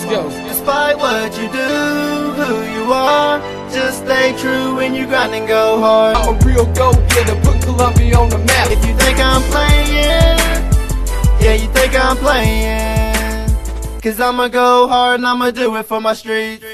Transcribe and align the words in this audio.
Let's 0.00 0.12
go. 0.12 0.48
Despite 0.48 0.96
what 0.96 1.36
you 1.36 1.46
do, 1.52 2.32
who 2.40 2.62
you 2.72 2.90
are, 2.90 3.38
just 3.70 3.98
stay 3.98 4.34
true 4.38 4.76
when 4.76 4.94
you 4.94 5.06
grind 5.06 5.34
and 5.34 5.46
go 5.46 5.78
hard. 5.78 6.16
I'm 6.16 6.36
a 6.36 6.46
real 6.46 6.64
go-getter, 6.72 7.34
put 7.42 7.60
Columbia 7.60 8.16
on 8.16 8.30
the 8.30 8.38
map. 8.38 8.70
If 8.70 8.82
you 8.86 8.96
think 8.96 9.18
I'm 9.18 9.42
playing, 9.50 10.38
yeah, 11.42 11.52
you 11.52 11.68
think 11.74 11.94
I'm 11.94 12.16
playing. 12.16 14.00
Cause 14.00 14.18
I'ma 14.18 14.48
go 14.48 14.88
hard 14.88 15.20
and 15.20 15.26
I'ma 15.26 15.50
do 15.50 15.76
it 15.76 15.82
for 15.82 16.00
my 16.00 16.14
street. 16.14 16.64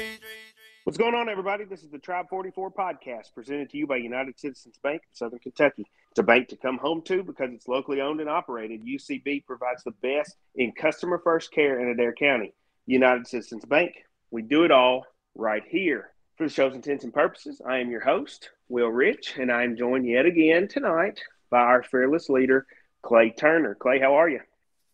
What's 0.84 0.96
going 0.96 1.16
on, 1.16 1.29
everybody? 1.29 1.64
This 1.64 1.82
is 1.82 1.90
the 1.90 1.98
Tribe 1.98 2.27
44 2.30 2.70
podcast 2.70 3.34
presented 3.34 3.70
to 3.70 3.77
you 3.77 3.88
by 3.88 3.96
United 3.96 4.38
Citizens 4.38 4.79
Bank 4.80 5.02
of 5.02 5.16
Southern 5.16 5.40
Kentucky. 5.40 5.84
It's 6.12 6.20
a 6.20 6.22
bank 6.22 6.46
to 6.48 6.56
come 6.56 6.79
home 6.79 7.02
to 7.06 7.24
because 7.24 7.50
it's 7.52 7.66
locally 7.66 8.00
owned 8.00 8.20
and 8.20 8.30
operated. 8.30 8.86
UCB 8.86 9.45
provides 9.46 9.82
the 9.82 9.90
best 9.90 10.36
in 10.54 10.70
customer 10.70 11.20
first 11.24 11.50
care 11.50 11.80
in 11.80 11.88
Adair 11.88 12.12
County. 12.12 12.54
United 12.87 13.27
Citizens 13.27 13.64
Bank, 13.64 14.05
we 14.30 14.43
do 14.43 14.64
it 14.64 14.71
all 14.71 15.04
right 15.35 15.64
here. 15.68 16.11
For 16.36 16.44
the 16.46 16.53
show's 16.53 16.75
intents 16.75 17.04
and 17.04 17.13
purposes, 17.13 17.61
I 17.67 17.79
am 17.79 17.90
your 17.90 18.00
host, 18.00 18.50
Will 18.68 18.89
Rich, 18.89 19.35
and 19.39 19.50
I 19.50 19.64
am 19.64 19.77
joined 19.77 20.07
yet 20.07 20.27
again 20.27 20.68
tonight 20.68 21.21
by 21.50 21.61
our 21.61 21.82
fearless 21.82 22.29
leader, 22.29 22.67
Clay 23.03 23.30
Turner. 23.30 23.75
Clay, 23.75 23.99
how 23.99 24.14
are 24.14 24.29
you? 24.29 24.41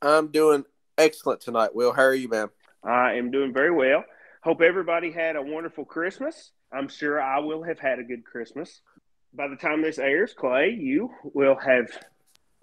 I'm 0.00 0.28
doing 0.28 0.64
excellent 0.97 1.41
tonight, 1.41 1.74
Will. 1.74 1.92
How 1.92 2.02
are 2.02 2.14
you, 2.14 2.28
man? 2.28 2.48
I 2.83 3.14
am 3.14 3.30
doing 3.30 3.52
very 3.52 3.70
well. 3.70 4.05
Hope 4.42 4.61
everybody 4.61 5.12
had 5.12 5.36
a 5.36 5.42
wonderful 5.42 5.84
Christmas. 5.84 6.52
I'm 6.72 6.88
sure 6.88 7.20
I 7.20 7.41
will 7.41 7.62
have 7.62 7.78
had 7.78 7.98
a 7.98 8.05
good 8.05 8.24
Christmas. 8.24 8.80
By 9.34 9.48
the 9.48 9.56
time 9.56 9.83
this 9.83 9.98
airs, 9.98 10.34
Clay, 10.34 10.70
you 10.70 11.11
will 11.22 11.56
have 11.56 11.91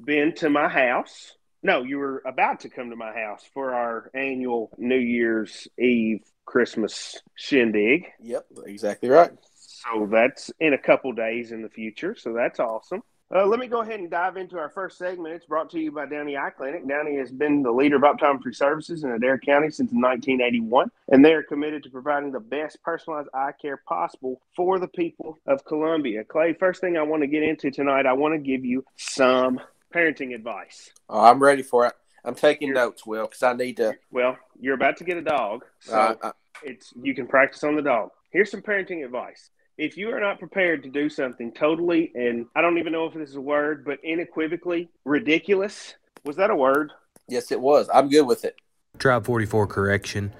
been 0.04 0.34
to 0.36 0.50
my 0.50 0.68
house. 0.68 1.36
No, 1.62 1.84
you 1.84 1.98
were 1.98 2.23
about 2.26 2.62
to 2.62 2.70
come 2.70 2.90
to 2.90 2.95
my 2.95 3.12
house 3.12 3.44
for 3.54 3.73
our 3.73 4.09
annual 4.13 4.72
New 4.77 4.98
Year's 4.98 5.67
Eve 5.77 6.23
Christmas 6.45 7.22
shindig. 7.36 8.05
Yep, 8.22 8.45
exactly 8.66 9.09
right. 9.09 9.31
So 9.56 10.08
that's 10.09 10.52
in 10.59 10.73
a 10.73 10.78
couple 10.78 11.11
days 11.14 11.52
in 11.52 11.61
the 11.61 11.69
future. 11.69 12.16
So 12.16 12.34
that's 12.34 12.59
awesome. 12.59 13.02
Uh, 13.34 13.45
let 13.45 13.59
me 13.59 13.67
go 13.67 13.81
ahead 13.81 14.00
and 14.00 14.09
dive 14.09 14.38
into 14.38 14.58
our 14.58 14.69
first 14.69 14.97
segment. 14.97 15.36
It's 15.36 15.45
brought 15.45 15.69
to 15.72 15.80
you 15.80 15.92
by 15.92 16.08
Downey 16.08 16.36
Eye 16.36 16.50
Clinic. 16.50 16.88
Downey 16.88 17.17
has 17.17 17.31
been 17.31 17.62
the 17.62 17.72
leader 17.72 17.97
of 17.97 18.02
optometry 18.02 18.56
services 18.56 19.03
in 19.03 19.12
Adair 19.12 19.38
County 19.38 19.69
since 19.69 19.91
1981, 19.91 20.89
and 21.09 21.23
they 21.23 21.34
are 21.34 21.44
committed 21.44 21.84
to 21.84 21.91
providing 21.91 22.31
the 22.31 22.39
best 22.39 22.81
personalized 22.81 23.30
eye 23.31 23.52
care 23.62 23.78
possible 23.78 24.41
for 24.56 24.80
the 24.80 24.88
people 24.88 25.38
of 25.45 25.64
Columbia. 25.64 26.23
Clay, 26.23 26.53
first 26.53 26.81
thing 26.81 26.97
I 26.97 27.03
want 27.03 27.22
to 27.22 27.28
get 27.28 27.44
into 27.44 27.69
tonight, 27.69 28.08
I 28.08 28.14
want 28.14 28.34
to 28.34 28.39
give 28.39 28.66
you 28.66 28.84
some 28.97 29.62
parenting 29.94 30.34
advice. 30.36 30.92
Oh, 31.09 31.20
I'm 31.23 31.42
ready 31.42 31.64
for 31.64 31.88
it. 31.88 31.94
I'm 32.23 32.36
taking 32.36 32.68
You're- 32.70 32.80
notes, 32.80 33.06
Will, 33.06 33.26
because 33.26 33.44
I 33.44 33.54
need 33.54 33.78
to. 33.78 33.96
Well, 34.12 34.38
you're 34.59 34.76
about 34.76 34.98
to 34.98 35.04
get 35.04 35.18
a 35.18 35.22
dog, 35.22 35.64
so 35.80 35.94
Uh, 35.94 36.16
uh, 36.22 36.31
it's 36.64 36.94
you 37.02 37.16
can 37.16 37.28
practice 37.28 37.64
on 37.64 37.76
the 37.76 37.81
dog. 37.81 38.09
Here's 38.31 38.52
some 38.52 38.62
parenting 38.62 39.04
advice. 39.06 39.50
If 39.78 39.96
you 39.96 40.09
are 40.14 40.20
not 40.20 40.40
prepared 40.40 40.84
to 40.84 40.90
do 40.90 41.08
something 41.09 41.54
totally 41.54 42.12
and 42.14 42.46
I 42.56 42.62
don't 42.62 42.78
even 42.78 42.92
know 42.92 43.06
if 43.06 43.14
this 43.14 43.30
is 43.30 43.36
a 43.38 43.42
word, 43.42 43.86
but 43.86 44.00
unequivocally 44.06 44.90
ridiculous, 45.06 45.96
was 46.26 46.36
that 46.36 46.50
a 46.50 46.56
word? 46.56 46.92
yes, 47.30 47.52
it 47.52 47.62
was. 47.62 47.90
I'm 47.94 48.09
good 48.09 48.24
with 48.28 48.44
it. 48.44 48.56
Tribe 48.98 49.24
44 49.26 49.68
correction. 49.68 50.34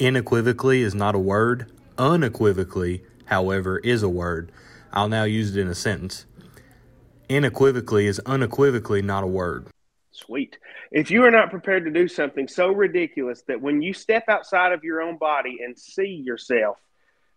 Unequivocally 0.00 0.82
is 0.82 0.94
not 0.94 1.14
a 1.14 1.18
word. 1.18 1.70
Unequivocally, 1.96 3.02
however, 3.26 3.78
is 3.78 4.02
a 4.02 4.08
word. 4.08 4.50
I'll 4.92 5.08
now 5.08 5.24
use 5.24 5.56
it 5.56 5.60
in 5.60 5.68
a 5.68 5.74
sentence. 5.74 6.26
Unequivocally 7.30 8.06
is 8.06 8.20
unequivocally 8.26 9.02
not 9.02 9.24
a 9.24 9.26
word. 9.26 9.66
Sweet. 10.10 10.58
If 10.90 11.10
you 11.10 11.24
are 11.24 11.30
not 11.30 11.50
prepared 11.50 11.84
to 11.86 11.90
do 11.90 12.06
something 12.06 12.46
so 12.46 12.68
ridiculous 12.68 13.42
that 13.48 13.60
when 13.60 13.82
you 13.82 13.92
step 13.92 14.24
outside 14.28 14.72
of 14.72 14.84
your 14.84 15.02
own 15.02 15.18
body 15.18 15.58
and 15.64 15.76
see 15.78 16.22
yourself 16.24 16.78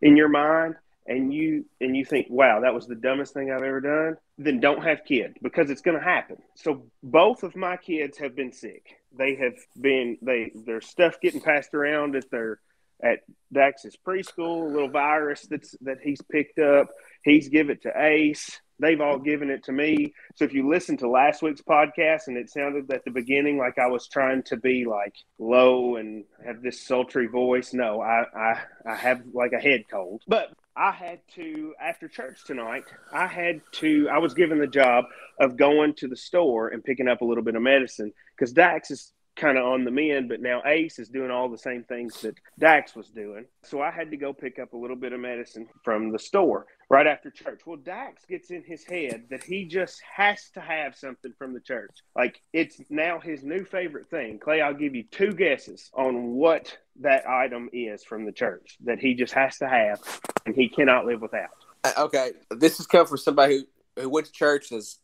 in 0.02 0.15
your 0.15 0.30
mind 0.30 0.75
and 1.08 1.33
you 1.33 1.65
and 1.81 1.95
you 1.95 2.05
think, 2.05 2.27
"Wow, 2.30 2.59
that 2.59 2.73
was 2.73 2.85
the 2.85 2.95
dumbest 2.95 3.33
thing 3.33 3.49
I've 3.49 3.63
ever 3.63 3.81
done," 3.81 4.17
then 4.38 4.59
don't 4.59 4.83
have 4.83 5.05
kids 5.05 5.36
because 5.42 5.70
it's 5.70 5.81
going 5.81 5.98
to 5.98 6.04
happen. 6.04 6.37
So 6.55 6.86
both 7.02 7.43
of 7.43 7.55
my 7.55 7.77
kids 7.77 8.17
have 8.19 8.36
been 8.36 8.52
sick. 8.52 8.98
They 9.17 9.36
have 9.36 9.58
been 9.80 10.17
they 10.21 10.52
their 10.54 10.81
stuff 10.81 11.19
getting 11.19 11.42
passed 11.42 11.73
around 11.73 12.15
at 12.15 12.30
their 12.30 12.59
at 13.02 13.19
Dax's 13.54 13.98
preschool, 14.05 14.64
a 14.64 14.73
little 14.73 14.89
virus 14.89 15.43
that's 15.43 15.71
that 15.81 15.99
he's 16.02 16.21
picked 16.21 16.59
up. 16.59 16.89
He's 17.27 17.49
give 17.49 17.70
it 17.70 17.82
to 17.82 17.92
Ace. 17.93 18.61
They've 18.80 19.02
all 19.02 19.20
given 19.20 19.49
it 19.49 19.64
to 19.65 19.73
me. 19.73 20.14
So 20.36 20.45
if 20.45 20.54
you 20.54 20.70
listen 20.70 20.95
to 20.98 21.10
last 21.10 21.42
week's 21.42 21.61
podcast 21.61 22.27
and 22.27 22.38
it 22.38 22.49
sounded 22.49 22.89
at 22.89 23.04
the 23.04 23.11
beginning 23.11 23.58
like 23.58 23.77
I 23.77 23.88
was 23.88 24.08
trying 24.08 24.43
to 24.43 24.55
be 24.55 24.86
like 24.86 25.14
low 25.37 25.98
and 25.98 26.23
have 26.45 26.61
this 26.61 26.86
sultry 26.86 27.27
voice, 27.27 27.73
no, 27.73 27.99
I 28.02 28.23
I, 28.33 28.61
I 28.86 28.95
have 28.95 29.23
like 29.33 29.52
a 29.52 29.60
head 29.60 29.83
cold. 29.92 30.21
But 30.26 30.54
I 30.77 30.92
had 30.92 31.20
to 31.36 31.73
after 31.82 32.08
church 32.08 32.45
tonight, 32.45 32.86
I 33.11 33.27
had 33.27 33.60
to 33.73 34.08
I 34.10 34.20
was 34.20 34.33
given 34.33 34.60
the 34.60 34.67
job 34.67 35.05
of 35.39 35.58
going 35.58 35.95
to 35.95 36.08
the 36.08 36.16
store 36.16 36.70
and 36.70 36.82
picking 36.82 37.10
up 37.10 37.20
a 37.20 37.26
little 37.26 37.43
bit 37.43 37.55
of 37.55 37.61
medicine 37.61 38.14
because 38.37 38.54
Dax 38.54 38.89
is 38.89 39.11
kind 39.36 39.58
of 39.58 39.66
on 39.66 39.83
the 39.83 39.92
mend, 39.92 40.30
but 40.30 40.42
now 40.42 40.61
Ace 40.66 40.98
is 40.98 41.10
doing 41.10 41.30
all 41.30 41.49
the 41.49 41.58
same 41.58 41.83
things 41.83 42.21
that 42.21 42.36
Dax 42.58 42.95
was 42.95 43.10
doing. 43.10 43.45
So 43.64 43.82
I 43.82 43.92
had 43.92 44.11
to 44.11 44.17
go 44.17 44.33
pick 44.33 44.60
up 44.60 44.73
a 44.73 44.77
little 44.77 44.95
bit 44.95 45.14
of 45.14 45.20
medicine 45.20 45.67
from 45.83 46.11
the 46.11 46.20
store 46.20 46.66
right 46.89 47.08
after 47.08 47.30
church. 47.30 47.61
Well, 47.65 47.77
Dax 47.77 48.25
gets 48.25 48.49
in 48.49 48.64
his 48.64 48.83
head 48.83 49.25
that 49.30 49.43
he 49.43 49.65
just 49.65 50.02
has 50.15 50.49
to 50.53 50.61
have 50.61 50.95
something 50.95 51.33
from 51.37 51.53
the 51.53 51.59
church. 51.59 51.92
Like 52.15 52.42
it's 52.53 52.80
now 52.89 53.20
his 53.20 53.43
new 53.43 53.65
favorite 53.65 54.09
thing. 54.09 54.39
Clay, 54.39 54.61
I'll 54.61 54.73
give 54.73 54.95
you 54.95 55.03
two 55.03 55.33
guesses 55.33 55.89
on 55.93 56.33
what 56.36 56.77
that 57.02 57.27
item 57.27 57.70
is 57.73 58.03
from 58.03 58.25
the 58.25 58.31
church 58.31 58.77
that 58.86 58.99
he 58.99 59.14
just 59.14 59.33
has 59.33 59.58
to 59.58 59.67
have 59.67 60.02
and 60.45 60.55
he 60.55 60.70
cannot 60.70 61.05
live 61.05 61.21
without. 61.21 61.49
Uh, 61.83 61.93
Okay, 61.98 62.31
this 62.52 62.77
has 62.77 62.87
come 62.87 63.05
from 63.05 63.17
somebody 63.17 63.65
who, 63.95 64.02
who 64.04 64.09
went 64.09 64.27
to 64.27 64.31
church 64.31 64.71
as 64.71 64.98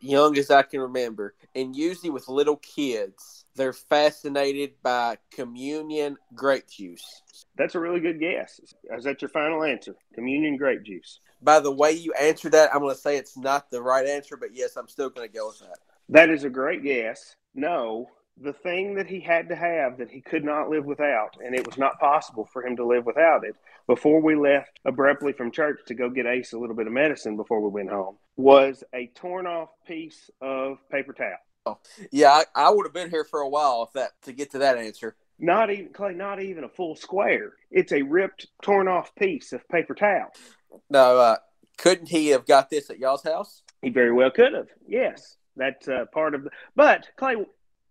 young 0.00 0.36
as 0.38 0.50
I 0.50 0.62
can 0.62 0.80
remember, 0.80 1.34
and 1.54 1.74
usually 1.74 2.10
with 2.10 2.28
little 2.28 2.56
kids, 2.56 3.44
they're 3.56 3.72
fascinated 3.72 4.72
by 4.82 5.18
communion 5.32 6.16
grape 6.34 6.68
juice. 6.68 7.22
That's 7.56 7.74
a 7.74 7.80
really 7.80 8.00
good 8.00 8.20
guess. 8.20 8.60
Is 8.96 9.04
that 9.04 9.22
your 9.22 9.28
final 9.28 9.64
answer? 9.64 9.94
Communion 10.14 10.56
grape 10.56 10.82
juice. 10.82 11.20
By 11.42 11.60
the 11.60 11.72
way 11.72 11.92
you 11.92 12.12
answered 12.14 12.52
that, 12.52 12.74
I'm 12.74 12.80
going 12.80 12.94
to 12.94 13.00
say 13.00 13.16
it's 13.16 13.36
not 13.36 13.70
the 13.70 13.82
right 13.82 14.06
answer, 14.06 14.36
but 14.36 14.54
yes, 14.54 14.76
I'm 14.76 14.88
still 14.88 15.10
going 15.10 15.28
to 15.28 15.34
go 15.34 15.48
with 15.48 15.60
that. 15.60 15.78
That 16.08 16.30
is 16.30 16.44
a 16.44 16.50
great 16.50 16.82
guess. 16.82 17.34
No, 17.54 18.08
the 18.40 18.52
thing 18.52 18.94
that 18.94 19.06
he 19.06 19.20
had 19.20 19.48
to 19.48 19.56
have 19.56 19.98
that 19.98 20.10
he 20.10 20.20
could 20.20 20.44
not 20.44 20.70
live 20.70 20.84
without, 20.84 21.36
and 21.44 21.54
it 21.54 21.66
was 21.66 21.76
not 21.76 22.00
possible 22.00 22.48
for 22.52 22.64
him 22.64 22.76
to 22.76 22.86
live 22.86 23.04
without 23.04 23.44
it 23.44 23.54
before 23.86 24.20
we 24.20 24.34
left 24.34 24.80
abruptly 24.84 25.32
from 25.32 25.50
church 25.50 25.80
to 25.86 25.94
go 25.94 26.08
get 26.08 26.26
Ace 26.26 26.52
a 26.52 26.58
little 26.58 26.76
bit 26.76 26.86
of 26.86 26.92
medicine 26.92 27.36
before 27.36 27.60
we 27.60 27.68
went 27.68 27.90
home, 27.90 28.16
was 28.36 28.82
a 28.94 29.10
torn 29.14 29.46
off 29.46 29.68
piece 29.86 30.30
of 30.40 30.78
paper 30.90 31.12
towel. 31.12 31.36
Oh, 31.66 31.78
Yeah, 32.10 32.30
I, 32.30 32.44
I 32.54 32.70
would 32.70 32.86
have 32.86 32.94
been 32.94 33.10
here 33.10 33.24
for 33.24 33.40
a 33.40 33.48
while 33.48 33.82
if 33.82 33.92
that 33.92 34.12
to 34.22 34.32
get 34.32 34.52
to 34.52 34.58
that 34.58 34.78
answer. 34.78 35.16
Not 35.38 35.70
even, 35.70 35.92
Clay, 35.92 36.14
not 36.14 36.42
even 36.42 36.64
a 36.64 36.68
full 36.68 36.96
square. 36.96 37.52
It's 37.70 37.92
a 37.92 38.02
ripped, 38.02 38.46
torn 38.62 38.88
off 38.88 39.14
piece 39.14 39.52
of 39.52 39.66
paper 39.68 39.94
towel. 39.94 40.30
No, 40.88 41.18
uh, 41.18 41.36
couldn't 41.78 42.08
he 42.08 42.28
have 42.28 42.46
got 42.46 42.70
this 42.70 42.90
at 42.90 42.98
y'all's 42.98 43.24
house? 43.24 43.62
He 43.82 43.88
very 43.90 44.12
well 44.12 44.30
could 44.30 44.52
have. 44.52 44.68
Yes, 44.86 45.36
that's 45.56 45.88
uh, 45.88 46.04
part 46.12 46.34
of 46.34 46.44
the. 46.44 46.50
But 46.76 47.08
Clay, 47.16 47.36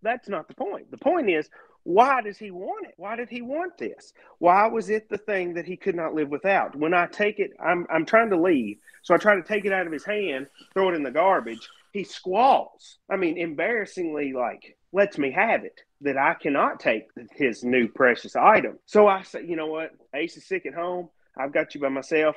that's 0.01 0.29
not 0.29 0.47
the 0.47 0.53
point. 0.53 0.91
The 0.91 0.97
point 0.97 1.29
is, 1.29 1.49
why 1.83 2.21
does 2.21 2.37
he 2.37 2.51
want 2.51 2.87
it? 2.87 2.93
Why 2.97 3.15
did 3.15 3.29
he 3.29 3.41
want 3.41 3.77
this? 3.77 4.13
Why 4.39 4.67
was 4.67 4.89
it 4.89 5.09
the 5.09 5.17
thing 5.17 5.53
that 5.53 5.65
he 5.65 5.77
could 5.77 5.95
not 5.95 6.13
live 6.13 6.29
without? 6.29 6.75
When 6.75 6.93
I 6.93 7.07
take 7.07 7.39
it, 7.39 7.51
I'm 7.59 7.87
I'm 7.89 8.05
trying 8.05 8.29
to 8.31 8.41
leave, 8.41 8.77
so 9.03 9.13
I 9.13 9.17
try 9.17 9.35
to 9.35 9.43
take 9.43 9.65
it 9.65 9.73
out 9.73 9.87
of 9.87 9.93
his 9.93 10.05
hand, 10.05 10.47
throw 10.73 10.89
it 10.89 10.95
in 10.95 11.03
the 11.03 11.11
garbage. 11.11 11.67
He 11.93 12.03
squalls. 12.03 12.99
I 13.09 13.15
mean, 13.15 13.37
embarrassingly, 13.37 14.33
like 14.33 14.77
lets 14.91 15.17
me 15.17 15.31
have 15.31 15.63
it 15.63 15.81
that 16.01 16.17
I 16.17 16.33
cannot 16.33 16.79
take 16.79 17.03
his 17.35 17.63
new 17.63 17.87
precious 17.87 18.35
item. 18.35 18.79
So 18.85 19.07
I 19.07 19.23
say, 19.23 19.45
you 19.45 19.55
know 19.55 19.67
what? 19.67 19.91
Ace 20.15 20.37
is 20.37 20.47
sick 20.47 20.65
at 20.65 20.73
home. 20.73 21.09
I've 21.37 21.53
got 21.53 21.75
you 21.75 21.81
by 21.81 21.89
myself. 21.89 22.35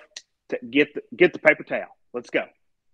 To 0.48 0.58
get 0.70 0.94
the 0.94 1.02
get 1.16 1.32
the 1.32 1.38
paper 1.38 1.62
towel. 1.62 1.96
Let's 2.12 2.30
go. 2.30 2.44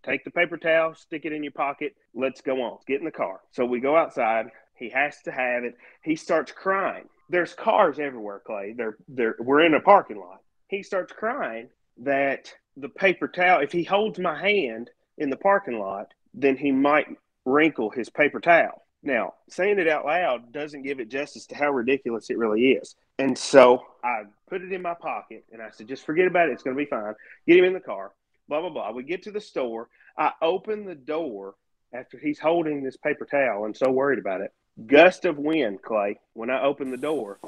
Take 0.08 0.24
the 0.24 0.30
paper 0.30 0.56
towel, 0.56 0.94
stick 0.94 1.26
it 1.26 1.32
in 1.32 1.42
your 1.42 1.52
pocket. 1.52 1.94
Let's 2.14 2.40
go 2.40 2.62
on. 2.62 2.78
Get 2.86 3.00
in 3.00 3.04
the 3.04 3.10
car. 3.10 3.40
So 3.52 3.66
we 3.66 3.78
go 3.78 3.96
outside. 3.96 4.46
He 4.74 4.88
has 4.90 5.20
to 5.22 5.32
have 5.32 5.64
it. 5.64 5.76
He 6.02 6.16
starts 6.16 6.52
crying. 6.52 7.04
There's 7.28 7.52
cars 7.52 7.98
everywhere, 7.98 8.40
Clay. 8.44 8.74
They're 8.76 8.96
they're 9.06 9.36
we're 9.38 9.66
in 9.66 9.74
a 9.74 9.80
parking 9.80 10.18
lot. 10.18 10.40
He 10.68 10.82
starts 10.82 11.12
crying 11.12 11.68
that 11.98 12.52
the 12.76 12.88
paper 12.88 13.28
towel, 13.28 13.60
if 13.60 13.72
he 13.72 13.84
holds 13.84 14.18
my 14.18 14.38
hand 14.38 14.90
in 15.18 15.30
the 15.30 15.36
parking 15.36 15.78
lot, 15.78 16.14
then 16.32 16.56
he 16.56 16.72
might 16.72 17.08
wrinkle 17.44 17.90
his 17.90 18.08
paper 18.08 18.40
towel. 18.40 18.84
Now, 19.02 19.34
saying 19.48 19.78
it 19.78 19.88
out 19.88 20.06
loud 20.06 20.52
doesn't 20.52 20.82
give 20.82 21.00
it 21.00 21.08
justice 21.08 21.46
to 21.46 21.54
how 21.54 21.70
ridiculous 21.70 22.30
it 22.30 22.38
really 22.38 22.72
is. 22.72 22.96
And 23.18 23.36
so 23.36 23.84
I 24.02 24.22
put 24.48 24.62
it 24.62 24.72
in 24.72 24.82
my 24.82 24.94
pocket 24.94 25.44
and 25.52 25.62
I 25.62 25.70
said, 25.70 25.88
just 25.88 26.04
forget 26.04 26.26
about 26.26 26.48
it. 26.48 26.52
It's 26.52 26.62
going 26.62 26.76
to 26.76 26.82
be 26.82 26.88
fine. 26.88 27.14
Get 27.46 27.58
him 27.58 27.64
in 27.64 27.74
the 27.74 27.80
car. 27.80 28.12
Blah, 28.48 28.60
blah, 28.60 28.70
blah. 28.70 28.90
We 28.92 29.02
get 29.02 29.22
to 29.24 29.30
the 29.30 29.40
store. 29.40 29.88
I 30.16 30.32
open 30.42 30.84
the 30.84 30.94
door 30.94 31.54
after 31.92 32.18
he's 32.18 32.38
holding 32.38 32.82
this 32.82 32.96
paper 32.96 33.24
towel 33.24 33.64
and 33.64 33.76
so 33.76 33.90
worried 33.90 34.18
about 34.18 34.40
it. 34.40 34.52
Gust 34.86 35.24
of 35.24 35.38
wind, 35.38 35.82
Clay, 35.82 36.18
when 36.34 36.50
I 36.50 36.62
open 36.62 36.90
the 36.90 36.96
door, 36.96 37.38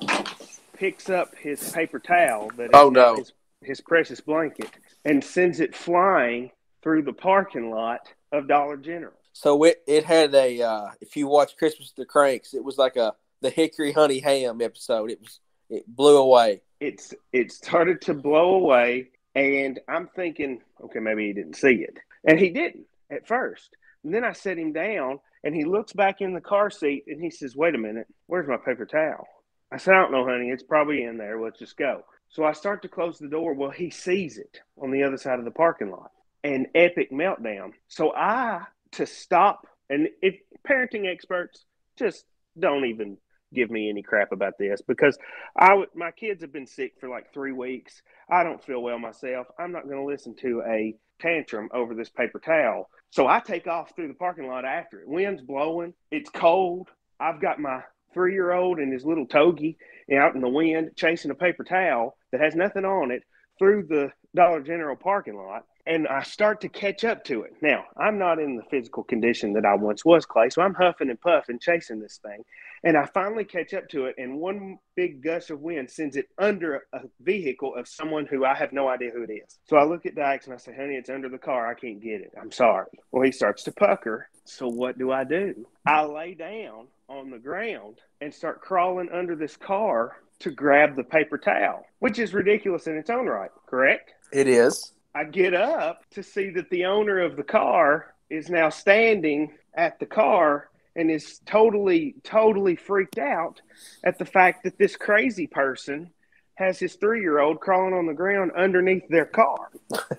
picks 0.76 1.08
up 1.10 1.34
his 1.36 1.70
paper 1.72 1.98
towel 1.98 2.50
that 2.56 2.64
is 2.64 2.70
Oh, 2.74 2.90
no. 2.90 3.16
his, 3.16 3.32
his 3.62 3.80
precious 3.80 4.20
blanket 4.20 4.70
and 5.04 5.22
sends 5.22 5.60
it 5.60 5.76
flying 5.76 6.50
through 6.82 7.02
the 7.02 7.12
parking 7.12 7.70
lot 7.70 8.00
of 8.32 8.48
Dollar 8.48 8.76
General. 8.76 9.12
So 9.32 9.62
it 9.64 9.82
it 9.86 10.04
had 10.04 10.34
a 10.34 10.60
uh, 10.60 10.88
if 11.00 11.16
you 11.16 11.28
watch 11.28 11.56
Christmas 11.56 11.92
the 11.96 12.04
Cranks, 12.04 12.52
it 12.52 12.64
was 12.64 12.78
like 12.78 12.96
a 12.96 13.14
the 13.42 13.50
Hickory 13.50 13.92
Honey 13.92 14.18
Ham 14.18 14.60
episode. 14.60 15.10
It 15.10 15.20
was 15.20 15.38
it 15.70 15.86
blew 15.86 16.16
away. 16.16 16.62
It's 16.80 17.14
it 17.32 17.52
started 17.52 18.00
to 18.02 18.14
blow 18.14 18.54
away, 18.54 19.10
and 19.34 19.80
I'm 19.88 20.08
thinking, 20.08 20.60
okay, 20.84 20.98
maybe 20.98 21.26
he 21.26 21.32
didn't 21.32 21.56
see 21.56 21.86
it, 21.86 21.98
and 22.24 22.38
he 22.38 22.50
didn't 22.50 22.86
at 23.10 23.26
first. 23.26 23.70
And 24.04 24.14
then 24.14 24.24
I 24.24 24.32
set 24.32 24.58
him 24.58 24.72
down, 24.72 25.20
and 25.44 25.54
he 25.54 25.64
looks 25.64 25.92
back 25.92 26.20
in 26.20 26.32
the 26.32 26.40
car 26.40 26.70
seat, 26.70 27.04
and 27.06 27.20
he 27.20 27.30
says, 27.30 27.56
"Wait 27.56 27.74
a 27.74 27.78
minute, 27.78 28.06
where's 28.26 28.48
my 28.48 28.56
paper 28.56 28.86
towel?" 28.86 29.26
I 29.70 29.76
said, 29.76 29.94
"I 29.94 30.02
don't 30.02 30.12
know, 30.12 30.26
honey. 30.26 30.50
It's 30.50 30.62
probably 30.62 31.02
in 31.02 31.18
there. 31.18 31.40
Let's 31.40 31.58
just 31.58 31.76
go." 31.76 32.04
So 32.28 32.44
I 32.44 32.52
start 32.52 32.82
to 32.82 32.88
close 32.88 33.18
the 33.18 33.28
door. 33.28 33.54
Well, 33.54 33.70
he 33.70 33.90
sees 33.90 34.38
it 34.38 34.60
on 34.80 34.90
the 34.90 35.02
other 35.02 35.16
side 35.16 35.38
of 35.38 35.44
the 35.44 35.50
parking 35.50 35.90
lot. 35.90 36.12
An 36.44 36.68
epic 36.74 37.10
meltdown. 37.10 37.72
So 37.88 38.14
I 38.14 38.64
to 38.92 39.06
stop 39.06 39.66
and 39.90 40.08
if 40.22 40.36
parenting 40.66 41.12
experts 41.12 41.64
just 41.98 42.24
don't 42.58 42.86
even 42.86 43.18
give 43.54 43.70
me 43.70 43.88
any 43.88 44.02
crap 44.02 44.32
about 44.32 44.58
this 44.58 44.80
because 44.86 45.18
I 45.56 45.74
would 45.74 45.88
my 45.94 46.10
kids 46.10 46.42
have 46.42 46.52
been 46.52 46.66
sick 46.66 46.94
for 47.00 47.08
like 47.08 47.32
three 47.32 47.52
weeks. 47.52 48.02
I 48.30 48.44
don't 48.44 48.62
feel 48.62 48.82
well 48.82 48.98
myself. 48.98 49.46
I'm 49.58 49.72
not 49.72 49.84
going 49.84 49.98
to 49.98 50.04
listen 50.04 50.34
to 50.42 50.62
a 50.66 50.96
tantrum 51.20 51.68
over 51.72 51.94
this 51.94 52.08
paper 52.08 52.38
towel. 52.38 52.88
So 53.10 53.26
I 53.26 53.40
take 53.40 53.66
off 53.66 53.94
through 53.94 54.08
the 54.08 54.14
parking 54.14 54.46
lot 54.46 54.64
after 54.64 55.00
it. 55.00 55.08
Wind's 55.08 55.42
blowing. 55.42 55.94
It's 56.10 56.30
cold. 56.30 56.88
I've 57.18 57.40
got 57.40 57.58
my 57.58 57.82
three 58.14 58.32
year 58.32 58.52
old 58.52 58.78
and 58.78 58.92
his 58.92 59.04
little 59.04 59.26
togie 59.26 59.76
out 60.16 60.34
in 60.34 60.40
the 60.40 60.48
wind 60.48 60.90
chasing 60.96 61.30
a 61.30 61.34
paper 61.34 61.64
towel 61.64 62.16
that 62.32 62.40
has 62.40 62.54
nothing 62.54 62.84
on 62.84 63.10
it 63.10 63.22
through 63.58 63.84
the 63.88 64.10
Dollar 64.34 64.60
General 64.60 64.96
parking 64.96 65.36
lot. 65.36 65.64
And 65.86 66.06
I 66.06 66.22
start 66.22 66.60
to 66.60 66.68
catch 66.68 67.04
up 67.04 67.24
to 67.24 67.42
it. 67.42 67.54
Now, 67.62 67.84
I'm 67.96 68.18
not 68.18 68.38
in 68.38 68.56
the 68.56 68.62
physical 68.64 69.02
condition 69.02 69.54
that 69.54 69.64
I 69.64 69.74
once 69.74 70.04
was, 70.04 70.26
Clay, 70.26 70.50
so 70.50 70.62
I'm 70.62 70.74
huffing 70.74 71.10
and 71.10 71.20
puffing 71.20 71.58
chasing 71.58 72.00
this 72.00 72.20
thing. 72.22 72.44
And 72.84 72.96
I 72.96 73.06
finally 73.06 73.44
catch 73.44 73.74
up 73.74 73.88
to 73.90 74.06
it, 74.06 74.14
and 74.16 74.38
one 74.38 74.78
big 74.94 75.22
gust 75.22 75.50
of 75.50 75.60
wind 75.60 75.90
sends 75.90 76.16
it 76.16 76.28
under 76.38 76.86
a 76.92 77.00
vehicle 77.20 77.74
of 77.74 77.88
someone 77.88 78.26
who 78.26 78.44
I 78.44 78.54
have 78.54 78.72
no 78.72 78.88
idea 78.88 79.10
who 79.10 79.22
it 79.22 79.32
is. 79.32 79.58
So 79.68 79.76
I 79.76 79.84
look 79.84 80.06
at 80.06 80.14
Dax 80.14 80.46
and 80.46 80.54
I 80.54 80.58
say, 80.58 80.74
honey, 80.74 80.94
it's 80.94 81.10
under 81.10 81.28
the 81.28 81.38
car. 81.38 81.66
I 81.66 81.74
can't 81.74 82.00
get 82.00 82.20
it. 82.20 82.32
I'm 82.40 82.52
sorry. 82.52 82.86
Well, 83.10 83.22
he 83.22 83.32
starts 83.32 83.64
to 83.64 83.72
pucker. 83.72 84.28
So 84.44 84.68
what 84.68 84.98
do 84.98 85.12
I 85.12 85.24
do? 85.24 85.66
I 85.86 86.04
lay 86.04 86.34
down 86.34 86.88
on 87.08 87.30
the 87.30 87.38
ground 87.38 87.96
and 88.20 88.32
start 88.32 88.60
crawling 88.60 89.10
under 89.12 89.36
this 89.36 89.56
car 89.56 90.16
to 90.40 90.50
grab 90.50 90.96
the 90.96 91.04
paper 91.04 91.36
towel, 91.36 91.84
which 91.98 92.18
is 92.18 92.32
ridiculous 92.32 92.86
in 92.86 92.96
its 92.96 93.10
own 93.10 93.26
right, 93.26 93.50
correct? 93.66 94.12
It 94.32 94.48
is. 94.48 94.92
I 95.14 95.24
get 95.24 95.54
up 95.54 96.08
to 96.10 96.22
see 96.22 96.50
that 96.50 96.70
the 96.70 96.84
owner 96.86 97.20
of 97.20 97.36
the 97.36 97.42
car 97.42 98.14
is 98.28 98.48
now 98.48 98.68
standing 98.68 99.52
at 99.74 99.98
the 99.98 100.06
car 100.06 100.68
and 100.94 101.10
is 101.10 101.40
totally, 101.46 102.16
totally 102.22 102.76
freaked 102.76 103.18
out 103.18 103.60
at 104.04 104.18
the 104.18 104.24
fact 104.24 104.64
that 104.64 104.78
this 104.78 104.96
crazy 104.96 105.46
person 105.46 106.10
has 106.54 106.78
his 106.78 106.94
three 106.94 107.20
year 107.20 107.38
old 107.38 107.60
crawling 107.60 107.94
on 107.94 108.06
the 108.06 108.14
ground 108.14 108.52
underneath 108.56 109.08
their 109.08 109.24
car. 109.24 109.70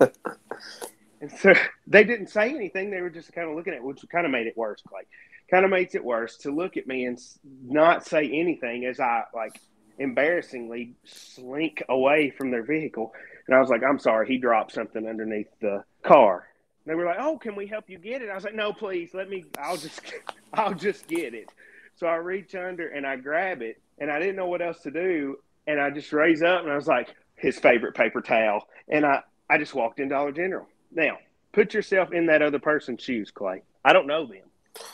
and 1.20 1.30
so 1.38 1.54
they 1.86 2.04
didn't 2.04 2.28
say 2.28 2.50
anything. 2.50 2.90
They 2.90 3.00
were 3.00 3.10
just 3.10 3.32
kind 3.32 3.48
of 3.48 3.56
looking 3.56 3.72
at 3.72 3.78
it, 3.78 3.84
which 3.84 4.04
kind 4.10 4.26
of 4.26 4.32
made 4.32 4.46
it 4.46 4.56
worse, 4.56 4.82
Clay. 4.86 5.02
Kind 5.50 5.64
of 5.64 5.70
makes 5.70 5.94
it 5.94 6.04
worse 6.04 6.36
to 6.38 6.50
look 6.50 6.76
at 6.76 6.86
me 6.86 7.04
and 7.04 7.18
not 7.62 8.06
say 8.06 8.24
anything 8.30 8.84
as 8.86 9.00
I 9.00 9.24
like 9.34 9.58
embarrassingly 9.98 10.94
slink 11.04 11.82
away 11.88 12.30
from 12.30 12.50
their 12.50 12.62
vehicle. 12.62 13.12
And 13.46 13.56
I 13.56 13.60
was 13.60 13.68
like, 13.68 13.82
I'm 13.82 13.98
sorry, 13.98 14.28
he 14.28 14.38
dropped 14.38 14.72
something 14.72 15.06
underneath 15.06 15.48
the 15.60 15.84
car. 16.02 16.46
They 16.86 16.94
were 16.94 17.04
like, 17.04 17.18
"Oh, 17.20 17.38
can 17.38 17.54
we 17.54 17.66
help 17.66 17.88
you 17.88 17.98
get 17.98 18.22
it?" 18.22 18.28
I 18.30 18.34
was 18.34 18.44
like, 18.44 18.54
"No, 18.54 18.72
please, 18.72 19.14
let 19.14 19.30
me. 19.30 19.44
I'll 19.58 19.76
just, 19.76 20.00
I'll 20.54 20.74
just 20.74 21.06
get 21.06 21.34
it." 21.34 21.48
So 21.94 22.06
I 22.06 22.16
reach 22.16 22.54
under 22.54 22.88
and 22.88 23.06
I 23.06 23.16
grab 23.16 23.62
it, 23.62 23.80
and 23.98 24.10
I 24.10 24.18
didn't 24.18 24.36
know 24.36 24.46
what 24.46 24.62
else 24.62 24.80
to 24.80 24.90
do, 24.90 25.38
and 25.66 25.80
I 25.80 25.90
just 25.90 26.12
raise 26.12 26.42
up 26.42 26.62
and 26.62 26.72
I 26.72 26.76
was 26.76 26.88
like, 26.88 27.14
"His 27.36 27.58
favorite 27.58 27.94
paper 27.94 28.20
towel," 28.20 28.66
and 28.88 29.06
I, 29.06 29.20
I 29.48 29.58
just 29.58 29.74
walked 29.74 30.00
in 30.00 30.08
Dollar 30.08 30.32
General. 30.32 30.66
Now, 30.90 31.18
put 31.52 31.72
yourself 31.72 32.12
in 32.12 32.26
that 32.26 32.42
other 32.42 32.58
person's 32.58 33.02
shoes, 33.02 33.30
Clay. 33.30 33.62
I 33.84 33.92
don't 33.92 34.06
know 34.06 34.26
them. 34.26 34.42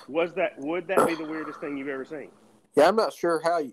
Was 0.08 0.34
that 0.34 0.58
would 0.58 0.88
that 0.88 1.06
be 1.06 1.14
the 1.14 1.24
weirdest 1.24 1.60
thing 1.60 1.78
you've 1.78 1.88
ever 1.88 2.04
seen? 2.04 2.28
Yeah, 2.76 2.88
I'm 2.88 2.96
not 2.96 3.14
sure 3.14 3.40
how 3.42 3.58
you. 3.58 3.72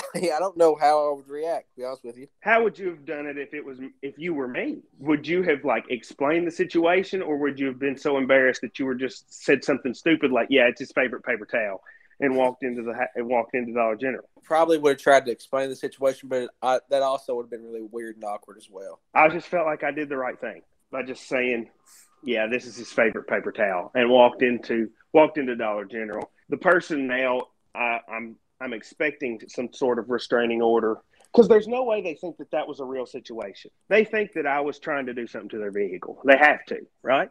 yeah, 0.14 0.36
I 0.36 0.38
don't 0.38 0.56
know 0.56 0.76
how 0.80 1.10
I 1.10 1.14
would 1.14 1.28
react. 1.28 1.70
To 1.70 1.76
be 1.80 1.84
honest 1.84 2.04
with 2.04 2.16
you. 2.16 2.28
How 2.40 2.62
would 2.62 2.78
you 2.78 2.88
have 2.88 3.04
done 3.04 3.26
it 3.26 3.38
if 3.38 3.54
it 3.54 3.64
was 3.64 3.78
if 4.02 4.18
you 4.18 4.34
were 4.34 4.48
me? 4.48 4.78
Would 4.98 5.26
you 5.26 5.42
have 5.42 5.64
like 5.64 5.84
explained 5.90 6.46
the 6.46 6.50
situation, 6.50 7.22
or 7.22 7.36
would 7.38 7.58
you 7.58 7.66
have 7.66 7.78
been 7.78 7.96
so 7.96 8.18
embarrassed 8.18 8.60
that 8.62 8.78
you 8.78 8.86
were 8.86 8.94
just 8.94 9.44
said 9.44 9.64
something 9.64 9.94
stupid 9.94 10.30
like, 10.30 10.48
"Yeah, 10.50 10.68
it's 10.68 10.80
his 10.80 10.92
favorite 10.92 11.24
paper 11.24 11.46
towel," 11.46 11.82
and 12.20 12.36
walked 12.36 12.62
into 12.62 12.82
the 12.82 12.94
and 13.14 13.26
walked 13.26 13.54
into 13.54 13.72
Dollar 13.72 13.96
General? 13.96 14.28
Probably 14.42 14.78
would 14.78 14.92
have 14.92 15.00
tried 15.00 15.26
to 15.26 15.32
explain 15.32 15.68
the 15.68 15.76
situation, 15.76 16.28
but 16.28 16.50
I, 16.62 16.80
that 16.90 17.02
also 17.02 17.34
would 17.36 17.44
have 17.44 17.50
been 17.50 17.64
really 17.64 17.82
weird 17.82 18.16
and 18.16 18.24
awkward 18.24 18.56
as 18.56 18.68
well. 18.70 19.00
I 19.14 19.28
just 19.28 19.48
felt 19.48 19.66
like 19.66 19.84
I 19.84 19.90
did 19.90 20.08
the 20.08 20.16
right 20.16 20.40
thing 20.40 20.62
by 20.90 21.02
just 21.02 21.28
saying, 21.28 21.68
"Yeah, 22.22 22.46
this 22.46 22.66
is 22.66 22.76
his 22.76 22.90
favorite 22.92 23.26
paper 23.26 23.52
towel," 23.52 23.90
and 23.94 24.10
walked 24.10 24.42
into 24.42 24.90
walked 25.12 25.38
into 25.38 25.56
Dollar 25.56 25.84
General. 25.84 26.30
The 26.48 26.56
person 26.56 27.06
now, 27.06 27.48
I, 27.74 28.00
I'm 28.08 28.36
I'm 28.62 28.72
expecting 28.72 29.40
some 29.48 29.72
sort 29.72 29.98
of 29.98 30.08
restraining 30.10 30.62
order 30.62 30.98
because 31.32 31.48
there's 31.48 31.68
no 31.68 31.82
way 31.84 32.02
they 32.02 32.14
think 32.14 32.36
that 32.38 32.50
that 32.50 32.68
was 32.68 32.80
a 32.80 32.84
real 32.84 33.06
situation. 33.06 33.70
They 33.88 34.04
think 34.04 34.34
that 34.34 34.46
I 34.46 34.60
was 34.60 34.78
trying 34.78 35.06
to 35.06 35.14
do 35.14 35.26
something 35.26 35.48
to 35.50 35.58
their 35.58 35.72
vehicle. 35.72 36.20
They 36.24 36.36
have 36.36 36.64
to, 36.66 36.86
right? 37.02 37.30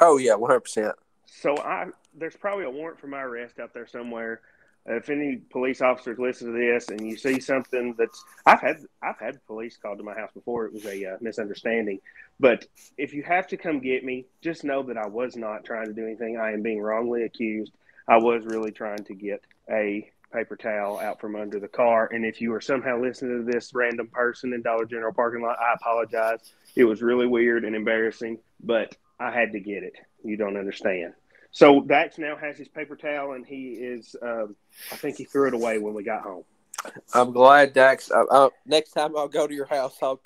Oh 0.00 0.18
yeah, 0.18 0.34
100. 0.34 0.60
percent 0.60 0.94
So 1.26 1.56
I 1.58 1.86
there's 2.14 2.36
probably 2.36 2.64
a 2.64 2.70
warrant 2.70 3.00
for 3.00 3.06
my 3.06 3.22
arrest 3.22 3.58
out 3.58 3.74
there 3.74 3.86
somewhere. 3.86 4.42
If 4.86 5.10
any 5.10 5.36
police 5.50 5.82
officers 5.82 6.18
listen 6.18 6.52
to 6.52 6.58
this 6.58 6.88
and 6.88 7.06
you 7.06 7.16
see 7.16 7.40
something 7.40 7.94
that's 7.98 8.24
I've 8.46 8.60
had 8.60 8.76
I've 9.02 9.18
had 9.18 9.44
police 9.46 9.76
called 9.76 9.98
to 9.98 10.04
my 10.04 10.14
house 10.14 10.30
before 10.32 10.66
it 10.66 10.72
was 10.72 10.86
a 10.86 11.04
uh, 11.04 11.16
misunderstanding, 11.20 12.00
but 12.38 12.66
if 12.96 13.12
you 13.12 13.22
have 13.24 13.46
to 13.48 13.56
come 13.56 13.80
get 13.80 14.04
me, 14.04 14.26
just 14.42 14.64
know 14.64 14.82
that 14.84 14.96
I 14.96 15.06
was 15.06 15.36
not 15.36 15.64
trying 15.64 15.86
to 15.86 15.92
do 15.92 16.04
anything. 16.06 16.38
I 16.38 16.52
am 16.52 16.62
being 16.62 16.80
wrongly 16.80 17.24
accused. 17.24 17.72
I 18.06 18.16
was 18.16 18.44
really 18.46 18.70
trying 18.70 19.04
to 19.04 19.14
get 19.14 19.42
a 19.70 20.10
paper 20.32 20.56
towel 20.56 20.98
out 20.98 21.20
from 21.20 21.36
under 21.36 21.58
the 21.60 21.68
car. 21.68 22.08
And 22.12 22.24
if 22.24 22.40
you 22.40 22.54
are 22.54 22.60
somehow 22.60 23.00
listening 23.00 23.44
to 23.44 23.52
this 23.52 23.72
random 23.74 24.08
person 24.08 24.52
in 24.52 24.62
Dollar 24.62 24.84
General 24.84 25.12
parking 25.12 25.42
lot, 25.42 25.58
I 25.58 25.74
apologize. 25.74 26.40
It 26.76 26.84
was 26.84 27.02
really 27.02 27.26
weird 27.26 27.64
and 27.64 27.74
embarrassing, 27.74 28.38
but 28.62 28.96
I 29.18 29.30
had 29.30 29.52
to 29.52 29.60
get 29.60 29.82
it. 29.82 29.94
You 30.24 30.36
don't 30.36 30.56
understand. 30.56 31.14
So 31.50 31.80
Dax 31.80 32.18
now 32.18 32.36
has 32.36 32.58
his 32.58 32.68
paper 32.68 32.96
towel, 32.96 33.32
and 33.32 33.46
he 33.46 33.72
is. 33.72 34.14
Um, 34.22 34.54
I 34.92 34.96
think 34.96 35.16
he 35.16 35.24
threw 35.24 35.48
it 35.48 35.54
away 35.54 35.78
when 35.78 35.94
we 35.94 36.04
got 36.04 36.22
home. 36.22 36.44
I'm 37.14 37.32
glad 37.32 37.72
Dax. 37.72 38.10
I, 38.12 38.22
I, 38.30 38.48
next 38.66 38.92
time 38.92 39.16
I'll 39.16 39.28
go 39.28 39.46
to 39.46 39.54
your 39.54 39.66
house, 39.66 39.96
I'll 40.02 40.20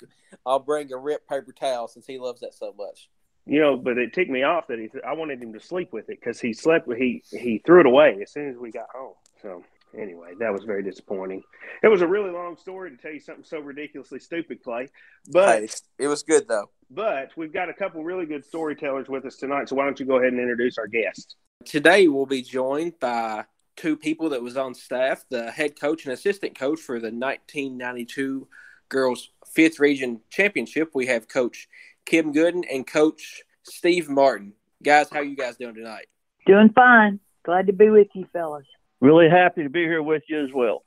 I'll 0.44 0.58
bring 0.58 0.92
a 0.92 0.96
ripped 0.96 1.28
paper 1.28 1.52
towel 1.52 1.88
since 1.88 2.06
he 2.06 2.18
loves 2.18 2.40
that 2.40 2.54
so 2.54 2.74
much. 2.76 3.08
You 3.46 3.60
know, 3.60 3.76
but 3.76 3.98
it 3.98 4.12
ticked 4.12 4.30
me 4.30 4.42
off 4.42 4.66
that 4.68 4.78
he. 4.78 4.88
I 5.06 5.14
wanted 5.14 5.42
him 5.42 5.52
to 5.52 5.60
sleep 5.60 5.92
with 5.92 6.08
it 6.10 6.18
because 6.20 6.40
he 6.40 6.52
slept. 6.52 6.86
with 6.86 6.98
He 6.98 7.22
he 7.30 7.62
threw 7.64 7.80
it 7.80 7.86
away 7.86 8.18
as 8.22 8.32
soon 8.32 8.50
as 8.50 8.56
we 8.56 8.70
got 8.70 8.88
home. 8.94 9.14
So 9.40 9.64
anyway, 9.98 10.32
that 10.38 10.52
was 10.52 10.64
very 10.64 10.82
disappointing. 10.82 11.42
It 11.82 11.88
was 11.88 12.02
a 12.02 12.06
really 12.06 12.30
long 12.30 12.56
story 12.56 12.90
to 12.90 12.96
tell 12.96 13.12
you 13.12 13.20
something 13.20 13.44
so 13.44 13.58
ridiculously 13.58 14.18
stupid, 14.18 14.62
Clay. 14.62 14.88
But 15.30 15.60
Hey, 15.60 15.68
it 15.98 16.08
was 16.08 16.22
good 16.22 16.48
though. 16.48 16.70
but 16.90 17.30
we've 17.36 17.52
got 17.52 17.68
a 17.68 17.74
couple 17.74 18.02
really 18.04 18.26
good 18.26 18.44
storytellers 18.44 19.08
with 19.08 19.24
us 19.24 19.36
tonight. 19.36 19.68
So 19.68 19.76
why 19.76 19.84
don't 19.84 19.98
you 19.98 20.06
go 20.06 20.16
ahead 20.16 20.32
and 20.32 20.40
introduce 20.40 20.78
our 20.78 20.86
guest? 20.86 21.36
Today 21.64 22.08
we'll 22.08 22.26
be 22.26 22.42
joined 22.42 22.98
by 23.00 23.44
two 23.76 23.96
people 23.96 24.30
that 24.30 24.42
was 24.42 24.56
on 24.56 24.74
staff, 24.74 25.24
the 25.30 25.50
head 25.50 25.78
coach 25.80 26.04
and 26.04 26.12
assistant 26.12 26.58
coach 26.58 26.80
for 26.80 26.98
the 26.98 27.10
1992 27.10 28.46
girls 28.88 29.30
fifth 29.46 29.78
region 29.80 30.20
championship. 30.30 30.90
We 30.94 31.06
have 31.06 31.28
Coach 31.28 31.68
Kim 32.04 32.32
Gooden 32.32 32.64
and 32.70 32.86
Coach 32.86 33.42
Steve 33.62 34.08
Martin. 34.08 34.52
Guys, 34.82 35.08
how 35.10 35.20
you 35.20 35.36
guys 35.36 35.56
doing 35.56 35.74
tonight? 35.74 36.06
Doing 36.46 36.70
fine. 36.74 37.20
Glad 37.44 37.68
to 37.68 37.72
be 37.72 37.88
with 37.90 38.08
you, 38.14 38.26
fellas. 38.32 38.66
Really 39.02 39.28
happy 39.28 39.64
to 39.64 39.68
be 39.68 39.80
here 39.82 40.00
with 40.00 40.22
you 40.28 40.44
as 40.44 40.50
well. 40.54 40.84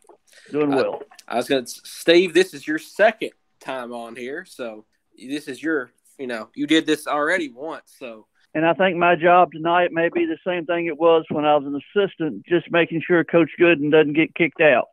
Doing 0.49 0.69
well. 0.69 1.03
I 1.27 1.35
was 1.35 1.49
going 1.49 1.65
to, 1.65 1.71
Steve, 1.83 2.33
this 2.33 2.53
is 2.53 2.65
your 2.65 2.79
second 2.79 3.31
time 3.59 3.91
on 3.91 4.15
here, 4.15 4.45
so 4.45 4.85
this 5.17 5.49
is 5.49 5.61
your, 5.61 5.91
you 6.17 6.25
know, 6.25 6.47
you 6.55 6.65
did 6.65 6.85
this 6.85 7.07
already 7.07 7.49
once, 7.49 7.93
so 7.99 8.25
And 8.53 8.65
I 8.65 8.73
think 8.73 8.95
my 8.95 9.17
job 9.17 9.51
tonight 9.51 9.91
may 9.91 10.07
be 10.07 10.25
the 10.25 10.37
same 10.47 10.65
thing 10.65 10.85
it 10.85 10.97
was 10.97 11.25
when 11.29 11.43
I 11.43 11.57
was 11.57 11.65
an 11.65 11.75
assistant, 11.75 12.45
just 12.47 12.71
making 12.71 13.03
sure 13.05 13.21
Coach 13.25 13.49
Gooden 13.59 13.91
doesn't 13.91 14.13
get 14.13 14.33
kicked 14.33 14.61
out. 14.61 14.87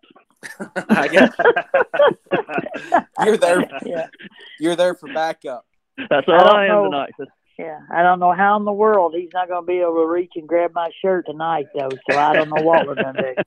I 0.88 1.07
guess 1.07 1.33
you're 3.25 3.37
there. 3.37 3.69
Yeah. 3.87 4.09
You're 4.59 4.75
there 4.75 4.97
for 4.97 5.07
backup. 5.14 5.64
That's 6.11 6.26
all 6.26 6.38
don't 6.38 6.57
I, 6.57 6.64
am 6.64 6.69
know. 6.71 6.85
tonight. 6.87 7.12
Yeah, 7.59 7.81
I 7.91 8.03
don't 8.03 8.19
know 8.19 8.33
how 8.33 8.57
in 8.57 8.65
the 8.65 8.73
world 8.73 9.15
he's 9.15 9.29
not 9.35 9.49
going 9.49 9.63
to 9.63 9.67
be 9.67 9.81
able 9.81 9.97
to 9.97 10.07
reach 10.07 10.33
and 10.37 10.49
grab 10.49 10.73
my 10.75 10.91
shirt 11.03 11.27
tonight, 11.27 11.67
though. 11.75 11.91
So 12.11 12.19
I 12.19 12.33
don't 12.33 12.49
know 12.49 12.63
what 12.63 12.87
we're 12.87 12.95
going 12.95 13.15
to 13.15 13.45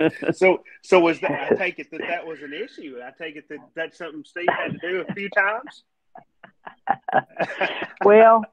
do. 0.00 0.32
so, 0.32 0.62
so 0.82 1.00
was 1.00 1.20
that? 1.20 1.52
I 1.52 1.54
take 1.56 1.78
it 1.78 1.90
that 1.90 2.02
that 2.08 2.26
was 2.26 2.40
an 2.42 2.52
issue. 2.52 2.98
I 3.04 3.10
take 3.20 3.36
it 3.36 3.48
that 3.48 3.58
that's 3.74 3.98
something 3.98 4.24
Steve 4.24 4.46
had 4.48 4.72
to 4.72 4.78
do 4.78 5.04
a 5.08 5.12
few 5.14 5.28
times. 5.30 5.82
well, 8.04 8.44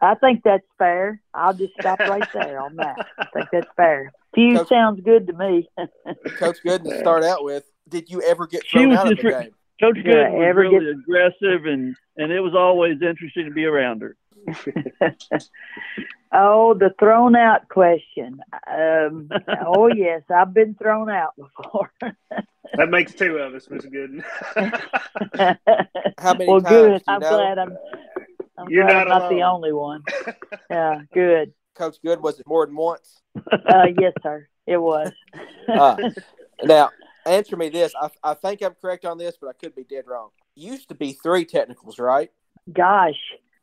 I 0.00 0.14
think 0.14 0.42
that's 0.44 0.66
fair. 0.78 1.20
I'll 1.34 1.54
just 1.54 1.72
stop 1.80 1.98
right 2.00 2.28
there 2.32 2.60
on 2.60 2.76
that. 2.76 3.06
I 3.18 3.26
think 3.34 3.48
that's 3.52 3.68
fair. 3.76 4.12
Few 4.34 4.56
Coach- 4.56 4.68
sounds 4.68 5.00
good 5.00 5.26
to 5.26 5.32
me. 5.32 5.68
Coach 6.38 6.58
Gooden, 6.64 6.84
to 6.84 6.98
start 7.00 7.24
out 7.24 7.44
with, 7.44 7.64
did 7.88 8.10
you 8.10 8.22
ever 8.22 8.46
get 8.46 8.64
thrown 8.70 8.92
out 8.92 9.06
of 9.06 9.12
just 9.12 9.22
the 9.22 9.28
re- 9.28 9.44
game? 9.44 9.54
Coach 9.80 9.96
Yeah, 9.96 10.02
Good 10.02 10.32
was 10.32 10.46
ever 10.46 10.60
really 10.60 10.90
aggressive, 10.90 11.66
and 11.66 11.96
and 12.16 12.32
it 12.32 12.40
was 12.40 12.54
always 12.54 13.02
interesting 13.02 13.46
to 13.46 13.50
be 13.50 13.64
around 13.64 14.02
her. 14.02 14.16
oh, 16.32 16.74
the 16.74 16.94
thrown 16.98 17.36
out 17.36 17.68
question. 17.68 18.40
Um, 18.66 19.28
oh 19.66 19.88
yes, 19.88 20.22
I've 20.34 20.54
been 20.54 20.74
thrown 20.74 21.10
out 21.10 21.34
before. 21.36 21.92
That 22.74 22.90
makes 22.90 23.14
two 23.14 23.38
of 23.38 23.54
us, 23.54 23.68
Miss 23.70 23.86
Gooden. 23.86 24.24
How 26.18 26.34
many 26.34 26.50
well, 26.50 26.60
times? 26.60 26.68
good. 26.68 26.98
do 26.98 27.12
you 27.12 27.14
I'm 27.14 27.20
know? 27.20 27.28
glad 27.30 27.58
I'm. 27.58 27.76
I'm 28.58 28.68
You're 28.68 28.84
glad 28.84 29.04
not 29.06 29.12
I'm 29.12 29.18
not 29.20 29.30
the 29.30 29.42
only 29.42 29.72
one. 29.72 30.02
Yeah, 30.70 31.02
good. 31.14 31.52
Coach 31.76 31.96
Good, 32.02 32.20
was 32.20 32.40
it 32.40 32.46
more 32.46 32.66
than 32.66 32.74
once? 32.74 33.22
Uh, 33.36 33.86
yes, 33.96 34.14
sir. 34.22 34.48
It 34.66 34.78
was. 34.78 35.12
Uh, 35.68 35.96
now, 36.64 36.90
answer 37.26 37.56
me 37.56 37.68
this. 37.68 37.92
I, 38.00 38.10
I 38.22 38.34
think 38.34 38.62
I'm 38.62 38.74
correct 38.80 39.04
on 39.04 39.18
this, 39.18 39.36
but 39.40 39.48
I 39.48 39.52
could 39.52 39.74
be 39.74 39.84
dead 39.84 40.04
wrong. 40.06 40.30
Used 40.54 40.88
to 40.88 40.94
be 40.94 41.12
three 41.12 41.44
technicals, 41.44 41.98
right? 41.98 42.30
Gosh, 42.72 43.14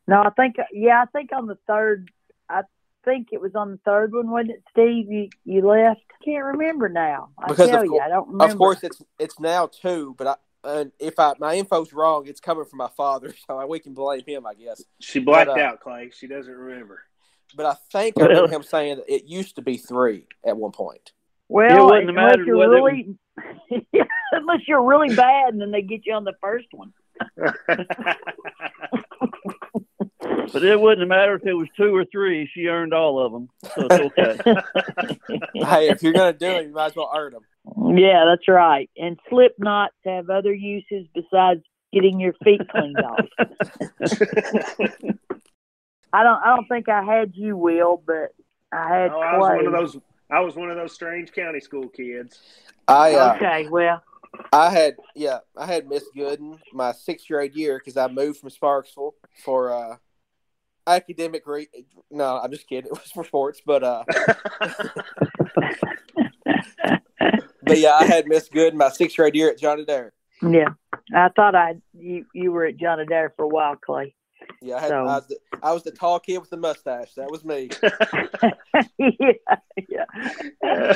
no, 0.06 0.22
I 0.22 0.30
think 0.30 0.56
yeah, 0.72 1.02
I 1.02 1.06
think 1.06 1.30
on 1.32 1.46
the 1.46 1.58
third. 1.66 2.10
I 2.48 2.62
think 3.04 3.28
it 3.32 3.40
was 3.40 3.54
on 3.54 3.72
the 3.72 3.78
third 3.84 4.12
one, 4.12 4.30
wasn't 4.30 4.50
it, 4.52 4.62
Steve? 4.70 5.10
You 5.10 5.28
you 5.44 5.66
left. 5.66 6.00
Can't 6.24 6.44
remember 6.44 6.88
now. 6.88 7.30
I 7.38 7.48
Because 7.48 7.68
tell 7.68 7.84
you, 7.84 7.90
cour- 7.92 8.02
I 8.02 8.08
don't 8.08 8.28
remember. 8.28 8.52
Of 8.52 8.58
course, 8.58 8.82
it's 8.82 9.02
it's 9.18 9.38
now 9.40 9.66
two, 9.66 10.14
but 10.16 10.26
I, 10.26 10.36
and 10.78 10.92
if 10.98 11.18
I 11.18 11.34
my 11.38 11.54
info's 11.54 11.92
wrong, 11.92 12.26
it's 12.26 12.40
coming 12.40 12.64
from 12.64 12.78
my 12.78 12.90
father, 12.96 13.34
so 13.46 13.66
we 13.66 13.78
can 13.78 13.92
blame 13.94 14.22
him, 14.26 14.46
I 14.46 14.54
guess. 14.54 14.82
She 15.00 15.18
blacked 15.18 15.48
But, 15.48 15.60
uh, 15.60 15.64
out, 15.64 15.80
Clay. 15.80 16.10
She 16.14 16.26
doesn't 16.26 16.52
remember. 16.54 17.00
But 17.56 17.66
I 17.66 17.74
think 17.92 18.18
I 18.20 18.24
remember 18.26 18.50
him 18.54 18.62
saying 18.62 18.96
that 18.96 19.12
it 19.12 19.24
used 19.24 19.56
to 19.56 19.62
be 19.62 19.76
three 19.76 20.26
at 20.44 20.56
one 20.56 20.72
point. 20.72 21.12
Well, 21.48 21.68
It 21.68 21.84
wouldn't 21.84 22.08
have 22.08 22.08
unless 22.08 22.30
mattered 22.36 22.46
you're 22.46 22.56
whether 22.56 22.72
it 22.78 22.82
really, 22.82 23.16
unless 24.32 24.60
you're 24.66 24.82
really 24.82 25.14
bad, 25.14 25.52
and 25.52 25.60
then 25.60 25.70
they 25.70 25.82
get 25.82 26.06
you 26.06 26.14
on 26.14 26.24
the 26.24 26.34
first 26.40 26.68
one. 26.72 26.92
But 30.52 30.64
it 30.64 30.80
wouldn't 30.80 31.08
matter 31.08 31.34
if 31.34 31.44
it 31.46 31.52
was 31.52 31.68
two 31.76 31.94
or 31.94 32.04
three. 32.04 32.48
She 32.54 32.66
earned 32.66 32.94
all 32.94 33.24
of 33.24 33.32
them, 33.32 33.48
so 33.74 33.88
it's 33.90 34.18
okay. 34.18 34.38
hey, 35.54 35.88
if 35.88 36.02
you're 36.02 36.12
gonna 36.12 36.32
do 36.32 36.46
it, 36.46 36.66
you 36.66 36.72
might 36.72 36.86
as 36.86 36.96
well 36.96 37.10
earn 37.14 37.32
them. 37.32 37.98
Yeah, 37.98 38.24
that's 38.24 38.46
right. 38.48 38.88
And 38.96 39.18
slip 39.28 39.54
knots 39.58 39.94
have 40.04 40.30
other 40.30 40.52
uses 40.52 41.06
besides 41.14 41.62
getting 41.92 42.20
your 42.20 42.34
feet 42.44 42.60
cleaned 42.68 42.98
off. 42.98 43.26
I 46.12 46.22
don't. 46.22 46.42
I 46.42 46.54
don't 46.54 46.68
think 46.68 46.88
I 46.88 47.02
had 47.02 47.32
you, 47.34 47.56
Will, 47.56 48.00
but 48.06 48.34
I 48.72 48.88
had 48.88 49.10
Oh, 49.10 49.20
I 49.20 49.36
was 49.38 49.56
one 49.56 49.66
of 49.66 49.72
those. 49.72 49.96
I 50.30 50.40
was 50.40 50.56
one 50.56 50.70
of 50.70 50.76
those 50.76 50.92
strange 50.92 51.32
county 51.32 51.60
school 51.60 51.88
kids. 51.88 52.40
I 52.88 53.14
uh, 53.14 53.34
Okay, 53.36 53.68
well, 53.68 54.02
I 54.52 54.70
had 54.70 54.96
yeah, 55.14 55.38
I 55.56 55.66
had 55.66 55.88
Miss 55.88 56.04
Gooden 56.16 56.58
my 56.72 56.92
sixth 56.92 57.28
grade 57.28 57.54
year 57.54 57.78
because 57.78 57.96
I 57.96 58.08
moved 58.08 58.40
from 58.40 58.50
Sparksville 58.50 59.12
for 59.44 59.72
uh, 59.72 59.96
academic 60.86 61.46
re- 61.46 61.68
No, 62.10 62.38
I'm 62.38 62.50
just 62.50 62.68
kidding. 62.68 62.90
It 62.92 62.92
was 62.92 63.10
for 63.12 63.24
sports, 63.24 63.62
but 63.64 63.82
uh, 63.82 64.04
but 67.62 67.78
yeah, 67.78 67.94
I 67.94 68.04
had 68.04 68.26
Miss 68.26 68.48
Gooden 68.48 68.74
my 68.74 68.90
sixth 68.90 69.16
grade 69.16 69.34
year 69.34 69.50
at 69.50 69.58
John 69.58 69.80
Adair. 69.80 70.12
yeah. 70.42 70.70
I 71.14 71.28
thought 71.28 71.54
I 71.54 71.76
you 71.92 72.24
you 72.32 72.50
were 72.52 72.64
at 72.66 72.76
John 72.76 73.00
Adair 73.00 73.32
for 73.36 73.44
a 73.44 73.48
while, 73.48 73.76
Clay. 73.76 74.14
Yeah, 74.64 74.76
I, 74.76 74.80
had, 74.80 74.88
So- 74.88 74.96
I, 74.96 75.02
was 75.02 75.26
the, 75.26 75.38
I 75.62 75.72
was 75.72 75.82
the 75.82 75.90
tall 75.90 76.18
kid 76.18 76.38
with 76.38 76.48
the 76.48 76.56
mustache. 76.56 77.12
That 77.14 77.30
was 77.30 77.44
me. 77.44 77.68
yeah, 78.98 79.56
yeah. 79.88 80.94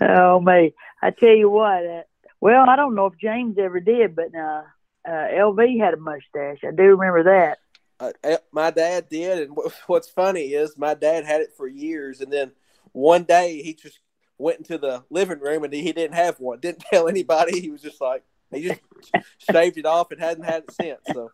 Oh 0.00 0.40
me, 0.40 0.74
I 1.00 1.10
tell 1.10 1.34
you 1.34 1.48
what. 1.48 1.86
Uh, 1.86 2.02
well, 2.40 2.68
I 2.68 2.74
don't 2.76 2.96
know 2.96 3.06
if 3.06 3.18
James 3.18 3.56
ever 3.58 3.78
did, 3.80 4.16
but 4.16 4.34
uh, 4.34 4.62
uh, 5.06 5.10
LV 5.10 5.80
had 5.80 5.94
a 5.94 5.98
mustache. 5.98 6.58
I 6.66 6.72
do 6.72 6.82
remember 6.96 7.22
that. 7.24 7.58
Uh, 8.00 8.36
my 8.52 8.70
dad 8.70 9.08
did, 9.08 9.48
and 9.48 9.56
what's 9.86 10.08
funny 10.10 10.52
is 10.52 10.76
my 10.76 10.94
dad 10.94 11.24
had 11.24 11.40
it 11.42 11.52
for 11.56 11.68
years, 11.68 12.20
and 12.20 12.32
then 12.32 12.50
one 12.92 13.22
day 13.22 13.62
he 13.62 13.74
just 13.74 14.00
went 14.36 14.58
into 14.58 14.78
the 14.78 15.04
living 15.10 15.38
room 15.38 15.62
and 15.62 15.72
he 15.72 15.92
didn't 15.92 16.16
have 16.16 16.40
one. 16.40 16.58
Didn't 16.58 16.80
tell 16.92 17.08
anybody. 17.08 17.60
He 17.60 17.70
was 17.70 17.82
just 17.82 18.00
like 18.00 18.24
he 18.52 18.68
just 18.68 18.80
shaved 19.50 19.78
it 19.78 19.86
off 19.86 20.10
and 20.10 20.20
hadn't 20.20 20.44
had 20.44 20.64
it 20.64 20.72
since. 20.72 21.00
So 21.12 21.30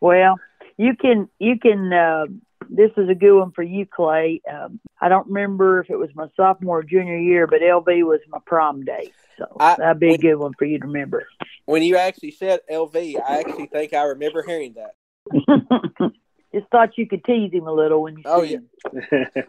Well, 0.00 0.38
you 0.76 0.94
can 0.94 1.28
you 1.38 1.58
can. 1.58 1.92
Uh, 1.92 2.26
this 2.68 2.90
is 2.96 3.08
a 3.08 3.14
good 3.14 3.38
one 3.38 3.52
for 3.52 3.62
you, 3.62 3.86
Clay. 3.86 4.42
Um, 4.50 4.78
I 5.00 5.08
don't 5.08 5.26
remember 5.28 5.80
if 5.80 5.88
it 5.88 5.96
was 5.96 6.10
my 6.14 6.26
sophomore 6.36 6.80
or 6.80 6.82
junior 6.82 7.16
year, 7.18 7.46
but 7.46 7.60
LV 7.62 7.86
was 8.04 8.20
my 8.28 8.38
prom 8.44 8.84
date, 8.84 9.14
so 9.38 9.46
I- 9.58 9.76
that'd 9.76 9.98
be 10.00 10.12
a 10.14 10.18
good 10.18 10.34
one 10.36 10.52
for 10.58 10.64
you 10.66 10.78
to 10.78 10.86
remember. 10.86 11.26
when 11.64 11.82
you 11.82 11.96
actually 11.96 12.32
said 12.32 12.60
LV, 12.70 13.16
I 13.26 13.38
actually 13.40 13.66
think 13.66 13.94
I 13.94 14.02
remember 14.02 14.42
hearing 14.42 14.74
that. 14.74 14.94
Just 16.54 16.68
thought 16.70 16.96
you 16.98 17.06
could 17.06 17.24
tease 17.24 17.52
him 17.52 17.66
a 17.66 17.72
little 17.72 18.02
when 18.02 18.16
you. 18.18 18.22
Oh, 18.26 18.42
yeah. 18.42 18.58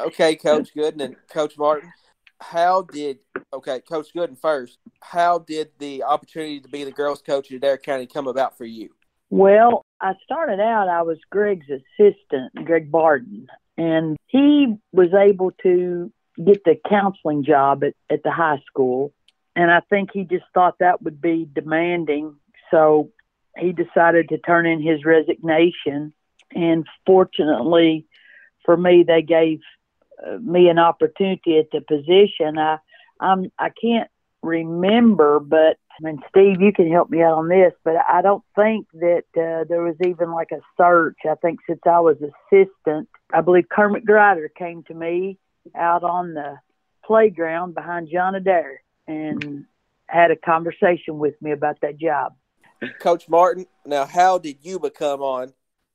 Okay, 0.00 0.34
Coach 0.36 0.74
Gooden 0.74 1.02
and 1.02 1.16
Coach 1.28 1.58
Martin, 1.58 1.92
how 2.40 2.82
did 2.82 3.18
okay, 3.52 3.80
Coach 3.80 4.08
Gooden 4.14 4.38
first? 4.38 4.78
How 5.00 5.38
did 5.38 5.70
the 5.78 6.02
opportunity 6.02 6.60
to 6.60 6.68
be 6.68 6.84
the 6.84 6.92
girls' 6.92 7.22
coach 7.22 7.50
at 7.50 7.56
Adair 7.56 7.78
County 7.78 8.06
come 8.06 8.26
about 8.26 8.56
for 8.56 8.64
you? 8.64 8.90
Well, 9.30 9.84
I 10.00 10.14
started 10.24 10.60
out, 10.60 10.88
I 10.88 11.02
was 11.02 11.18
Greg's 11.30 11.66
assistant, 11.68 12.54
Greg 12.64 12.90
Barden, 12.90 13.48
and 13.76 14.16
he 14.26 14.76
was 14.92 15.08
able 15.12 15.50
to 15.62 16.12
get 16.42 16.64
the 16.64 16.80
counseling 16.88 17.44
job 17.44 17.84
at, 17.84 17.94
at 18.10 18.22
the 18.22 18.30
high 18.30 18.62
school. 18.66 19.12
And 19.54 19.70
I 19.70 19.80
think 19.90 20.10
he 20.12 20.24
just 20.24 20.44
thought 20.54 20.78
that 20.78 21.02
would 21.02 21.20
be 21.20 21.48
demanding. 21.52 22.36
So 22.70 23.10
he 23.56 23.72
decided 23.72 24.28
to 24.28 24.38
turn 24.38 24.66
in 24.66 24.80
his 24.80 25.04
resignation. 25.04 26.14
And 26.54 26.86
fortunately 27.04 28.06
for 28.68 28.76
me, 28.76 29.02
they 29.02 29.22
gave 29.22 29.60
me 30.40 30.68
an 30.68 30.78
opportunity 30.78 31.58
at 31.58 31.70
the 31.72 31.80
position. 31.80 32.58
I, 32.58 32.78
I'm, 33.20 33.50
I 33.58 33.70
can't 33.70 34.10
remember, 34.42 35.40
but 35.40 35.76
I 36.04 36.08
and 36.08 36.22
Steve, 36.28 36.60
you 36.60 36.72
can 36.72 36.90
help 36.90 37.10
me 37.10 37.22
out 37.22 37.38
on 37.38 37.48
this, 37.48 37.72
but 37.84 37.96
I 38.08 38.22
don't 38.22 38.44
think 38.54 38.86
that 38.94 39.24
uh, 39.36 39.64
there 39.68 39.82
was 39.82 39.96
even 40.06 40.30
like 40.30 40.50
a 40.52 40.60
search. 40.76 41.18
I 41.28 41.34
think 41.36 41.60
since 41.68 41.80
I 41.84 42.00
was 42.00 42.16
assistant, 42.16 43.08
I 43.32 43.40
believe 43.40 43.68
Kermit 43.68 44.04
Grider 44.04 44.48
came 44.48 44.84
to 44.84 44.94
me 44.94 45.38
out 45.76 46.04
on 46.04 46.34
the 46.34 46.58
playground 47.04 47.74
behind 47.74 48.08
John 48.12 48.34
Adair 48.34 48.82
and 49.06 49.64
had 50.06 50.30
a 50.30 50.36
conversation 50.36 51.18
with 51.18 51.34
me 51.42 51.52
about 51.52 51.80
that 51.82 51.98
job. 51.98 52.34
Coach 53.00 53.28
Martin, 53.28 53.66
now 53.84 54.04
how 54.04 54.38
did 54.38 54.58
you 54.62 54.78
become 54.78 55.20
on 55.20 55.52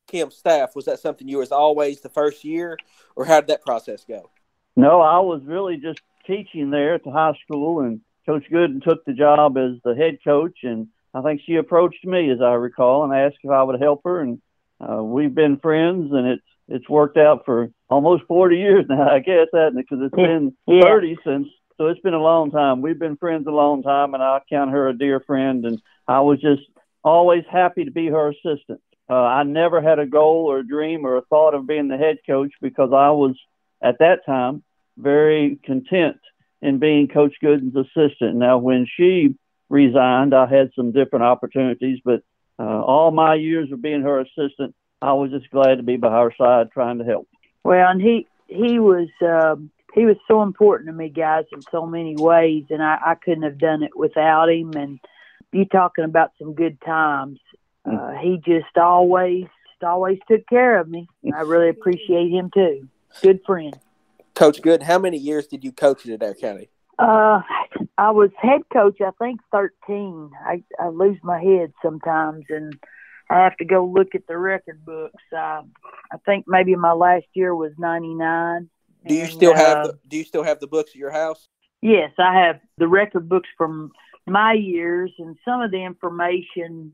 Kim's 0.08 0.36
staff? 0.36 0.76
Was 0.76 0.86
that 0.86 1.00
something 1.00 1.28
you 1.28 1.38
was 1.40 1.52
always 1.52 2.02
the 2.02 2.10
first 2.10 2.44
year, 2.44 2.78
or 3.16 3.26
how 3.26 3.40
did 3.40 3.48
that 3.48 3.64
process 3.64 4.06
go? 4.08 4.30
No, 4.76 5.02
I 5.02 5.20
was 5.20 5.42
really 5.46 5.78
just 5.78 6.02
teaching 6.26 6.70
there 6.70 6.96
at 6.96 7.04
the 7.04 7.12
high 7.12 7.34
school, 7.44 7.82
and 7.82 8.02
Coach 8.26 8.44
Gooden 8.52 8.84
took 8.84 9.04
the 9.06 9.14
job 9.14 9.58
as 9.58 9.72
the 9.84 9.96
head 9.96 10.18
coach, 10.24 10.60
and 10.64 10.88
I 11.14 11.22
think 11.22 11.42
she 11.46 11.56
approached 11.56 12.06
me, 12.06 12.30
as 12.32 12.42
I 12.42 12.54
recall, 12.54 13.04
and 13.04 13.14
asked 13.14 13.38
if 13.44 13.52
I 13.52 13.64
would 13.64 13.80
help 13.80 14.02
her, 14.06 14.22
and 14.22 14.42
uh, 14.80 15.04
we've 15.04 15.34
been 15.34 15.58
friends, 15.58 16.12
and 16.12 16.28
it's 16.28 16.44
it's 16.70 16.88
worked 16.90 17.18
out 17.18 17.44
for 17.44 17.70
almost 17.90 18.24
40 18.26 18.58
years 18.58 18.86
now, 18.88 19.10
I 19.10 19.20
guess, 19.20 19.48
hasn't 19.54 19.80
it? 19.80 19.86
Because 19.90 20.06
it's 20.06 20.18
Yeah. 20.18 20.26
been 20.28 20.58
Yeah. 20.66 20.82
30 20.84 21.18
since, 21.26 21.48
so 21.78 21.88
it's 21.88 22.00
been 22.00 22.14
a 22.14 22.22
long 22.22 22.52
time. 22.52 22.82
We've 22.82 22.98
been 22.98 23.18
friends 23.18 23.46
a 23.48 23.52
long 23.52 23.84
time, 23.84 24.14
and 24.14 24.24
I 24.24 24.40
count 24.50 24.72
her 24.72 24.88
a 24.88 24.98
dear 24.98 25.20
friend, 25.20 25.66
and 25.66 25.82
I 26.08 26.22
was 26.22 26.40
just 26.40 26.64
always 27.04 27.44
happy 27.52 27.84
to 27.84 27.92
be 27.92 28.08
her 28.08 28.30
assistant. 28.30 28.82
Uh, 29.10 29.16
I 29.16 29.44
never 29.44 29.82
had 29.82 30.00
a 30.00 30.06
goal 30.06 30.46
or 30.48 30.60
a 30.60 30.68
dream 30.68 31.06
or 31.06 31.18
a 31.18 31.22
thought 31.22 31.54
of 31.54 31.68
being 31.68 31.88
the 31.88 31.98
head 31.98 32.20
coach 32.26 32.52
because 32.62 32.92
I 32.94 33.10
was 33.12 33.36
at 33.82 34.00
that 34.00 34.26
time 34.26 34.64
very 34.98 35.60
content 35.64 36.18
in 36.62 36.80
being 36.80 37.08
Coach 37.08 37.36
Gooden's 37.42 37.76
assistant. 37.76 38.36
Now, 38.36 38.58
when 38.58 38.88
she 38.98 39.36
resigned, 39.70 40.34
I 40.34 40.46
had 40.46 40.72
some 40.76 40.92
different 40.92 41.24
opportunities, 41.24 42.00
but 42.06 42.22
uh, 42.58 42.82
all 42.82 43.12
my 43.12 43.36
years 43.36 43.72
of 43.72 43.82
being 43.82 44.04
her 44.04 44.22
assistant, 44.22 44.74
I 45.02 45.14
was 45.14 45.32
just 45.32 45.50
glad 45.50 45.76
to 45.76 45.84
be 45.84 45.98
by 45.98 46.12
her 46.12 46.34
side 46.38 46.72
trying 46.72 47.00
to 47.00 47.04
help. 47.04 47.28
Well, 47.64 47.90
and 47.90 48.02
he 48.02 48.28
he 48.48 48.80
was 48.80 49.10
um, 49.22 49.72
he 49.94 50.06
was 50.06 50.18
so 50.28 50.42
important 50.44 50.88
to 50.88 50.94
me, 50.94 51.10
guys, 51.10 51.46
in 51.52 51.62
so 51.72 51.86
many 51.86 52.16
ways, 52.16 52.66
and 52.70 52.82
I, 52.82 52.98
I 53.06 53.16
couldn't 53.16 53.44
have 53.44 53.58
done 53.58 53.84
it 53.84 53.98
without 53.98 54.50
him. 54.50 54.72
And 54.76 55.00
you 55.52 55.66
talking 55.66 56.06
about 56.06 56.32
some 56.40 56.54
good 56.54 56.80
times. 56.82 57.40
Uh, 57.86 58.12
he 58.22 58.38
just 58.46 58.78
always, 58.78 59.46
always 59.86 60.20
took 60.30 60.48
care 60.48 60.80
of 60.80 60.88
me. 60.88 61.08
I 61.36 61.42
really 61.42 61.70
appreciate 61.78 62.32
him 62.32 62.50
too. 62.54 62.88
Good 63.22 63.42
friend. 63.46 63.78
Coach 64.36 64.62
Good, 64.62 64.84
how 64.84 64.98
many 64.98 65.18
years 65.18 65.46
did 65.48 65.64
you 65.64 65.72
coach 65.72 66.06
at 66.06 66.12
Adair 66.14 66.34
County? 66.34 66.70
Uh, 66.98 67.42
I 67.98 68.12
was 68.12 68.30
head 68.42 68.62
coach, 68.72 69.00
I 69.02 69.12
think, 69.20 69.40
13. 69.52 70.32
I, 70.46 70.64
I 70.80 70.88
lose 70.90 71.18
my 71.24 71.40
head 71.42 71.74
sometimes, 71.84 72.46
and 72.50 72.74
I 73.30 73.44
have 73.44 73.58
to 73.58 73.66
go 73.66 73.86
look 73.86 74.16
at 74.16 74.26
the 74.28 74.38
record 74.38 74.84
books. 74.86 75.22
Uh, 75.32 75.62
I 76.12 76.18
think 76.26 76.46
maybe 76.48 76.76
my 76.76 76.94
last 76.94 77.26
year 77.34 77.56
was 77.56 77.72
99. 77.78 78.70
Do 79.08 79.14
you 79.16 79.22
And, 79.24 79.32
still 79.32 79.56
have 79.56 79.78
uh, 79.78 79.88
the, 79.88 80.00
Do 80.08 80.18
you 80.18 80.24
still 80.24 80.44
have 80.44 80.60
the 80.60 80.68
books 80.68 80.92
at 80.92 80.96
your 80.96 81.12
house? 81.12 81.48
Yes, 81.82 82.12
I 82.18 82.34
have 82.46 82.60
the 82.78 82.88
record 82.88 83.28
books 83.28 83.50
from 83.58 83.92
my 84.26 84.54
years 84.54 85.12
and 85.20 85.36
some 85.44 85.62
of 85.62 85.72
the 85.72 85.84
information, 85.84 86.94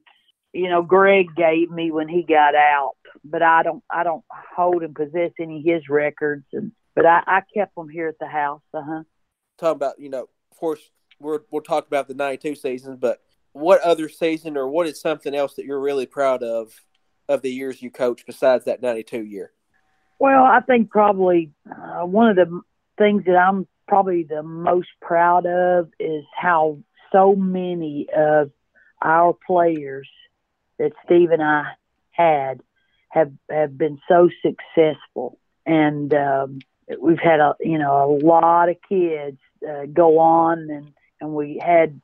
you 0.53 0.69
know, 0.69 0.81
Greg 0.81 1.35
gave 1.35 1.69
me 1.69 1.91
when 1.91 2.07
he 2.07 2.23
got 2.23 2.55
out, 2.55 2.93
but 3.23 3.41
I 3.41 3.63
don't, 3.63 3.83
I 3.89 4.03
don't 4.03 4.23
hold 4.55 4.83
and 4.83 4.95
possess 4.95 5.31
any 5.39 5.59
of 5.59 5.65
his 5.65 5.89
records. 5.89 6.45
And, 6.53 6.71
but 6.95 7.05
I, 7.05 7.21
I 7.25 7.41
kept 7.53 7.75
them 7.75 7.89
here 7.89 8.07
at 8.07 8.19
the 8.19 8.27
house. 8.27 8.61
Uh 8.73 8.81
huh. 8.83 9.03
Talking 9.57 9.75
about, 9.75 9.99
you 9.99 10.09
know, 10.09 10.23
of 10.51 10.57
course, 10.57 10.81
we're, 11.19 11.41
we'll 11.51 11.61
talk 11.61 11.87
about 11.87 12.07
the 12.07 12.13
92 12.13 12.55
season, 12.55 12.95
but 12.95 13.21
what 13.53 13.81
other 13.81 14.09
season 14.09 14.57
or 14.57 14.67
what 14.69 14.87
is 14.87 14.99
something 14.99 15.35
else 15.35 15.55
that 15.55 15.65
you're 15.65 15.79
really 15.79 16.05
proud 16.05 16.43
of 16.43 16.73
of 17.27 17.41
the 17.41 17.51
years 17.51 17.81
you 17.81 17.91
coached 17.91 18.25
besides 18.25 18.65
that 18.65 18.81
92 18.81 19.23
year? 19.23 19.51
Well, 20.19 20.43
I 20.43 20.59
think 20.61 20.89
probably 20.89 21.51
uh, 21.69 22.05
one 22.05 22.29
of 22.29 22.35
the 22.35 22.61
things 22.97 23.23
that 23.25 23.35
I'm 23.35 23.67
probably 23.87 24.23
the 24.23 24.43
most 24.43 24.89
proud 25.01 25.45
of 25.45 25.89
is 25.99 26.23
how 26.35 26.79
so 27.11 27.35
many 27.35 28.07
of 28.15 28.51
our 29.01 29.35
players 29.47 30.09
that 30.79 30.93
Steve 31.05 31.31
and 31.31 31.43
I 31.43 31.65
had 32.11 32.61
have 33.09 33.31
have 33.49 33.77
been 33.77 33.99
so 34.07 34.29
successful, 34.41 35.37
and 35.65 36.13
um, 36.13 36.59
we've 36.99 37.19
had 37.19 37.39
a 37.39 37.55
you 37.59 37.77
know 37.77 38.19
a 38.21 38.25
lot 38.25 38.69
of 38.69 38.77
kids 38.87 39.37
uh, 39.67 39.85
go 39.91 40.19
on, 40.19 40.69
and 40.69 40.91
and 41.21 41.33
we 41.33 41.61
had 41.63 41.99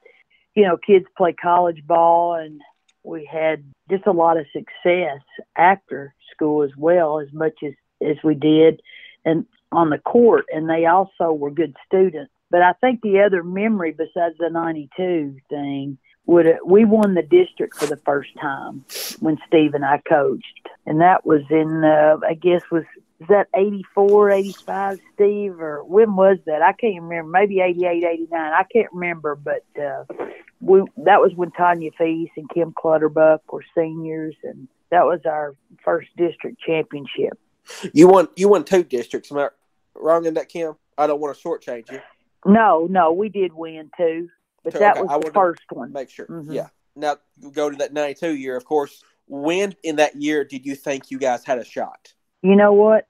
you 0.54 0.64
know 0.64 0.78
kids 0.78 1.06
play 1.18 1.34
college 1.34 1.86
ball, 1.88 2.36
and 2.36 2.62
we 3.04 3.28
had 3.32 3.64
just 3.90 4.06
a 4.06 4.12
lot 4.12 4.38
of 4.38 4.46
success 4.52 5.22
after 5.56 6.14
school 6.32 6.64
as 6.64 6.72
well, 6.78 7.20
as 7.20 7.32
much 7.34 7.56
as 7.64 7.74
as 8.02 8.18
we 8.24 8.36
did, 8.36 8.82
and 9.24 9.46
on 9.72 9.90
the 9.90 9.98
court, 9.98 10.46
and 10.52 10.70
they 10.70 10.86
also 10.86 11.32
were 11.32 11.52
good 11.52 11.76
students. 11.86 12.32
But 12.52 12.62
I 12.62 12.74
think 12.74 13.02
the 13.02 13.22
other 13.22 13.44
memory 13.44 13.92
besides 13.92 14.36
the 14.40 14.50
'92 14.50 15.38
thing 15.50 15.98
would 16.26 16.48
we 16.66 16.86
won 16.86 17.14
the 17.14 17.22
district 17.22 17.78
for 17.78 17.86
the 17.86 17.98
first 17.98 18.30
time 18.42 18.84
when 19.20 19.38
Steve 19.48 19.74
and 19.74 19.86
I 19.86 20.02
coached, 20.08 20.68
and 20.86 21.02
that 21.02 21.26
was 21.26 21.42
in 21.50 21.84
uh, 21.84 22.18
I 22.28 22.34
guess 22.34 22.62
was 22.72 22.84
is 23.20 23.28
that 23.30 23.48
84, 23.56 24.30
85, 24.30 25.00
Steve, 25.14 25.62
or 25.62 25.84
when 25.86 26.18
was 26.18 26.38
that? 26.48 26.62
I 26.62 26.74
can't 26.74 27.02
remember. 27.02 27.32
Maybe 27.32 27.62
88, 27.62 28.04
89. 28.04 28.30
I 28.34 28.64
can't 28.64 28.92
remember, 28.92 29.36
but 29.36 29.64
uh, 29.82 30.04
we 30.60 30.82
that 30.98 31.22
was 31.22 31.32
when 31.36 31.52
Tanya 31.52 31.92
Feast 31.98 32.34
and 32.36 32.50
Kim 32.50 32.74
Clutterbuck 32.74 33.54
were 33.54 33.64
seniors, 33.76 34.36
and 34.44 34.68
that 34.92 35.06
was 35.06 35.22
our 35.26 35.56
first 35.84 36.10
district 36.18 36.60
championship. 36.60 37.40
You 37.94 38.08
won 38.08 38.28
you 38.36 38.50
won 38.50 38.66
two 38.66 38.84
districts. 38.84 39.32
Am 39.32 39.38
I 39.38 39.50
wrong 39.96 40.26
in 40.26 40.34
that, 40.34 40.50
Kim? 40.50 40.76
I 40.98 41.08
don't 41.08 41.20
want 41.20 41.38
to 41.38 41.42
shortchange 41.42 41.92
you. 41.92 42.00
No, 42.46 42.88
no, 42.90 43.12
we 43.12 43.30
did 43.30 43.54
win 43.54 43.90
too, 43.98 44.30
but 44.66 44.74
that 44.80 44.98
I 44.98 45.02
was 45.02 45.10
wanted 45.10 45.28
the 45.28 45.32
first 45.34 45.72
one. 45.72 45.94
Make 45.94 46.10
sure. 46.10 46.26
Mhm. 46.26 46.54
Yeah. 46.54 46.68
Now 46.96 47.18
go 47.52 47.70
to 47.70 47.78
that 47.78 47.94
92 47.94 48.36
year, 48.36 48.58
of 48.58 48.66
course. 48.66 49.04
When 49.28 49.76
in 49.84 49.98
that 49.98 50.16
year 50.16 50.44
did 50.44 50.66
you 50.66 50.76
think 50.76 51.12
you 51.12 51.18
guys 51.18 51.46
had 51.46 51.58
a 51.58 51.66
shot? 51.66 52.14
You 52.42 52.56
know 52.56 52.74
what? 52.74 53.06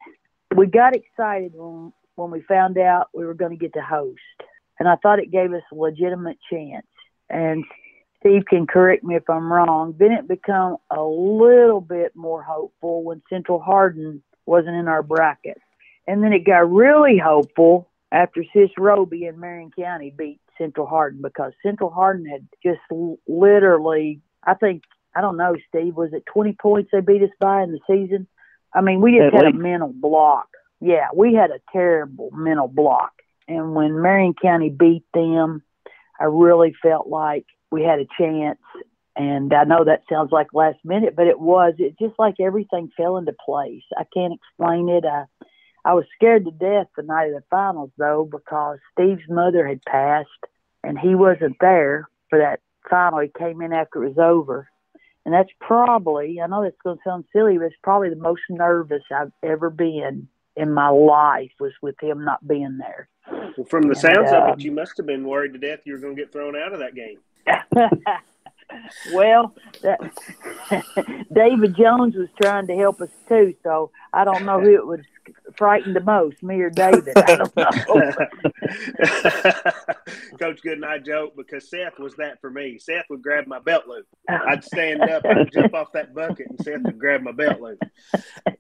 We 0.56 0.68
got 0.68 0.96
excited 0.96 1.54
when 1.56 1.92
when 2.16 2.32
we 2.32 2.42
found 2.42 2.78
out 2.78 3.10
we 3.14 3.26
were 3.26 3.34
going 3.34 3.52
to 3.52 3.58
get 3.58 3.74
to 3.74 3.82
host, 3.82 4.20
and 4.80 4.88
I 4.88 4.96
thought 4.98 5.20
it 5.20 5.32
gave 5.32 5.54
us 5.54 5.64
a 5.72 5.76
legitimate 5.76 6.38
chance. 6.50 6.88
And 7.30 7.66
Steve 8.20 8.46
can 8.46 8.66
correct 8.66 9.04
me 9.04 9.16
if 9.16 9.30
I'm 9.30 9.52
wrong. 9.52 9.96
Then 9.98 10.14
it 10.14 10.28
become 10.28 10.78
a 10.90 11.04
little 11.04 11.82
bit 11.82 12.16
more 12.16 12.42
hopeful 12.42 13.04
when 13.04 13.22
Central 13.30 13.60
Hardin 13.60 14.24
wasn't 14.46 14.76
in 14.76 14.88
our 14.88 15.04
bracket, 15.04 15.62
and 16.08 16.24
then 16.24 16.32
it 16.32 16.46
got 16.46 16.72
really 16.72 17.18
hopeful 17.18 17.90
after 18.12 18.44
Sis 18.54 18.70
Roby 18.78 19.26
in 19.26 19.40
Marion 19.40 19.72
County 19.78 20.14
beat 20.16 20.40
Central 20.58 20.88
Hardin 20.88 21.22
because 21.22 21.54
Central 21.64 21.90
Hardin 21.90 22.26
had 22.26 22.48
just 22.64 22.80
literally, 23.28 24.22
I 24.44 24.54
think, 24.54 24.84
I 25.16 25.22
don't 25.22 25.38
know, 25.38 25.56
Steve, 25.70 25.96
was 25.96 26.14
it 26.14 26.26
20 26.26 26.54
points 26.54 26.90
they 26.92 27.02
beat 27.02 27.24
us 27.24 27.30
by 27.40 27.64
in 27.64 27.72
the 27.72 27.80
season? 27.88 28.28
I 28.74 28.82
mean, 28.82 29.02
we 29.02 29.18
just 29.18 29.34
At 29.34 29.34
had 29.34 29.46
least. 29.46 29.58
a 29.58 29.60
mental 29.60 29.94
block. 29.94 30.48
Yeah, 30.82 31.08
we 31.16 31.34
had 31.34 31.52
a 31.52 31.62
terrible 31.72 32.30
mental 32.34 32.68
block. 32.68 33.14
And 33.48 33.74
when 33.76 34.02
Marion 34.02 34.34
County 34.34 34.70
beat 34.70 35.06
them, 35.14 35.64
I 36.20 36.26
really 36.26 36.76
felt 36.82 37.08
like 37.08 37.46
we 37.72 37.84
had 37.84 38.00
a 38.00 38.08
chance. 38.18 38.60
And 39.16 39.54
I 39.54 39.64
know 39.64 39.86
that 39.86 40.02
sounds 40.10 40.32
like 40.32 40.48
last 40.54 40.80
minute, 40.84 41.16
but 41.16 41.28
it 41.28 41.40
was. 41.40 41.76
It 41.78 41.98
just 41.98 42.20
like 42.20 42.36
everything 42.40 42.92
fell 42.98 43.18
into 43.18 43.34
place. 43.46 43.84
I 43.98 44.04
can't 44.14 44.34
explain 44.34 44.90
it. 44.90 45.06
I, 45.06 45.24
I 45.86 45.94
was 45.94 46.06
scared 46.16 46.46
to 46.46 46.52
death 46.52 46.88
the 46.98 47.04
night 47.04 47.28
of 47.28 47.36
the 47.36 47.44
finals, 47.52 47.92
though, 47.98 48.28
because 48.30 48.80
Steve's 48.92 49.30
mother 49.30 49.68
had 49.68 49.86
passed 49.86 50.30
and 50.84 50.98
he 50.98 51.14
wasn't 51.14 51.58
there 51.62 52.10
for 52.30 52.40
that 52.40 52.62
final. 52.90 53.20
He 53.20 53.30
came 53.38 53.62
in 53.62 53.72
after 53.72 54.04
it 54.04 54.10
was 54.10 54.18
over. 54.18 54.68
And 55.26 55.34
that's 55.34 55.50
probably, 55.60 56.42
I 56.42 56.48
know 56.48 56.64
that's 56.64 56.76
going 56.84 56.98
to 56.98 57.04
sound 57.06 57.26
silly, 57.32 57.58
but 57.58 57.66
it's 57.66 57.76
probably 57.84 58.10
the 58.10 58.16
most 58.16 58.42
nervous 58.50 59.04
I've 59.16 59.32
ever 59.44 59.70
been 59.70 60.28
in 60.56 60.74
my 60.74 60.90
life 60.90 61.52
was 61.60 61.74
with 61.82 61.96
him 62.02 62.26
not 62.26 62.48
being 62.48 62.80
there. 62.80 63.08
Well, 63.58 63.66
from 63.70 63.84
the 63.84 63.90
And, 63.90 63.98
sounds 63.98 64.32
of 64.32 64.44
um, 64.44 64.50
it, 64.52 64.62
you 64.62 64.72
must 64.72 64.98
have 64.98 65.06
been 65.06 65.24
worried 65.24 65.54
to 65.54 65.60
death 65.60 65.82
you 65.86 65.94
were 65.94 66.00
going 66.00 66.16
to 66.16 66.22
get 66.22 66.32
thrown 66.32 66.56
out 66.56 66.74
of 66.74 66.80
that 66.80 66.96
game. 66.96 67.20
well, 69.14 69.56
that, 69.82 70.00
David 71.34 71.76
Jones 71.76 72.16
was 72.16 72.30
trying 72.42 72.68
to 72.68 72.76
help 72.76 73.02
us 73.02 73.10
too, 73.28 73.54
so 73.64 73.92
I 74.14 74.26
don't 74.26 74.46
know 74.46 74.60
who 74.60 74.76
it 74.76 74.86
would 74.86 75.06
frighten 75.58 75.94
the 75.94 76.02
most, 76.02 76.44
me 76.44 76.62
or 76.62 76.70
David. 76.70 77.14
I 77.16 77.36
don't 77.36 77.56
know. 77.56 77.66
Coach 80.40 80.62
Good 80.62 80.74
and 80.74 80.86
I 80.86 81.00
joke 81.00 81.36
because 81.36 81.70
Seth 81.70 81.98
was 82.00 82.16
that 82.16 82.40
for 82.42 82.50
me. 82.50 82.78
Seth 82.80 83.06
would 83.10 83.22
grab 83.22 83.48
my 83.48 83.60
belt 83.60 83.88
loop. 83.88 84.06
I'd 84.30 84.64
stand 84.64 85.02
up, 85.02 85.24
I'd 85.26 85.52
jump 85.54 85.74
off 85.74 85.92
that 85.94 86.14
bucket, 86.14 86.48
and 86.50 86.62
Seth 86.62 86.82
would 86.84 87.00
grab 87.00 87.22
my 87.22 87.32
belt 87.32 87.62
loop. 87.62 87.80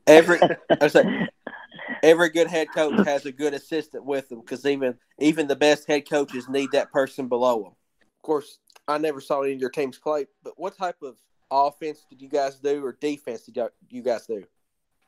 Every 0.07 0.39
I 0.81 0.87
say, 0.87 1.27
every 2.03 2.29
good 2.29 2.47
head 2.47 2.67
coach 2.73 3.05
has 3.05 3.25
a 3.25 3.31
good 3.31 3.53
assistant 3.53 4.05
with 4.05 4.29
them 4.29 4.39
because 4.39 4.65
even 4.65 4.95
even 5.19 5.47
the 5.47 5.55
best 5.55 5.87
head 5.87 6.09
coaches 6.09 6.49
need 6.49 6.71
that 6.71 6.91
person 6.91 7.27
below 7.27 7.63
them. 7.63 7.73
Of 8.01 8.21
course, 8.21 8.59
I 8.87 8.97
never 8.97 9.21
saw 9.21 9.41
any 9.41 9.53
of 9.53 9.59
your 9.59 9.69
teams 9.69 9.97
play, 9.97 10.25
but 10.43 10.53
what 10.57 10.77
type 10.77 11.01
of 11.01 11.15
offense 11.51 12.05
did 12.09 12.21
you 12.21 12.29
guys 12.29 12.59
do 12.59 12.83
or 12.83 12.97
defense 12.99 13.43
did 13.43 13.57
you 13.89 14.01
guys 14.01 14.25
do? 14.25 14.43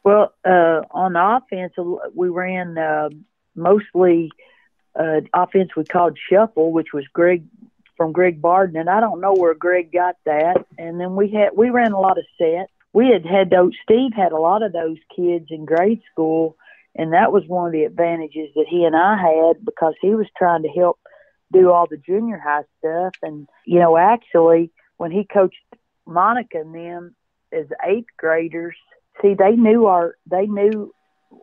Well, 0.08 0.34
uh, 0.46 0.84
on 0.92 1.18
offense, 1.18 1.74
we 2.16 2.30
ran 2.30 2.78
uh, 2.78 3.10
mostly 3.56 4.32
uh, 4.98 5.20
offense 5.34 5.76
we 5.76 5.84
called 5.84 6.18
shuffle, 6.32 6.72
which 6.72 6.94
was 6.94 7.04
Greg 7.12 7.44
from 7.98 8.14
Greg 8.14 8.42
Barden, 8.42 8.78
and 8.78 8.90
I 8.90 9.02
don't 9.02 9.20
know 9.20 9.34
where 9.34 9.54
Greg 9.54 9.92
got 9.92 10.16
that. 10.24 10.66
And 10.78 10.98
then 10.98 11.18
we 11.18 11.32
had 11.32 11.50
we 11.58 11.72
ran 11.72 11.92
a 11.92 12.00
lot 12.00 12.18
of 12.18 12.24
set. 12.38 12.70
We 12.94 13.10
had 13.10 13.26
had 13.26 13.50
those. 13.50 13.74
Steve 13.84 14.14
had 14.16 14.32
a 14.32 14.38
lot 14.38 14.64
of 14.64 14.72
those 14.72 14.96
kids 15.14 15.48
in 15.50 15.66
grade 15.66 16.02
school, 16.10 16.56
and 16.96 17.12
that 17.12 17.34
was 17.34 17.44
one 17.46 17.66
of 17.66 17.74
the 17.74 17.84
advantages 17.84 18.48
that 18.56 18.68
he 18.70 18.86
and 18.86 18.96
I 18.96 19.18
had 19.18 19.66
because 19.66 19.96
he 20.00 20.16
was 20.16 20.28
trying 20.38 20.64
to 20.64 20.70
help 20.70 21.02
do 21.52 21.70
all 21.70 21.86
the 21.86 21.98
junior 21.98 22.40
high 22.40 22.64
stuff. 22.80 23.16
And 23.22 23.46
you 23.66 23.82
know, 23.82 23.98
actually, 23.98 24.72
when 24.96 25.12
he 25.12 25.26
coached 25.26 25.58
Monica 26.06 26.62
and 26.62 26.74
them 26.74 27.14
as 27.52 27.66
eighth 27.86 28.08
graders, 28.16 28.78
see, 29.22 29.34
they 29.34 29.52
knew 29.52 29.86
our 29.86 30.16
they 30.30 30.46
knew 30.46 30.94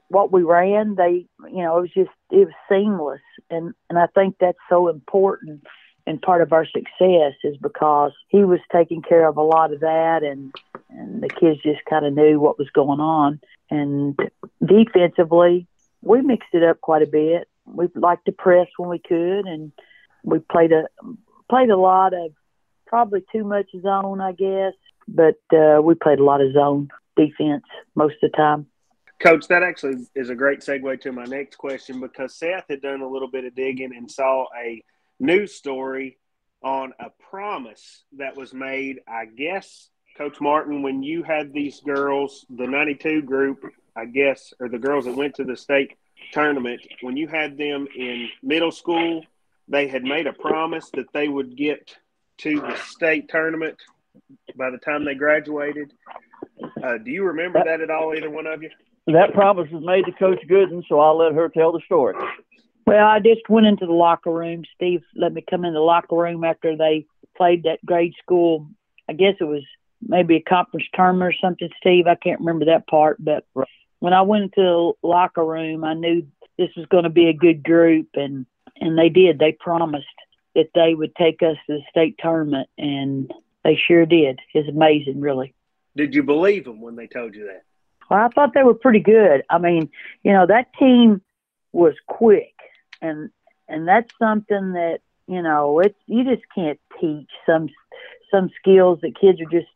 what 0.09 0.33
we 0.33 0.43
ran. 0.43 0.95
They, 0.95 1.27
you 1.51 1.63
know, 1.63 1.79
it 1.79 1.81
was 1.83 1.91
just 1.95 2.11
it 2.31 2.47
was 2.47 2.55
seamless, 2.69 3.21
and 3.51 3.75
and 3.89 3.99
I 3.99 4.07
think 4.15 4.37
that's 4.41 4.59
so 4.69 4.89
important. 4.89 5.65
And 6.07 6.21
part 6.21 6.43
of 6.43 6.53
our 6.53 6.67
success 6.67 7.33
is 7.45 7.57
because 7.57 8.13
he 8.29 8.45
was 8.45 8.61
taking 8.71 9.01
care 9.01 9.27
of 9.27 9.39
a 9.39 9.43
lot 9.43 9.73
of 9.73 9.81
that, 9.81 10.23
and 10.23 10.55
and 10.91 11.23
the 11.23 11.29
kids 11.29 11.63
just 11.63 11.85
kind 11.89 12.05
of 12.05 12.15
knew 12.15 12.39
what 12.41 12.59
was 12.59 12.69
going 12.71 13.01
on. 13.01 13.41
And 13.71 14.19
defensively, 14.65 15.67
we 16.03 16.21
mixed 16.21 16.51
it 16.53 16.63
up 16.63 16.81
quite 16.81 17.03
a 17.03 17.07
bit. 17.07 17.49
We 17.67 17.89
liked 17.95 18.27
to 18.27 18.33
press 18.33 18.69
when 18.77 18.91
we 18.91 18.99
could, 18.99 19.47
and 19.47 19.73
we 20.23 20.39
played 20.39 20.73
a 20.73 20.85
played 21.49 21.71
a 21.71 21.77
lot 21.77 22.13
of 22.13 22.33
probably 22.87 23.25
too 23.33 23.45
much 23.45 23.71
zone, 23.81 24.21
I 24.21 24.33
guess, 24.33 24.75
but 25.09 25.41
uh, 25.53 25.81
we 25.83 25.95
played 25.95 26.19
a 26.19 26.25
lot 26.25 26.41
of 26.41 26.53
zone 26.53 26.91
defense 27.17 27.65
most 27.95 28.17
of 28.23 28.31
the 28.31 28.37
time. 28.37 28.67
Coach, 29.21 29.49
that 29.49 29.63
actually 29.63 30.07
is 30.15 30.29
a 30.29 30.35
great 30.35 30.61
segue 30.61 31.01
to 31.01 31.13
my 31.13 31.25
next 31.25 31.57
question 31.57 32.01
because 32.01 32.35
Seth 32.35 32.65
had 32.69 32.83
done 32.83 33.01
a 33.01 33.09
little 33.09 33.29
bit 33.29 33.45
of 33.45 33.55
digging 33.55 33.95
and 33.97 34.11
saw 34.11 34.47
a 34.59 34.83
news 35.21 35.55
story 35.55 36.19
on 36.63 36.93
a 36.99 37.11
promise 37.31 38.05
that 38.17 38.37
was 38.37 38.53
made, 38.53 39.01
I 39.07 39.27
guess, 39.27 39.91
Coach 40.17 40.41
Martin, 40.41 40.83
when 40.83 41.03
you 41.03 41.25
had 41.25 41.53
these 41.53 41.81
girls, 41.81 42.47
the 42.49 42.69
92 42.69 43.23
group, 43.23 43.65
I 43.97 44.05
guess, 44.05 44.55
or 44.61 44.69
the 44.69 44.79
girls 44.79 45.07
that 45.07 45.17
went 45.17 45.35
to 45.37 45.45
the 45.45 45.57
state 45.57 45.97
tournament, 46.33 46.81
when 47.01 47.17
you 47.17 47.27
had 47.27 47.59
them 47.59 47.89
in 47.97 48.29
middle 48.41 48.71
school, 48.71 49.25
they 49.67 49.89
had 49.89 50.05
made 50.05 50.29
a 50.29 50.33
promise 50.33 50.89
that 50.95 51.13
they 51.13 51.27
would 51.27 51.57
get 51.57 51.97
to 52.39 52.61
the 52.61 52.77
state 52.77 53.29
tournament 53.29 53.77
by 54.57 54.71
the 54.71 54.79
time 54.79 55.05
they 55.05 55.15
graduated. 55.15 55.93
Uh, 56.83 56.99
do 57.05 57.11
you 57.11 57.25
remember 57.25 57.63
that 57.65 57.81
at 57.81 57.91
all, 57.91 58.15
either 58.17 58.31
one 58.31 58.47
of 58.47 58.63
you? 58.63 58.71
That 59.07 59.35
promise 59.35 59.71
was 59.71 59.85
made 59.85 60.07
to 60.07 60.13
Coach 60.13 60.41
Gooden, 60.49 60.83
so 60.89 60.99
I'll 60.99 61.19
let 61.19 61.35
her 61.35 61.49
tell 61.49 61.73
the 61.73 61.81
story. 61.85 62.15
Well, 62.87 63.07
I 63.07 63.19
just 63.19 63.49
went 63.49 63.67
into 63.67 63.87
the 63.87 63.93
locker 63.93 64.31
room. 64.31 64.65
Steve 64.75 65.03
let 65.15 65.33
me 65.33 65.45
come 65.49 65.65
in 65.65 65.75
the 65.75 65.81
locker 65.81 66.17
room 66.17 66.45
after 66.45 66.77
they 66.77 67.07
played 67.37 67.65
that 67.65 67.85
grade 67.85 68.15
school. 68.23 68.69
I 69.09 69.13
guess 69.13 69.35
it 69.41 69.45
was 69.45 69.63
maybe 70.07 70.37
a 70.37 70.43
conference 70.43 70.87
tournament 70.95 71.35
or 71.35 71.39
something, 71.41 71.69
Steve. 71.79 72.07
I 72.07 72.15
can't 72.15 72.41
remember 72.41 72.67
that 72.67 72.87
part. 72.87 73.23
But 73.23 73.45
when 74.01 74.13
I 74.13 74.23
went 74.23 74.45
into 74.45 74.95
the 75.03 75.07
locker 75.07 75.45
room, 75.45 75.85
I 75.85 75.95
knew 75.95 76.27
this 76.59 76.71
was 76.77 76.87
going 76.87 77.05
to 77.05 77.11
be 77.11 77.29
a 77.29 77.35
good 77.35 77.63
group, 77.63 78.09
and 78.15 78.47
and 78.81 78.99
they 78.99 79.09
did. 79.09 79.39
They 79.39 79.53
promised 79.53 80.07
that 80.55 80.71
they 80.75 80.95
would 80.95 81.15
take 81.17 81.43
us 81.43 81.57
to 81.67 81.75
the 81.75 81.81
state 81.91 82.17
tournament, 82.19 82.69
and 82.79 83.33
they 83.65 83.77
sure 83.77 84.07
did. 84.07 84.39
It's 84.53 84.69
amazing, 84.69 85.21
really. 85.21 85.55
Did 85.97 86.15
you 86.15 86.23
believe 86.23 86.65
them 86.65 86.81
when 86.81 86.97
they 86.97 87.07
told 87.07 87.35
you 87.35 87.47
that? 87.47 87.63
Well, 88.11 88.21
I 88.21 88.29
thought 88.29 88.53
they 88.55 88.63
were 88.63 88.75
pretty 88.75 89.01
good. 89.01 89.43
I 89.49 89.59
mean, 89.59 89.91
you 90.23 90.33
know, 90.33 90.47
that 90.47 90.75
team 90.79 91.23
was 91.73 91.95
quick, 92.07 92.55
and 93.01 93.31
and 93.69 93.89
that's 93.89 94.13
something 94.19 94.73
that 94.73 94.99
you 95.27 95.43
know 95.43 95.81
it's 95.81 95.99
you 96.07 96.25
just 96.25 96.43
can't 96.55 96.79
teach 97.01 97.31
some 97.47 97.69
some 98.31 98.51
skills 98.59 99.01
that 99.03 99.19
kids 99.19 99.41
are 99.41 99.51
just 99.51 99.71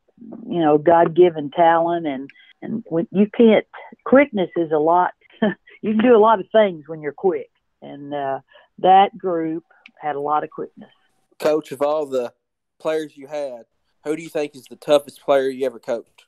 you 0.47 0.61
know 0.61 0.77
God 0.77 1.17
given 1.17 1.51
talent 1.51 2.07
and 2.07 2.29
and 2.61 2.85
when 2.89 3.09
you 3.11 3.29
can't 3.35 3.67
quickness 4.05 4.51
is 4.57 4.73
a 4.73 4.79
lot. 4.79 5.13
you 5.83 5.95
can 5.95 6.03
do 6.03 6.17
a 6.17 6.19
lot 6.19 6.41
of 6.41 6.47
things 6.51 6.85
when 6.87 7.01
you're 7.01 7.13
quick, 7.13 7.51
and 7.81 8.13
uh, 8.13 8.41
that 8.79 9.17
group 9.17 9.65
had 9.99 10.17
a 10.17 10.21
lot 10.21 10.45
of 10.45 10.51
quickness. 10.51 10.91
Coach, 11.39 11.73
of 11.73 11.81
all 11.81 12.07
the 12.07 12.33
players 12.79 13.17
you 13.17 13.27
had, 13.27 13.65
who 14.05 14.17
do 14.17 14.23
you 14.23 14.29
think 14.29 14.55
is 14.55 14.65
the 14.65 14.77
toughest 14.77 15.21
player 15.23 15.49
you 15.49 15.67
ever 15.67 15.79
coached? 15.79 16.25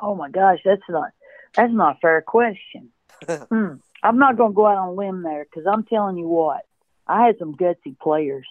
Oh 0.00 0.14
my 0.14 0.30
gosh, 0.30 0.58
that's 0.64 0.82
not 0.88 1.10
that's 1.54 1.72
not 1.72 1.96
a 1.96 2.00
fair 2.00 2.22
question. 2.22 2.90
hmm. 3.28 3.74
I'm 4.02 4.18
not 4.18 4.36
going 4.36 4.52
to 4.52 4.56
go 4.56 4.66
out 4.66 4.78
on 4.78 4.88
a 4.88 4.92
limb 4.92 5.22
there 5.22 5.44
because 5.44 5.64
I'm 5.70 5.84
telling 5.84 6.16
you 6.16 6.26
what, 6.26 6.66
I 7.06 7.26
had 7.26 7.38
some 7.38 7.54
gutsy 7.54 7.96
players 8.00 8.46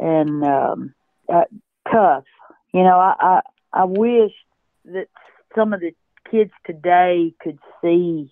and 0.00 0.44
um, 0.44 0.94
uh, 1.28 1.44
tough. 1.90 2.24
You 2.72 2.82
know, 2.82 2.98
I, 2.98 3.14
I 3.20 3.40
I 3.72 3.84
wish 3.84 4.32
that 4.86 5.08
some 5.54 5.72
of 5.72 5.80
the 5.80 5.94
kids 6.30 6.50
today 6.64 7.34
could 7.40 7.58
see. 7.82 8.30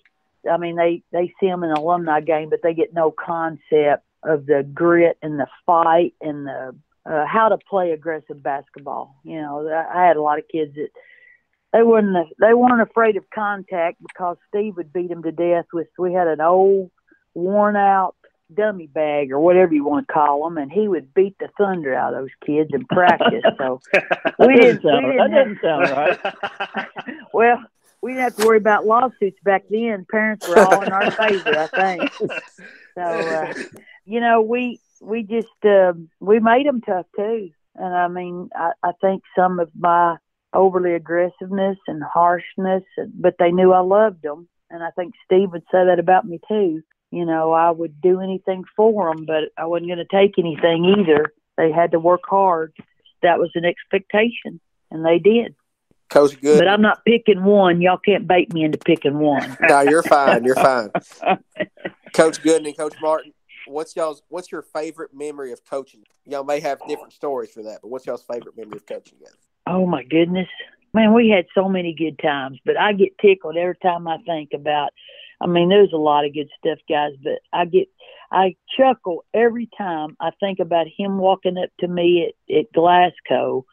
I 0.51 0.57
mean, 0.57 0.77
they 0.77 1.03
they 1.13 1.33
see 1.41 1.47
them 1.47 1.65
in 1.65 1.71
an 1.71 1.77
alumni 1.77 2.21
game, 2.21 2.51
but 2.51 2.61
they 2.63 2.75
get 2.75 2.93
no 2.93 3.11
concept 3.13 4.05
of 4.23 4.47
the 4.47 4.67
grit 4.75 5.19
and 5.23 5.39
the 5.39 5.47
fight 5.67 6.15
and 6.21 6.47
the 6.47 6.75
uh, 7.07 7.27
how 7.27 7.49
to 7.49 7.59
play 7.59 7.93
aggressive 7.93 8.43
basketball. 8.43 9.17
You 9.25 9.41
know, 9.41 9.69
I 9.69 10.07
had 10.07 10.17
a 10.17 10.23
lot 10.23 10.39
of 10.39 10.49
kids 10.49 10.75
that 10.77 10.89
they 11.73 11.83
weren't 11.83 12.29
they 12.41 12.55
weren't 12.55 12.89
afraid 12.89 13.17
of 13.17 13.25
contact 13.35 13.99
because 14.01 14.37
Steve 14.49 14.77
would 14.77 14.93
beat 14.93 15.09
them 15.09 15.23
to 15.23 15.33
death 15.33 15.67
with. 15.73 15.89
We 15.99 16.13
had 16.13 16.29
an 16.29 16.41
old, 16.41 16.91
worn 17.35 17.77
out 17.77 18.15
dummy 18.53 18.87
bag 18.87 19.33
or 19.33 19.41
whatever 19.41 19.75
you 19.75 19.85
want 19.85 20.07
to 20.07 20.13
call 20.13 20.45
them, 20.45 20.59
and 20.59 20.71
he 20.71 20.89
would 20.89 21.13
beat 21.15 21.37
the 21.39 21.49
thunder 21.59 21.95
out 21.95 22.15
of 22.15 22.21
those 22.21 22.31
kids 22.47 22.71
in 22.73 22.85
practice. 22.87 23.43
So 23.59 23.81
we 24.39 24.57
didn't. 24.57 24.83
Sound, 24.83 25.07
we 25.07 25.13
didn't 25.13 25.31
that 25.31 25.61
doesn't 25.61 25.61
sound 25.63 25.91
right. 25.91 26.89
well, 27.33 27.63
we 28.03 28.13
didn't 28.13 28.25
have 28.25 28.37
to 28.37 28.47
worry 28.47 28.59
about 28.59 28.87
lawsuits 28.87 29.39
back 29.43 29.65
then. 29.71 30.07
Parents 30.11 30.47
were 30.49 30.59
all 30.59 30.83
in 30.83 30.93
our 30.93 31.11
favor, 31.11 31.59
I 31.59 31.67
think. 31.67 32.13
So, 32.97 33.03
uh, 33.03 33.53
you 34.05 34.21
know, 34.21 34.41
we 34.41 34.79
we 35.05 35.23
just 35.23 35.49
uh, 35.65 35.93
we 36.21 36.41
made 36.41 36.67
them 36.67 36.81
tough 36.81 37.07
too. 37.17 37.51
And 37.77 37.95
I 37.95 38.09
mean, 38.09 38.51
I, 38.55 38.73
I 38.83 38.93
think 39.01 39.23
some 39.37 39.59
of 39.59 39.71
my 39.79 40.17
overly 40.53 40.95
aggressiveness 40.95 41.79
and 41.87 42.03
harshness, 42.03 42.85
but 43.15 43.35
they 43.39 43.51
knew 43.51 43.73
I 43.73 43.81
loved 43.81 44.23
them. 44.23 44.49
And 44.71 44.83
I 44.83 44.91
think 44.91 45.15
Steve 45.25 45.51
would 45.53 45.65
say 45.73 45.85
that 45.87 45.99
about 45.99 46.25
me 46.25 46.41
too. 46.49 46.83
You 47.11 47.25
know, 47.25 47.53
I 47.53 47.71
would 47.71 48.01
do 48.01 48.21
anything 48.21 48.65
for 48.77 49.13
them, 49.15 49.25
but 49.27 49.45
I 49.57 49.67
wasn't 49.67 49.89
going 49.89 49.99
to 49.99 50.05
take 50.05 50.39
anything 50.39 50.97
either. 50.99 51.33
They 51.57 51.71
had 51.71 51.93
to 51.93 52.01
work 52.01 52.23
hard. 52.25 52.73
That 53.23 53.39
was 53.39 53.51
an 53.55 53.65
expectation, 53.65 54.61
and 54.91 55.05
they 55.05 55.19
did. 55.19 55.55
Coach 56.11 56.41
Good. 56.41 56.59
But 56.59 56.69
I'm 56.69 56.83
not 56.83 57.05
picking 57.05 57.45
one. 57.45 57.81
Y'all 57.81 57.99
can't 57.99 58.27
bait 58.27 58.53
me 58.53 58.65
into 58.65 58.79
picking 58.79 59.19
one. 59.19 59.57
no, 59.61 59.81
you're 59.81 60.03
fine. 60.03 60.45
You're 60.45 60.55
fine. 60.55 60.91
Coach 62.15 62.43
Gooden 62.43 62.67
and 62.67 62.77
Coach 62.77 62.95
Martin, 63.01 63.33
what's 63.67 63.97
y'all's 63.97 64.23
what's 64.29 64.51
your 64.51 64.63
favorite 64.63 65.15
memory 65.15 65.53
of 65.53 65.65
coaching? 65.65 66.05
Y'all 66.25 66.45
may 66.45 66.61
have 66.61 66.81
different 66.89 67.13
stories 67.13 67.51
for 67.51 67.63
that, 67.63 67.81
but 67.83 67.89
what's 67.89 68.07
y'all's 68.07 68.25
favorite 68.25 68.57
memory 68.57 68.77
of 68.77 68.87
coaching 68.87 69.19
together? 69.19 69.37
Oh 69.67 69.87
my 69.87 70.05
goodness. 70.05 70.49
Man, 70.93 71.13
we 71.13 71.29
had 71.29 71.47
so 71.55 71.69
many 71.69 71.95
good 71.95 72.19
times, 72.21 72.59
but 72.65 72.79
I 72.79 72.93
get 72.93 73.19
tickled 73.19 73.57
every 73.57 73.77
time 73.83 74.07
I 74.07 74.19
think 74.27 74.51
about 74.55 74.91
I 75.41 75.47
mean, 75.47 75.69
there's 75.69 75.93
a 75.93 75.99
lot 75.99 76.25
of 76.25 76.33
good 76.33 76.49
stuff, 76.59 76.79
guys, 76.89 77.13
but 77.23 77.41
I 77.53 77.65
get 77.65 77.89
I 78.31 78.57
chuckle 78.77 79.25
every 79.35 79.69
time 79.77 80.17
I 80.21 80.31
think 80.41 80.59
about 80.59 80.87
him 80.97 81.19
walking 81.19 81.59
up 81.59 81.71
to 81.81 81.89
me 81.89 82.33
at, 82.51 82.57
at 82.57 82.73
Glasgow 82.73 83.65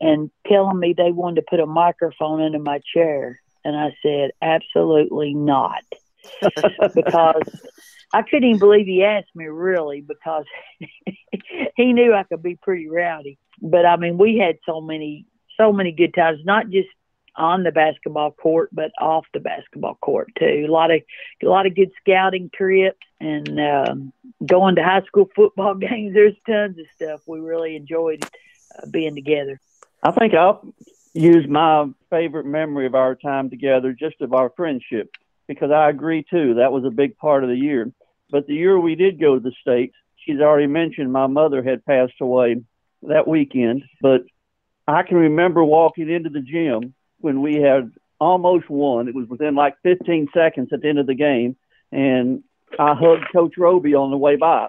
and 0.00 0.30
telling 0.46 0.78
me 0.78 0.94
they 0.96 1.10
wanted 1.10 1.40
to 1.40 1.46
put 1.48 1.60
a 1.60 1.66
microphone 1.66 2.40
under 2.40 2.58
my 2.58 2.80
chair. 2.94 3.40
And 3.64 3.76
I 3.76 3.96
said, 4.02 4.30
absolutely 4.40 5.34
not. 5.34 5.82
because 6.94 7.42
I 8.12 8.22
couldn't 8.22 8.48
even 8.48 8.58
believe 8.58 8.86
he 8.86 9.04
asked 9.04 9.34
me 9.34 9.46
really 9.46 10.00
because 10.00 10.44
he 11.76 11.92
knew 11.92 12.14
I 12.14 12.22
could 12.24 12.42
be 12.42 12.56
pretty 12.56 12.88
rowdy. 12.88 13.38
But 13.60 13.84
I 13.84 13.96
mean, 13.96 14.18
we 14.18 14.38
had 14.38 14.58
so 14.64 14.80
many, 14.80 15.26
so 15.56 15.72
many 15.72 15.92
good 15.92 16.14
times, 16.14 16.40
not 16.44 16.70
just 16.70 16.88
on 17.36 17.62
the 17.62 17.70
basketball 17.70 18.32
court, 18.32 18.70
but 18.72 18.90
off 19.00 19.26
the 19.32 19.40
basketball 19.40 19.96
court 20.00 20.28
too. 20.38 20.66
A 20.68 20.72
lot 20.72 20.90
of, 20.90 21.02
a 21.42 21.46
lot 21.46 21.66
of 21.66 21.74
good 21.74 21.90
scouting 22.00 22.50
trips 22.52 23.06
and 23.20 23.60
um, 23.60 24.12
going 24.44 24.74
to 24.76 24.82
high 24.82 25.02
school 25.02 25.28
football 25.36 25.74
games. 25.76 26.14
There's 26.14 26.34
tons 26.46 26.78
of 26.78 26.86
stuff 26.94 27.20
we 27.26 27.40
really 27.40 27.76
enjoyed 27.76 28.24
uh, 28.76 28.86
being 28.90 29.14
together. 29.14 29.60
I 30.02 30.12
think 30.12 30.34
I'll 30.34 30.72
use 31.12 31.48
my 31.48 31.86
favorite 32.10 32.46
memory 32.46 32.86
of 32.86 32.94
our 32.94 33.14
time 33.14 33.50
together, 33.50 33.92
just 33.92 34.20
of 34.20 34.32
our 34.32 34.50
friendship, 34.56 35.10
because 35.48 35.70
I 35.70 35.88
agree 35.88 36.24
too. 36.30 36.54
That 36.54 36.72
was 36.72 36.84
a 36.84 36.90
big 36.90 37.16
part 37.16 37.42
of 37.42 37.50
the 37.50 37.56
year. 37.56 37.90
But 38.30 38.46
the 38.46 38.54
year 38.54 38.78
we 38.78 38.94
did 38.94 39.18
go 39.18 39.34
to 39.34 39.40
the 39.40 39.52
States, 39.60 39.94
she's 40.24 40.40
already 40.40 40.66
mentioned 40.66 41.10
my 41.10 41.26
mother 41.26 41.62
had 41.62 41.84
passed 41.84 42.20
away 42.20 42.62
that 43.02 43.26
weekend. 43.26 43.82
But 44.00 44.22
I 44.86 45.02
can 45.02 45.16
remember 45.16 45.64
walking 45.64 46.10
into 46.10 46.28
the 46.28 46.42
gym 46.42 46.94
when 47.20 47.40
we 47.40 47.56
had 47.56 47.90
almost 48.20 48.68
won. 48.68 49.08
It 49.08 49.14
was 49.14 49.28
within 49.28 49.54
like 49.54 49.76
15 49.82 50.28
seconds 50.34 50.68
at 50.72 50.82
the 50.82 50.88
end 50.88 50.98
of 50.98 51.06
the 51.06 51.14
game. 51.14 51.56
And 51.90 52.44
I 52.78 52.94
hugged 52.94 53.32
Coach 53.32 53.54
Roby 53.56 53.94
on 53.94 54.10
the 54.10 54.18
way 54.18 54.36
by 54.36 54.68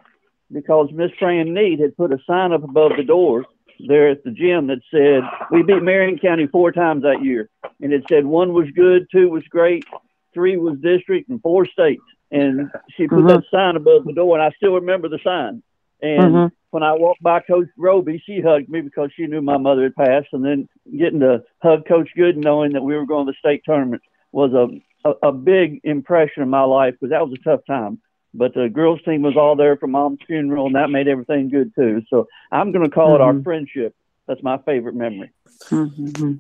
because 0.51 0.89
Miss 0.91 1.11
Fran 1.19 1.53
Need 1.53 1.79
had 1.79 1.97
put 1.97 2.13
a 2.13 2.19
sign 2.25 2.53
up 2.53 2.63
above 2.63 2.93
the 2.97 3.03
doors 3.03 3.45
there 3.87 4.09
at 4.09 4.23
the 4.23 4.31
gym 4.31 4.67
that 4.67 4.81
said 4.91 5.23
we 5.51 5.63
beat 5.63 5.83
Marion 5.83 6.19
County 6.19 6.47
four 6.47 6.71
times 6.71 7.03
that 7.03 7.23
year, 7.23 7.49
and 7.81 7.93
it 7.93 8.03
said 8.09 8.25
one 8.25 8.53
was 8.53 8.67
good, 8.75 9.07
two 9.11 9.29
was 9.29 9.43
great, 9.49 9.85
three 10.33 10.57
was 10.57 10.77
district, 10.79 11.29
and 11.29 11.41
four 11.41 11.65
states. 11.65 12.03
And 12.31 12.69
she 12.95 13.07
put 13.07 13.19
mm-hmm. 13.19 13.27
that 13.27 13.43
sign 13.51 13.75
above 13.75 14.05
the 14.05 14.13
door, 14.13 14.37
and 14.37 14.43
I 14.43 14.55
still 14.55 14.75
remember 14.75 15.09
the 15.09 15.19
sign. 15.23 15.63
And 16.01 16.33
mm-hmm. 16.33 16.55
when 16.69 16.83
I 16.83 16.93
walked 16.93 17.23
by 17.23 17.39
Coach 17.41 17.67
Roby, 17.77 18.21
she 18.25 18.41
hugged 18.41 18.69
me 18.69 18.81
because 18.81 19.09
she 19.15 19.25
knew 19.25 19.41
my 19.41 19.57
mother 19.57 19.83
had 19.83 19.95
passed. 19.95 20.27
And 20.31 20.45
then 20.45 20.69
getting 20.97 21.19
to 21.21 21.43
hug 21.61 21.87
Coach 21.87 22.09
Good, 22.15 22.37
knowing 22.37 22.73
that 22.73 22.83
we 22.83 22.95
were 22.95 23.05
going 23.05 23.25
to 23.25 23.31
the 23.31 23.37
state 23.37 23.63
tournament, 23.65 24.01
was 24.31 24.53
a 24.53 24.67
a, 25.05 25.13
a 25.23 25.31
big 25.31 25.81
impression 25.83 26.43
in 26.43 26.49
my 26.49 26.63
life 26.63 26.93
because 26.93 27.11
that 27.11 27.27
was 27.27 27.37
a 27.39 27.43
tough 27.43 27.61
time. 27.65 27.99
But 28.33 28.53
the 28.53 28.69
girls' 28.69 29.01
team 29.03 29.23
was 29.23 29.35
all 29.35 29.55
there 29.55 29.75
for 29.75 29.87
mom's 29.87 30.19
funeral, 30.27 30.67
and 30.67 30.75
that 30.75 30.91
made 30.91 31.07
everything 31.07 31.49
good 31.49 31.73
too. 31.73 32.03
So 32.09 32.27
I'm 32.51 32.71
going 32.71 32.85
to 32.85 32.91
call 32.91 33.07
mm-hmm. 33.07 33.15
it 33.15 33.25
our 33.25 33.33
mm-hmm. 33.33 33.43
friendship. 33.43 33.95
That's 34.27 34.43
my 34.43 34.59
favorite 34.59 34.95
memory. 34.95 35.31
Mm-hmm. 35.63 36.33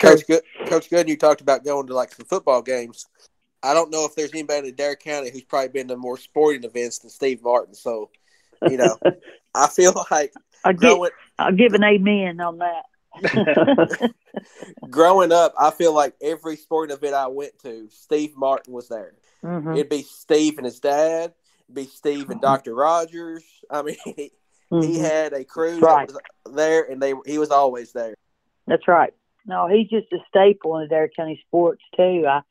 Coach 0.00 0.26
Good, 0.26 0.42
Coach 0.66 0.90
Good, 0.90 1.08
you 1.08 1.16
talked 1.16 1.40
about 1.40 1.64
going 1.64 1.86
to 1.86 1.94
like 1.94 2.12
some 2.14 2.26
football 2.26 2.62
games. 2.62 3.06
I 3.62 3.74
don't 3.74 3.90
know 3.90 4.04
if 4.04 4.14
there's 4.14 4.32
anybody 4.32 4.68
in 4.68 4.74
Adair 4.74 4.96
County 4.96 5.30
who's 5.30 5.44
probably 5.44 5.68
been 5.68 5.88
to 5.88 5.96
more 5.96 6.18
sporting 6.18 6.64
events 6.64 6.98
than 6.98 7.10
Steve 7.10 7.42
Martin. 7.42 7.74
So, 7.74 8.10
you 8.68 8.76
know, 8.76 8.98
I 9.54 9.68
feel 9.68 9.94
like 10.10 10.32
I'll, 10.64 10.72
growing, 10.72 11.02
give, 11.02 11.12
I'll 11.38 11.52
give 11.52 11.74
an 11.74 11.84
amen 11.84 12.40
on 12.40 12.58
that. 12.58 12.84
growing 14.90 15.32
up, 15.32 15.54
I 15.58 15.70
feel 15.70 15.94
like 15.94 16.14
every 16.20 16.56
sporting 16.56 16.96
event 16.96 17.14
I 17.14 17.28
went 17.28 17.58
to, 17.60 17.88
Steve 17.90 18.36
Martin 18.36 18.72
was 18.72 18.88
there. 18.88 19.14
Mm-hmm. 19.44 19.72
It'd 19.72 19.88
be 19.88 20.02
Steve 20.02 20.58
and 20.58 20.64
his 20.64 20.80
dad. 20.80 21.32
It'd 21.68 21.74
be 21.74 21.84
Steve 21.84 22.30
and 22.30 22.40
Doctor 22.40 22.74
Rogers. 22.74 23.44
I 23.70 23.82
mean, 23.82 23.96
he, 24.04 24.32
mm-hmm. 24.72 24.80
he 24.82 24.98
had 24.98 25.32
a 25.32 25.44
crew 25.44 25.78
right. 25.80 26.10
there, 26.50 26.84
and 26.84 27.00
they 27.02 27.14
he 27.26 27.38
was 27.38 27.50
always 27.50 27.92
there. 27.92 28.14
That's 28.66 28.86
right. 28.88 29.12
No, 29.46 29.68
he's 29.68 29.88
just 29.88 30.12
a 30.12 30.18
staple 30.28 30.76
in 30.78 30.84
Adair 30.84 31.10
County 31.14 31.42
sports 31.46 31.82
too. 31.96 32.24
I, 32.28 32.42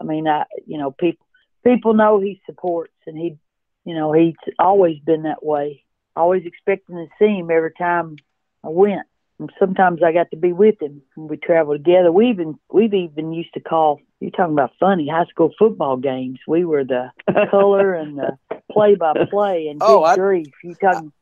I 0.00 0.04
mean, 0.04 0.26
I, 0.26 0.44
you 0.66 0.78
know, 0.78 0.90
people 0.90 1.26
people 1.64 1.94
know 1.94 2.20
he 2.20 2.40
supports, 2.46 2.94
and 3.06 3.16
he, 3.16 3.36
you 3.84 3.94
know, 3.94 4.12
he's 4.12 4.34
always 4.58 4.98
been 5.00 5.22
that 5.24 5.44
way. 5.44 5.84
Always 6.16 6.44
expecting 6.46 6.96
to 6.96 7.06
see 7.18 7.38
him 7.38 7.50
every 7.50 7.72
time 7.72 8.16
I 8.64 8.68
went. 8.68 9.02
And 9.38 9.50
sometimes 9.58 10.02
I 10.02 10.12
got 10.12 10.30
to 10.32 10.36
be 10.36 10.52
with 10.52 10.82
him 10.82 11.00
when 11.14 11.28
we 11.28 11.36
travel 11.38 11.72
together. 11.74 12.12
We 12.12 12.28
even 12.28 12.58
we've 12.70 12.92
even 12.92 13.32
used 13.32 13.54
to 13.54 13.60
call. 13.60 14.00
You're 14.20 14.30
talking 14.32 14.52
about 14.52 14.72
funny 14.78 15.08
high 15.08 15.24
school 15.26 15.50
football 15.58 15.96
games. 15.96 16.40
We 16.46 16.64
were 16.66 16.84
the 16.84 17.10
color 17.50 17.94
and 17.94 18.18
the 18.18 18.36
play 18.70 18.96
by 18.96 19.14
play 19.30 19.68
and 19.68 19.80
Oh, 19.82 20.00
good 20.00 20.04
I- 20.04 20.16
grief. 20.16 20.48
You 20.62 20.74
talking, 20.74 21.12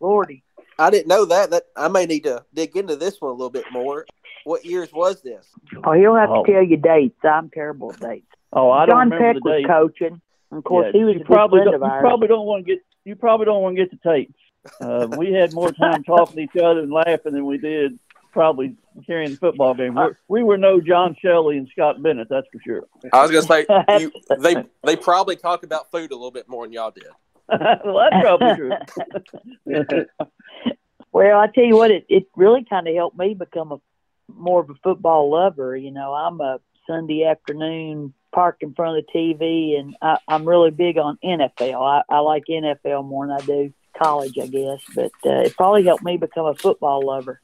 Lordy. 0.00 0.42
I 0.78 0.90
didn't 0.90 1.08
know 1.08 1.24
that. 1.26 1.50
That 1.50 1.64
I 1.76 1.88
may 1.88 2.04
need 2.06 2.24
to 2.24 2.44
dig 2.52 2.76
into 2.76 2.96
this 2.96 3.20
one 3.20 3.30
a 3.30 3.34
little 3.34 3.50
bit 3.50 3.64
more. 3.72 4.06
What 4.44 4.64
years 4.64 4.92
was 4.92 5.22
this? 5.22 5.46
Oh, 5.84 5.92
he'll 5.92 6.14
have 6.16 6.30
Oh. 6.30 6.44
to 6.44 6.52
tell 6.52 6.62
you 6.62 6.76
dates. 6.76 7.18
I'm 7.24 7.50
terrible 7.50 7.92
at 7.92 8.00
dates. 8.00 8.26
Oh, 8.52 8.70
I 8.70 8.86
don't 8.86 8.94
John 8.96 9.10
remember 9.10 9.34
Peck 9.34 9.42
the 9.42 9.48
was 9.50 9.58
date. 9.62 9.66
coaching. 9.68 10.20
Of 10.52 10.64
course, 10.64 10.86
Yeah, 10.94 10.98
he 11.00 11.04
was 11.04 11.14
you 11.14 11.20
a 11.20 11.24
good 11.24 11.26
probably 11.32 11.58
friend 11.60 11.72
don't, 11.72 11.82
of 11.82 11.94
you 11.94 12.00
probably 12.00 12.28
don't 12.28 12.46
want 12.46 12.66
to 12.66 12.72
get 12.74 12.82
you 13.04 13.16
probably 13.16 13.46
don't 13.46 13.62
want 13.62 13.76
to 13.76 13.82
get 13.84 13.90
the 13.90 14.10
tapes. 14.10 14.34
Uh, 14.80 15.08
we 15.18 15.32
had 15.32 15.52
more 15.52 15.72
time 15.72 16.02
talking 16.06 16.36
to 16.36 16.42
each 16.42 16.62
other 16.62 16.80
and 16.80 16.92
laughing 16.92 17.32
than 17.32 17.44
we 17.44 17.58
did 17.58 17.98
probably 18.32 18.76
carrying 19.06 19.30
the 19.32 19.36
football 19.36 19.74
game. 19.74 19.94
We're, 19.94 20.16
we 20.28 20.42
were 20.42 20.56
no 20.58 20.80
John 20.80 21.14
Shelley 21.20 21.56
and 21.58 21.68
Scott 21.68 22.02
Bennett, 22.02 22.28
that's 22.28 22.46
for 22.52 22.60
sure. 22.64 22.82
I 23.12 23.22
was 23.26 23.30
gonna 23.30 23.42
say 23.42 23.66
you, 24.00 24.12
they 24.38 24.56
they 24.84 24.96
probably 24.96 25.36
talk 25.36 25.64
about 25.64 25.90
food 25.90 26.10
a 26.12 26.14
little 26.14 26.30
bit 26.30 26.48
more 26.48 26.64
than 26.66 26.72
y'all 26.72 26.90
did. 26.92 27.04
well, 27.48 28.08
that's 28.10 28.22
probably 28.22 28.54
true. 28.56 30.04
Well, 31.12 31.38
I 31.38 31.46
tell 31.48 31.64
you 31.64 31.76
what, 31.76 31.90
it 31.90 32.06
it 32.08 32.26
really 32.36 32.64
kind 32.64 32.88
of 32.88 32.94
helped 32.94 33.18
me 33.18 33.34
become 33.34 33.72
a 33.72 33.76
more 34.28 34.60
of 34.60 34.70
a 34.70 34.74
football 34.82 35.30
lover. 35.30 35.76
You 35.76 35.90
know, 35.90 36.12
I'm 36.14 36.40
a 36.40 36.60
Sunday 36.86 37.24
afternoon 37.24 38.14
park 38.32 38.58
in 38.60 38.74
front 38.74 38.98
of 38.98 39.04
the 39.06 39.18
TV, 39.18 39.78
and 39.78 39.96
I, 40.02 40.18
I'm 40.26 40.46
really 40.48 40.70
big 40.70 40.98
on 40.98 41.18
NFL. 41.24 41.80
I, 41.80 42.02
I 42.12 42.18
like 42.18 42.44
NFL 42.48 43.04
more 43.04 43.26
than 43.26 43.36
I 43.40 43.44
do 43.44 43.72
college, 43.96 44.38
I 44.38 44.46
guess. 44.46 44.80
But 44.94 45.12
uh, 45.24 45.42
it 45.42 45.56
probably 45.56 45.84
helped 45.84 46.04
me 46.04 46.16
become 46.16 46.46
a 46.46 46.54
football 46.54 47.06
lover. 47.06 47.40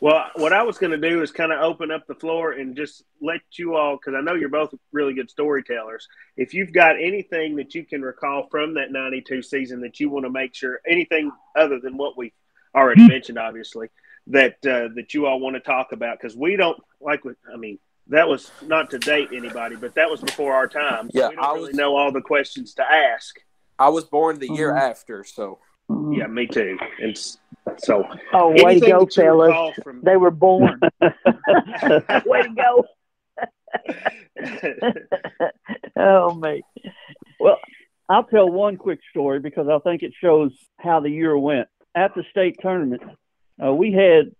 Well, 0.00 0.30
what 0.36 0.54
I 0.54 0.62
was 0.62 0.78
going 0.78 0.98
to 0.98 1.08
do 1.08 1.20
is 1.20 1.30
kind 1.30 1.52
of 1.52 1.60
open 1.60 1.90
up 1.90 2.06
the 2.06 2.14
floor 2.14 2.52
and 2.52 2.74
just 2.74 3.04
let 3.20 3.42
you 3.58 3.76
all, 3.76 3.96
because 3.96 4.14
I 4.16 4.22
know 4.22 4.34
you're 4.34 4.48
both 4.48 4.72
really 4.92 5.12
good 5.12 5.28
storytellers. 5.28 6.08
If 6.38 6.54
you've 6.54 6.72
got 6.72 6.96
anything 6.98 7.56
that 7.56 7.74
you 7.74 7.84
can 7.84 8.00
recall 8.00 8.48
from 8.50 8.74
that 8.74 8.92
92 8.92 9.42
season 9.42 9.82
that 9.82 10.00
you 10.00 10.08
want 10.08 10.24
to 10.24 10.30
make 10.30 10.54
sure, 10.54 10.80
anything 10.88 11.30
other 11.54 11.78
than 11.80 11.98
what 11.98 12.16
we 12.16 12.32
already 12.74 13.06
mentioned, 13.06 13.38
obviously, 13.38 13.88
that 14.28 14.54
uh, 14.66 14.88
that 14.94 15.12
you 15.14 15.26
all 15.26 15.40
want 15.40 15.54
to 15.56 15.60
talk 15.60 15.92
about, 15.92 16.18
because 16.20 16.36
we 16.36 16.56
don't 16.56 16.78
like, 17.00 17.22
I 17.52 17.56
mean, 17.56 17.78
that 18.08 18.28
was 18.28 18.50
not 18.66 18.90
to 18.90 18.98
date 18.98 19.28
anybody, 19.32 19.76
but 19.76 19.94
that 19.94 20.10
was 20.10 20.20
before 20.20 20.52
our 20.54 20.68
time. 20.68 21.10
So 21.10 21.20
Yeah, 21.20 21.28
we 21.30 21.34
don't 21.36 21.44
I 21.44 21.52
really 21.54 21.66
was- 21.68 21.76
know 21.76 21.96
all 21.96 22.12
the 22.12 22.20
questions 22.20 22.74
to 22.74 22.82
ask. 22.82 23.36
I 23.78 23.88
was 23.88 24.04
born 24.04 24.38
the 24.38 24.48
year 24.52 24.72
Mhm. 24.74 24.80
after, 24.80 25.24
so 25.24 25.58
Mhm. 25.90 26.16
Yeah, 26.18 26.26
me 26.28 26.46
too. 26.46 26.78
And 27.00 27.16
so, 27.78 28.04
Oh, 28.32 28.50
way 28.62 28.78
to 28.78 28.86
go, 28.86 29.06
fellas! 29.06 29.74
from 29.82 30.02
They 30.02 30.16
were 30.16 30.30
born. 30.30 30.78
way 31.00 32.42
to 32.42 32.54
go! 32.54 32.84
oh, 35.96 36.34
mate. 36.34 36.64
Well, 37.38 37.58
I'll 38.08 38.24
tell 38.24 38.48
one 38.50 38.76
quick 38.76 39.00
story 39.10 39.40
because 39.40 39.68
I 39.68 39.78
think 39.80 40.02
it 40.02 40.12
shows 40.20 40.52
how 40.78 41.00
the 41.00 41.10
year 41.10 41.36
went. 41.38 41.68
At 41.94 42.14
the 42.14 42.22
state 42.30 42.56
tournament, 42.60 43.02
uh, 43.62 43.72
we 43.72 43.92
had 43.92 44.34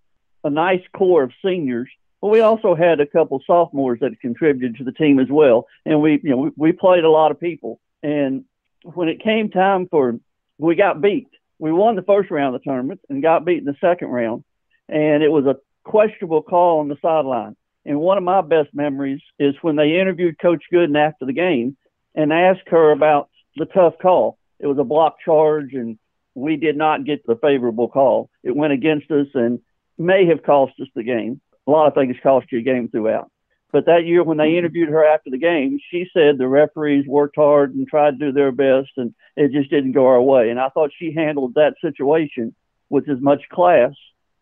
a 0.44 0.50
nice 0.50 0.82
core 0.96 1.22
of 1.22 1.32
seniors, 1.44 1.88
but 2.20 2.28
we 2.28 2.40
also 2.40 2.74
had 2.74 3.00
a 3.00 3.06
couple 3.06 3.42
sophomores 3.46 4.00
that 4.00 4.20
contributed 4.20 4.76
to 4.76 4.84
the 4.84 4.92
team 4.92 5.18
as 5.18 5.28
well. 5.30 5.66
And 5.84 6.00
we, 6.00 6.20
you 6.22 6.30
know, 6.30 6.36
we, 6.36 6.50
we 6.56 6.72
played 6.72 7.04
a 7.04 7.10
lot 7.10 7.30
of 7.30 7.40
people. 7.40 7.80
And 8.02 8.44
when 8.82 9.08
it 9.08 9.22
came 9.22 9.50
time 9.50 9.86
for, 9.90 10.18
we 10.58 10.74
got 10.74 11.00
beat. 11.00 11.28
We 11.58 11.72
won 11.72 11.96
the 11.96 12.02
first 12.02 12.30
round 12.30 12.54
of 12.54 12.60
the 12.60 12.64
tournament 12.64 13.00
and 13.08 13.22
got 13.22 13.44
beat 13.44 13.58
in 13.58 13.64
the 13.64 13.76
second 13.80 14.08
round. 14.08 14.44
And 14.88 15.22
it 15.22 15.30
was 15.30 15.46
a 15.46 15.56
questionable 15.84 16.42
call 16.42 16.80
on 16.80 16.88
the 16.88 16.96
sideline. 17.02 17.56
And 17.84 18.00
one 18.00 18.18
of 18.18 18.24
my 18.24 18.40
best 18.42 18.70
memories 18.74 19.20
is 19.38 19.54
when 19.62 19.76
they 19.76 19.98
interviewed 19.98 20.38
Coach 20.38 20.64
Gooden 20.72 20.98
after 20.98 21.24
the 21.24 21.32
game 21.32 21.76
and 22.14 22.32
asked 22.32 22.68
her 22.68 22.92
about 22.92 23.30
the 23.56 23.66
tough 23.66 23.94
call. 24.00 24.38
It 24.58 24.66
was 24.66 24.78
a 24.78 24.84
block 24.84 25.16
charge, 25.24 25.72
and 25.72 25.98
we 26.34 26.56
did 26.56 26.76
not 26.76 27.04
get 27.04 27.26
the 27.26 27.36
favorable 27.36 27.88
call. 27.88 28.30
It 28.42 28.56
went 28.56 28.72
against 28.72 29.10
us 29.10 29.26
and 29.34 29.60
may 29.98 30.26
have 30.26 30.42
cost 30.42 30.72
us 30.80 30.88
the 30.94 31.02
game. 31.02 31.40
A 31.66 31.70
lot 31.70 31.86
of 31.86 31.94
things 31.94 32.16
cost 32.22 32.50
you 32.50 32.60
a 32.60 32.62
game 32.62 32.88
throughout. 32.88 33.30
But 33.72 33.86
that 33.86 34.04
year, 34.04 34.24
when 34.24 34.38
they 34.38 34.48
mm-hmm. 34.48 34.58
interviewed 34.58 34.88
her 34.88 35.04
after 35.04 35.30
the 35.30 35.38
game, 35.38 35.78
she 35.90 36.06
said 36.12 36.38
the 36.38 36.48
referees 36.48 37.06
worked 37.06 37.36
hard 37.36 37.74
and 37.74 37.86
tried 37.86 38.18
to 38.18 38.26
do 38.26 38.32
their 38.32 38.52
best, 38.52 38.90
and 38.96 39.14
it 39.36 39.52
just 39.52 39.70
didn't 39.70 39.92
go 39.92 40.06
our 40.06 40.20
way. 40.20 40.50
And 40.50 40.58
I 40.58 40.68
thought 40.70 40.90
she 40.96 41.12
handled 41.12 41.54
that 41.54 41.74
situation 41.80 42.54
with 42.88 43.08
as 43.08 43.20
much 43.20 43.48
class 43.50 43.92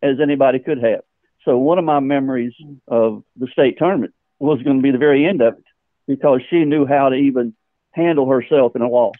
as 0.03 0.21
anybody 0.21 0.59
could 0.59 0.83
have. 0.83 1.01
So 1.45 1.59
one 1.59 1.79
of 1.79 1.85
my 1.85 2.01
memories 2.01 2.55
of 2.87 3.23
the 3.37 3.49
state 3.49 3.79
tournament 3.79 4.15
was 4.39 4.63
going 4.63 4.79
to 4.79 4.83
be 4.83 4.91
the 4.91 4.99
very 4.99 5.27
end 5.27 5.43
of 5.43 5.55
it 5.55 5.65
because 6.07 6.41
she 6.49 6.65
knew 6.65 6.87
how 6.87 7.11
to 7.11 7.17
even 7.17 7.55
handle 7.93 8.29
herself 8.29 8.77
in 8.77 8.83
a 8.83 8.89
loss. 8.89 9.17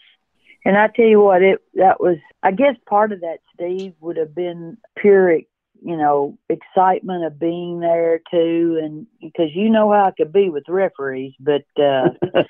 And 0.65 0.77
I 0.77 0.87
tell 0.87 1.05
you 1.05 1.21
what, 1.21 1.41
it 1.41 1.59
that 1.75 1.99
was. 1.99 2.17
I 2.43 2.51
guess 2.51 2.75
part 2.87 3.11
of 3.11 3.21
that, 3.21 3.39
Steve, 3.53 3.93
would 4.01 4.17
have 4.17 4.35
been 4.35 4.77
pure, 4.97 5.33
you 5.33 5.97
know, 5.97 6.37
excitement 6.49 7.25
of 7.25 7.39
being 7.39 7.79
there 7.79 8.19
too, 8.31 8.79
and 8.81 9.07
because 9.21 9.49
you 9.53 9.69
know 9.69 9.91
how 9.91 10.07
it 10.07 10.15
could 10.17 10.33
be 10.33 10.49
with 10.49 10.63
referees. 10.67 11.33
But 11.39 11.63
uh, 11.77 12.09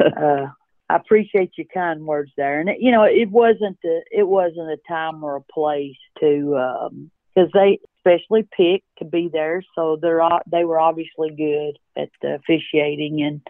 uh, 0.00 0.46
I 0.88 0.96
appreciate 0.96 1.52
your 1.56 1.66
kind 1.72 2.04
words 2.04 2.32
there. 2.36 2.60
And 2.60 2.68
it, 2.68 2.78
you 2.80 2.90
know, 2.90 3.04
it 3.04 3.30
wasn't 3.30 3.78
a, 3.84 4.00
it 4.10 4.26
wasn't 4.26 4.70
a 4.70 4.78
time 4.88 5.22
or 5.22 5.36
a 5.36 5.52
place 5.52 5.96
to 6.20 6.90
because 7.34 7.50
they 7.54 7.78
especially 7.98 8.42
picked 8.56 8.86
to 8.98 9.04
be 9.04 9.28
there, 9.32 9.62
so 9.74 9.98
they're 10.00 10.20
they 10.50 10.64
were 10.64 10.80
obviously 10.80 11.30
good 11.30 11.78
at 11.96 12.10
the 12.20 12.34
officiating 12.34 13.22
and 13.22 13.40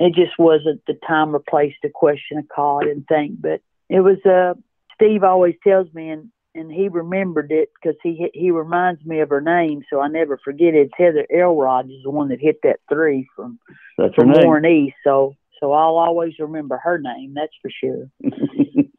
it 0.00 0.14
just 0.14 0.38
wasn't 0.38 0.80
the 0.86 0.94
time 1.06 1.36
or 1.36 1.40
place 1.40 1.74
to 1.82 1.90
question 1.90 2.38
a 2.38 2.42
call, 2.42 2.80
I 2.80 2.86
didn't 2.86 3.06
think. 3.06 3.40
But 3.40 3.60
it 3.88 4.00
was, 4.00 4.18
uh, 4.24 4.58
Steve 4.94 5.22
always 5.22 5.54
tells 5.62 5.92
me, 5.92 6.08
and, 6.08 6.30
and 6.54 6.72
he 6.72 6.88
remembered 6.88 7.52
it 7.52 7.68
because 7.74 7.96
he 8.02 8.28
he 8.34 8.50
reminds 8.50 9.04
me 9.04 9.20
of 9.20 9.28
her 9.28 9.40
name, 9.40 9.82
so 9.88 10.00
I 10.00 10.08
never 10.08 10.36
forget 10.42 10.74
it. 10.74 10.90
It's 10.90 10.92
Heather 10.96 11.26
Elrod 11.32 11.86
is 11.86 12.02
the 12.02 12.10
one 12.10 12.28
that 12.30 12.40
hit 12.40 12.56
that 12.64 12.80
three 12.88 13.28
from, 13.36 13.60
That's 13.96 14.14
from. 14.14 14.32
Warren 14.32 14.66
East. 14.66 14.96
So 15.04 15.36
so 15.60 15.72
I'll 15.72 15.98
always 15.98 16.32
remember 16.40 16.80
her 16.82 16.98
name, 16.98 17.34
that's 17.34 17.52
for 17.62 17.70
sure. 17.70 18.10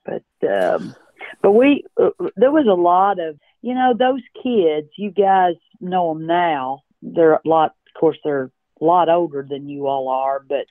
But 0.04 0.50
um, 0.50 0.96
but 1.42 1.52
we 1.52 1.86
uh, 2.02 2.10
there 2.36 2.52
was 2.52 2.68
a 2.68 2.74
lot 2.74 3.20
of 3.20 3.38
you 3.62 3.74
know 3.74 3.94
those 3.98 4.22
kids. 4.44 4.90
You 4.98 5.12
guys 5.12 5.56
know 5.80 6.14
them 6.14 6.26
now. 6.26 6.82
They're 7.02 7.34
a 7.34 7.42
lot, 7.46 7.76
of 7.88 8.00
course, 8.00 8.18
they're 8.24 8.52
a 8.82 8.84
lot 8.84 9.10
older 9.10 9.46
than 9.48 9.70
you 9.70 9.88
all 9.88 10.10
are, 10.10 10.44
but 10.48 10.66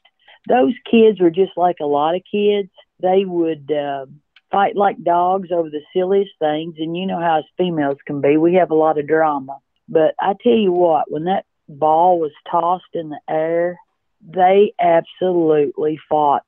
those 0.48 0.74
kids 0.90 1.20
were 1.20 1.31
just 1.31 1.53
like 1.57 1.76
a 1.81 1.87
lot 1.87 2.14
of 2.14 2.22
kids. 2.31 2.70
They 3.00 3.24
would 3.24 3.70
uh, 3.70 4.07
fight 4.50 4.76
like 4.76 5.03
dogs 5.03 5.50
over 5.53 5.70
the 5.70 5.83
silliest 5.92 6.33
things, 6.38 6.74
and 6.79 6.96
you 6.96 7.07
know 7.07 7.20
how 7.20 7.38
us 7.38 7.44
females 7.57 7.98
can 8.07 8.20
be. 8.20 8.37
We 8.37 8.55
have 8.55 8.70
a 8.70 8.74
lot 8.74 8.98
of 8.98 9.07
drama. 9.07 9.59
But 9.88 10.14
I 10.20 10.35
tell 10.40 10.53
you 10.53 10.72
what, 10.72 11.11
when 11.11 11.24
that 11.24 11.46
ball 11.68 12.20
was 12.20 12.33
tossed 12.50 12.94
in 12.94 13.11
the 13.11 13.20
air, 13.29 13.79
they 14.20 14.72
absolutely 14.81 15.98
fought 16.09 16.44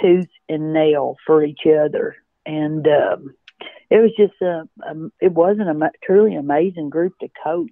tooth 0.00 0.28
and 0.48 0.72
nail 0.72 1.16
for 1.26 1.44
each 1.44 1.66
other, 1.66 2.16
and 2.44 2.86
um, 2.86 3.34
it 3.90 3.98
was 3.98 4.12
just 4.16 4.40
a, 4.42 4.68
a 4.82 5.10
it 5.20 5.32
wasn't 5.32 5.68
a 5.68 5.90
truly 6.02 6.34
amazing 6.34 6.90
group 6.90 7.18
to 7.18 7.28
coach. 7.42 7.70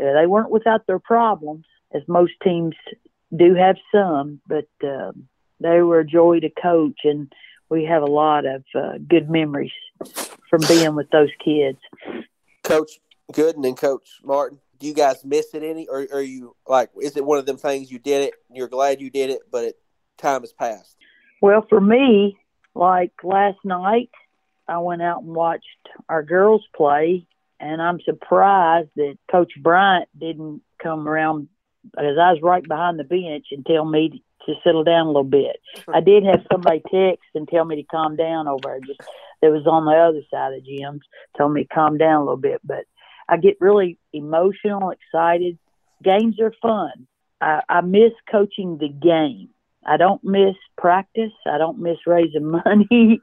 Uh, 0.00 0.12
they 0.14 0.26
weren't 0.26 0.50
without 0.50 0.86
their 0.86 1.00
problems, 1.00 1.64
as 1.92 2.02
most 2.06 2.32
teams 2.42 2.74
do 3.36 3.54
have 3.54 3.76
some, 3.92 4.40
but 4.46 4.68
um, 4.82 5.28
they 5.60 5.80
were 5.80 6.00
a 6.00 6.06
joy 6.06 6.40
to 6.40 6.50
coach, 6.50 7.00
and 7.04 7.32
we 7.68 7.84
have 7.84 8.02
a 8.02 8.06
lot 8.06 8.46
of 8.46 8.64
uh, 8.74 8.98
good 9.06 9.28
memories 9.28 9.72
from 10.48 10.60
being 10.66 10.94
with 10.94 11.10
those 11.10 11.30
kids. 11.44 11.78
Coach 12.64 12.92
Gooden 13.32 13.66
and 13.66 13.76
Coach 13.76 14.08
Martin, 14.22 14.58
do 14.78 14.86
you 14.86 14.94
guys 14.94 15.24
miss 15.24 15.52
it 15.54 15.62
any, 15.62 15.86
or 15.88 16.06
are 16.12 16.22
you 16.22 16.54
like, 16.66 16.90
is 17.00 17.16
it 17.16 17.24
one 17.24 17.38
of 17.38 17.46
them 17.46 17.56
things 17.56 17.90
you 17.90 17.98
did 17.98 18.28
it, 18.28 18.34
and 18.48 18.56
you're 18.56 18.68
glad 18.68 19.00
you 19.00 19.10
did 19.10 19.30
it, 19.30 19.40
but 19.50 19.64
it, 19.64 19.78
time 20.16 20.40
has 20.42 20.52
passed? 20.52 20.96
Well, 21.42 21.64
for 21.68 21.80
me, 21.80 22.38
like 22.74 23.12
last 23.22 23.58
night, 23.64 24.10
I 24.66 24.78
went 24.78 25.02
out 25.02 25.22
and 25.22 25.34
watched 25.34 25.64
our 26.08 26.22
girls 26.22 26.64
play, 26.74 27.26
and 27.60 27.82
I'm 27.82 28.00
surprised 28.00 28.90
that 28.96 29.18
Coach 29.30 29.52
Bryant 29.60 30.08
didn't 30.18 30.62
come 30.82 31.08
around 31.08 31.48
because 31.92 32.18
I 32.20 32.32
was 32.32 32.40
right 32.42 32.66
behind 32.66 32.98
the 32.98 33.04
bench 33.04 33.46
and 33.52 33.64
tell 33.66 33.84
me 33.84 34.22
to 34.46 34.54
settle 34.64 34.84
down 34.84 35.06
a 35.06 35.10
little 35.10 35.24
bit. 35.24 35.56
I 35.92 36.00
did 36.00 36.24
have 36.24 36.44
somebody 36.50 36.80
text 36.90 37.24
and 37.34 37.46
tell 37.48 37.64
me 37.64 37.76
to 37.76 37.82
calm 37.82 38.16
down 38.16 38.48
over 38.48 38.60
there. 38.64 38.80
Just 38.80 39.00
that 39.42 39.50
was 39.50 39.66
on 39.66 39.84
the 39.84 39.92
other 39.92 40.22
side 40.30 40.54
of 40.54 40.64
the 40.64 40.76
gym, 40.78 41.00
told 41.36 41.52
me 41.52 41.64
to 41.64 41.74
calm 41.74 41.98
down 41.98 42.16
a 42.22 42.24
little 42.24 42.36
bit. 42.36 42.60
But 42.64 42.84
I 43.28 43.36
get 43.36 43.56
really 43.60 43.98
emotional, 44.12 44.90
excited 44.90 45.58
games 46.02 46.40
are 46.40 46.54
fun. 46.62 47.06
I, 47.40 47.60
I 47.68 47.80
miss 47.82 48.12
coaching 48.30 48.78
the 48.78 48.88
game. 48.88 49.48
I 49.86 49.96
don't 49.96 50.22
miss 50.24 50.56
practice. 50.76 51.32
I 51.46 51.58
don't 51.58 51.78
miss 51.78 51.98
raising 52.06 52.50
money, 52.64 53.20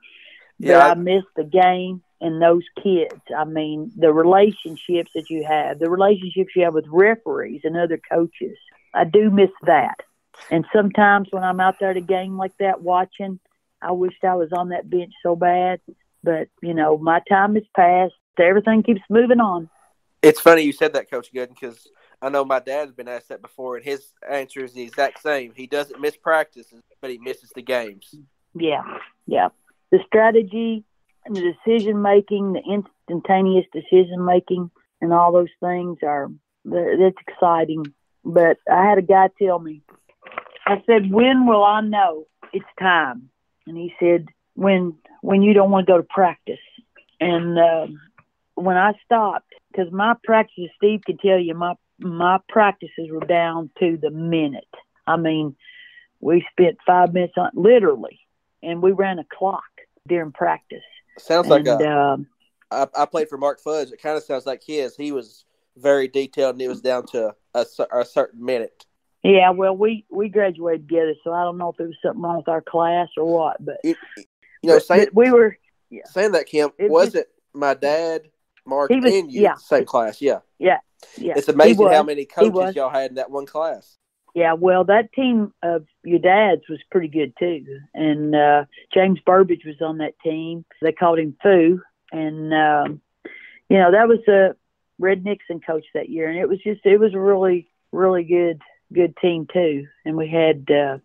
but 0.60 0.68
Yeah, 0.68 0.80
I- 0.86 0.92
I 0.92 0.94
miss 0.94 1.24
the 1.36 1.44
game 1.44 2.02
and 2.22 2.42
those 2.42 2.64
kids. 2.82 3.22
I 3.36 3.46
mean, 3.46 3.92
the 3.96 4.14
relationships 4.14 5.12
that 5.16 5.30
you 5.30 5.44
have, 5.44 5.80
the 5.80 5.90
relationships 5.90 6.54
you 6.56 6.64
have 6.64 6.74
with 6.74 6.88
referees 6.88 7.62
and 7.64 7.78
other 7.78 8.00
coaches. 8.12 8.58
I 8.94 9.04
do 9.04 9.30
miss 9.30 9.50
that. 9.64 10.02
And 10.50 10.66
sometimes 10.74 11.28
when 11.32 11.44
I'm 11.44 11.60
out 11.60 11.76
there 11.80 11.92
at 11.92 11.98
a 11.98 12.02
game 12.02 12.38
like 12.38 12.58
that 12.60 12.82
watching, 12.82 13.40
I 13.82 13.92
wished 13.92 14.24
I 14.24 14.36
was 14.36 14.52
on 14.54 14.70
that 14.70 14.90
bench 14.90 15.14
so 15.24 15.36
bad. 15.36 15.80
But, 16.24 16.48
you 16.62 16.74
know, 16.74 16.98
my 16.98 17.22
time 17.30 17.56
has 17.56 17.64
passed. 17.76 18.14
Everything 18.40 18.84
keeps 18.84 19.02
moving 19.10 19.40
on. 19.40 19.70
It's 20.22 20.40
funny 20.40 20.64
you 20.64 20.74
said 20.74 20.94
that, 20.94 21.10
Coach 21.12 21.32
Gooden, 21.32 21.50
because 21.50 21.88
I 22.22 22.30
know 22.30 22.44
my 22.44 22.60
dad's 22.60 22.92
been 22.92 23.08
asked 23.08 23.30
that 23.30 23.42
before, 23.42 23.76
and 23.76 23.86
his 23.86 24.08
answer 24.28 24.64
is 24.64 24.74
the 24.74 24.82
exact 24.82 25.22
same. 25.22 25.54
He 25.56 25.68
doesn't 25.68 26.02
miss 26.02 26.18
practices, 26.18 26.82
but 27.00 27.12
he 27.12 27.20
misses 27.20 27.52
the 27.54 27.62
games. 27.62 28.16
Yeah, 28.56 28.82
yeah. 29.28 29.50
The 29.92 30.00
strategy 30.08 30.84
the 31.30 31.54
decision 31.66 32.02
making, 32.02 32.54
the 32.54 32.62
instantaneous 32.62 33.66
decision 33.74 34.26
making, 34.26 34.70
and 35.02 35.14
all 35.14 35.32
those 35.32 35.50
things 35.60 36.00
are 36.04 36.30
that's 36.64 37.16
exciting. 37.28 37.86
But 38.24 38.58
I 38.72 38.86
had 38.86 38.98
a 38.98 39.04
guy 39.04 39.30
tell 39.40 39.60
me, 39.60 39.82
I 40.66 40.82
said, 40.86 41.12
"When 41.12 41.46
will 41.48 41.64
I 41.64 41.82
know 41.82 42.26
it's 42.54 42.66
time?" 42.80 43.30
And 43.68 43.78
he 43.78 43.94
said, 44.00 44.28
"When 44.56 44.96
when 45.22 45.42
you 45.42 45.54
don't 45.54 45.72
want 45.72 45.88
to 45.88 45.94
go 45.94 45.98
to 45.98 46.08
practice." 46.10 46.60
And 47.20 47.58
um, 47.58 48.00
when 48.56 48.78
I 48.78 48.94
stopped, 49.06 49.54
because 49.72 49.92
my 49.92 50.16
practices, 50.24 50.70
Steve 50.78 51.02
can 51.06 51.18
tell 51.18 51.40
you, 51.40 51.54
my 51.54 51.76
my 52.00 52.40
practices 52.50 53.10
were 53.12 53.26
down 53.26 53.70
to 53.80 53.98
the 54.02 54.10
minute. 54.10 54.64
I 55.08 55.18
mean, 55.18 55.56
we 56.20 56.46
spent 56.52 56.78
five 56.86 57.14
minutes 57.14 57.34
on 57.38 57.52
literally, 57.54 58.20
and 58.64 58.82
we 58.82 58.92
ran 58.92 59.20
a 59.20 59.26
clock 59.38 59.64
during 60.08 60.32
practice. 60.32 60.84
Sounds 61.18 61.48
like 61.48 61.66
and, 61.68 61.82
a, 61.82 61.90
um, 61.90 62.28
I, 62.72 62.88
I 62.98 63.06
played 63.06 63.30
for 63.30 63.38
Mark 63.38 63.60
Fudge. 63.62 63.92
It 63.92 64.02
kind 64.02 64.18
of 64.18 64.24
sounds 64.24 64.46
like 64.46 64.64
his. 64.64 64.96
He 64.96 65.12
was 65.12 65.46
very 65.78 66.08
detailed, 66.08 66.56
and 66.56 66.62
it 66.62 66.68
was 66.68 66.82
down 66.82 67.06
to 67.08 67.36
a, 67.54 67.66
a 67.92 68.06
certain 68.06 68.44
minute. 68.44 68.86
yeah, 69.24 69.50
well, 69.52 69.76
we 69.76 70.06
we 70.10 70.30
graduated 70.30 70.88
together, 70.88 71.14
so 71.24 71.32
I 71.34 71.44
don't 71.44 71.58
know 71.58 71.70
if 71.70 71.78
there 71.78 71.88
was 71.88 71.96
something 72.04 72.22
wrong 72.22 72.38
with 72.38 72.48
our 72.48 72.62
class 72.62 73.10
or 73.18 73.26
what, 73.26 73.64
but, 73.64 73.78
You, 73.84 73.96
you 74.18 74.70
know, 74.70 74.80
saying, 74.80 75.08
we 75.14 75.32
were 75.32 75.58
saying 76.06 76.32
that, 76.34 76.46
Kim, 76.48 76.72
It 76.78 76.90
was 76.90 77.14
just- 77.14 77.16
it 77.16 77.30
my 77.54 77.74
dad, 77.74 78.30
Mark, 78.66 78.90
was- 78.90 79.06
and 79.06 79.32
you, 79.32 79.42
yeah. 79.42 79.56
same 79.56 79.86
class? 79.86 80.22
Yeah. 80.22 80.40
yeah. 80.60 80.80
It's 81.18 81.48
amazing 81.50 81.88
how 81.90 82.04
many 82.04 82.26
coaches 82.26 82.76
y'all 82.76 82.90
had 82.90 83.12
in 83.12 83.16
that 83.16 83.32
one 83.32 83.46
class. 83.46 83.98
Yeah, 84.36 84.52
well, 84.52 84.84
that 84.84 85.14
team 85.14 85.54
of 85.64 85.86
your 86.04 86.20
dad's 86.20 86.68
was 86.70 86.82
pretty 86.92 87.08
good 87.08 87.34
too, 87.40 87.66
and 87.94 88.36
uh, 88.36 88.66
James 88.94 89.18
Burbage 89.26 89.64
was 89.66 89.82
on 89.82 90.00
that 90.00 90.20
team. 90.22 90.66
They 90.82 90.92
called 90.92 91.20
him 91.20 91.38
Foo, 91.42 91.82
and 92.12 92.54
um, 92.54 93.02
you 93.70 93.78
know 93.78 93.92
that 93.94 94.10
was 94.10 94.20
a 94.28 94.58
Red 95.00 95.24
Nixon 95.24 95.62
coach 95.62 95.86
that 95.94 96.10
year, 96.10 96.28
and 96.28 96.38
it 96.38 96.50
was 96.50 96.60
just 96.60 96.86
it 96.86 97.00
was 97.00 97.14
a 97.14 97.20
really 97.20 97.70
really 97.94 98.26
good 98.26 98.62
good 98.92 99.16
team 99.22 99.48
too. 99.52 99.88
And 100.04 100.18
we 100.18 100.28
had, 100.28 100.70
uh, 100.70 100.98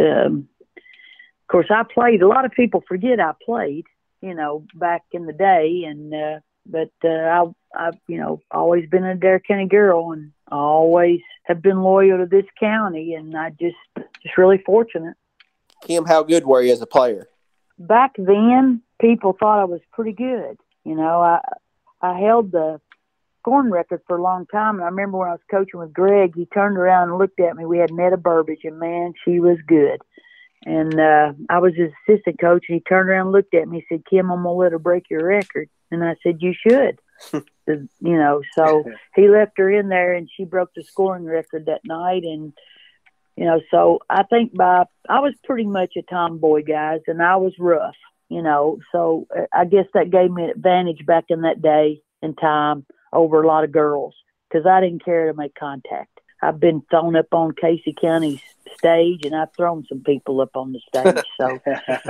um, 0.00 0.48
of 0.76 1.48
course, 1.48 1.66
I 1.68 1.82
played. 1.82 2.22
A 2.22 2.28
lot 2.28 2.44
of 2.44 2.52
people 2.52 2.84
forget 2.86 3.18
I 3.18 3.32
played, 3.44 3.86
you 4.22 4.34
know, 4.34 4.64
back 4.72 5.02
in 5.10 5.26
the 5.26 5.32
day, 5.32 5.82
and 5.84 6.14
uh, 6.14 6.38
but 6.64 6.92
uh, 7.04 7.08
I 7.08 7.44
I've 7.74 7.98
you 8.06 8.18
know 8.18 8.40
always 8.52 8.88
been 8.88 9.02
Adair 9.02 9.40
County 9.40 9.66
girl 9.66 10.12
and 10.12 10.30
always 10.50 11.20
have 11.50 11.62
been 11.62 11.82
loyal 11.82 12.18
to 12.18 12.26
this 12.26 12.44
county 12.58 13.14
and 13.14 13.36
I 13.36 13.50
just 13.50 13.76
just 14.22 14.38
really 14.38 14.58
fortunate. 14.64 15.16
Kim, 15.82 16.04
how 16.04 16.22
good 16.22 16.46
were 16.46 16.62
you 16.62 16.72
as 16.72 16.80
a 16.80 16.86
player? 16.86 17.28
Back 17.78 18.12
then, 18.16 18.82
people 19.00 19.36
thought 19.38 19.60
I 19.60 19.64
was 19.64 19.80
pretty 19.92 20.12
good. 20.12 20.58
You 20.84 20.94
know, 20.94 21.20
I 21.20 21.40
I 22.00 22.18
held 22.18 22.52
the 22.52 22.80
scoring 23.40 23.70
record 23.70 24.00
for 24.06 24.16
a 24.16 24.22
long 24.22 24.46
time. 24.46 24.76
And 24.76 24.84
I 24.84 24.86
remember 24.86 25.18
when 25.18 25.28
I 25.28 25.32
was 25.32 25.40
coaching 25.50 25.80
with 25.80 25.92
Greg, 25.92 26.34
he 26.36 26.46
turned 26.46 26.76
around 26.76 27.08
and 27.08 27.18
looked 27.18 27.40
at 27.40 27.56
me. 27.56 27.64
We 27.64 27.78
had 27.78 27.92
Netta 27.92 28.16
Burbage, 28.16 28.64
and 28.64 28.78
man, 28.78 29.14
she 29.24 29.40
was 29.40 29.58
good. 29.66 30.00
And 30.64 31.00
uh, 31.00 31.32
I 31.48 31.58
was 31.58 31.72
his 31.74 31.90
assistant 32.06 32.38
coach, 32.38 32.66
and 32.68 32.76
he 32.76 32.80
turned 32.80 33.08
around 33.08 33.26
and 33.26 33.32
looked 33.32 33.54
at 33.54 33.66
me. 33.66 33.78
He 33.88 33.96
said, 33.96 34.04
"Kim, 34.08 34.30
I'm 34.30 34.44
gonna 34.44 34.52
let 34.52 34.72
her 34.72 34.78
break 34.78 35.04
your 35.10 35.24
record." 35.24 35.68
And 35.90 36.04
I 36.04 36.16
said, 36.22 36.42
"You 36.42 36.52
should." 36.54 37.00
you 38.00 38.16
know, 38.16 38.42
so 38.54 38.84
he 39.14 39.28
left 39.28 39.52
her 39.58 39.70
in 39.70 39.88
there, 39.88 40.14
and 40.14 40.28
she 40.34 40.44
broke 40.44 40.70
the 40.74 40.82
scoring 40.82 41.24
record 41.24 41.66
that 41.66 41.80
night. 41.84 42.22
And 42.24 42.52
you 43.36 43.44
know, 43.44 43.60
so 43.70 44.00
I 44.08 44.24
think 44.24 44.56
by 44.56 44.84
I 45.08 45.20
was 45.20 45.34
pretty 45.44 45.66
much 45.66 45.94
a 45.96 46.02
tomboy, 46.02 46.62
guys, 46.64 47.00
and 47.06 47.22
I 47.22 47.36
was 47.36 47.54
rough. 47.58 47.96
You 48.28 48.42
know, 48.42 48.78
so 48.92 49.26
uh, 49.36 49.46
I 49.52 49.64
guess 49.64 49.86
that 49.94 50.10
gave 50.10 50.30
me 50.30 50.44
an 50.44 50.50
advantage 50.50 51.04
back 51.04 51.24
in 51.28 51.42
that 51.42 51.60
day 51.60 52.00
and 52.22 52.38
time 52.38 52.86
over 53.12 53.42
a 53.42 53.46
lot 53.46 53.64
of 53.64 53.72
girls 53.72 54.14
because 54.48 54.66
I 54.66 54.80
didn't 54.80 55.04
care 55.04 55.26
to 55.26 55.36
make 55.36 55.54
contact. 55.54 56.19
I've 56.42 56.60
been 56.60 56.82
thrown 56.90 57.16
up 57.16 57.32
on 57.32 57.52
Casey 57.52 57.94
County's 57.98 58.40
stage, 58.78 59.24
and 59.24 59.34
I've 59.34 59.52
thrown 59.56 59.84
some 59.88 60.00
people 60.00 60.40
up 60.40 60.56
on 60.56 60.72
the 60.72 60.80
stage. 60.88 61.24
So 61.38 61.58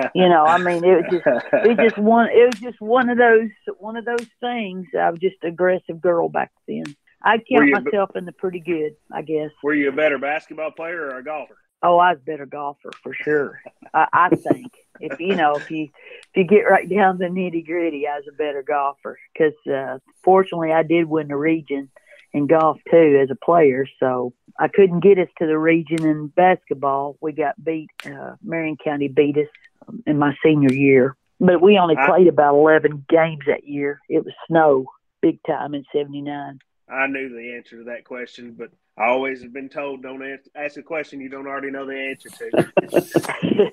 you 0.14 0.28
know, 0.28 0.44
I 0.44 0.58
mean, 0.58 0.84
it 0.84 0.96
was 0.96 1.04
just 1.10 1.26
it 1.52 1.68
was 1.68 1.76
just 1.78 1.98
one 1.98 2.28
it 2.30 2.46
was 2.52 2.60
just 2.60 2.80
one 2.80 3.08
of 3.10 3.18
those 3.18 3.50
one 3.78 3.96
of 3.96 4.04
those 4.04 4.26
things. 4.40 4.86
I 4.98 5.10
was 5.10 5.20
just 5.20 5.36
an 5.42 5.50
aggressive 5.50 6.00
girl 6.00 6.28
back 6.28 6.52
then. 6.68 6.84
I 7.22 7.38
count 7.38 7.70
myself 7.70 8.16
in 8.16 8.24
the 8.24 8.32
pretty 8.32 8.60
good, 8.60 8.96
I 9.12 9.22
guess. 9.22 9.50
Were 9.62 9.74
you 9.74 9.90
a 9.90 9.92
better 9.92 10.18
basketball 10.18 10.70
player 10.70 11.02
or 11.02 11.18
a 11.18 11.24
golfer? 11.24 11.56
Oh, 11.82 11.98
I 11.98 12.12
was 12.12 12.18
a 12.20 12.24
better 12.24 12.46
golfer 12.46 12.90
for 13.02 13.14
sure. 13.14 13.60
I, 13.92 14.06
I 14.12 14.28
think 14.30 14.72
if 15.00 15.18
you 15.18 15.34
know 15.34 15.54
if 15.54 15.70
you 15.70 15.84
if 15.84 16.36
you 16.36 16.44
get 16.44 16.62
right 16.62 16.88
down 16.88 17.18
to 17.18 17.24
the 17.24 17.30
nitty 17.30 17.66
gritty, 17.66 18.06
I 18.06 18.16
was 18.16 18.26
a 18.28 18.36
better 18.36 18.62
golfer 18.62 19.18
because 19.32 19.54
uh, 19.66 19.98
fortunately 20.22 20.72
I 20.72 20.82
did 20.82 21.06
win 21.06 21.28
the 21.28 21.36
region 21.36 21.90
in 22.32 22.46
golf 22.46 22.78
too 22.90 23.18
as 23.22 23.30
a 23.30 23.44
player. 23.44 23.86
So 23.98 24.32
I 24.58 24.68
couldn't 24.68 25.00
get 25.00 25.18
us 25.18 25.28
to 25.38 25.46
the 25.46 25.58
region 25.58 26.06
in 26.06 26.28
basketball. 26.28 27.16
We 27.20 27.32
got 27.32 27.62
beat. 27.62 27.90
Uh, 28.04 28.36
Marion 28.42 28.76
County 28.82 29.08
beat 29.08 29.36
us 29.36 29.48
um, 29.88 30.02
in 30.06 30.18
my 30.18 30.34
senior 30.44 30.72
year, 30.72 31.16
but 31.38 31.60
we 31.60 31.78
only 31.78 31.96
I- 31.96 32.06
played 32.06 32.28
about 32.28 32.54
eleven 32.54 33.04
games 33.08 33.42
that 33.46 33.66
year. 33.66 34.00
It 34.08 34.24
was 34.24 34.34
snow 34.46 34.86
big 35.22 35.38
time 35.46 35.74
in 35.74 35.84
'79. 35.92 36.58
I 36.88 37.06
knew 37.06 37.28
the 37.28 37.54
answer 37.54 37.78
to 37.78 37.84
that 37.84 38.04
question, 38.04 38.54
but 38.58 38.70
I 38.98 39.06
always 39.06 39.42
have 39.42 39.52
been 39.52 39.68
told 39.68 40.02
don't 40.02 40.22
ask, 40.22 40.44
ask 40.56 40.76
a 40.76 40.82
question 40.82 41.20
you 41.20 41.28
don't 41.28 41.46
already 41.46 41.70
know 41.70 41.86
the 41.86 41.96
answer 41.96 42.30
to. 42.30 43.70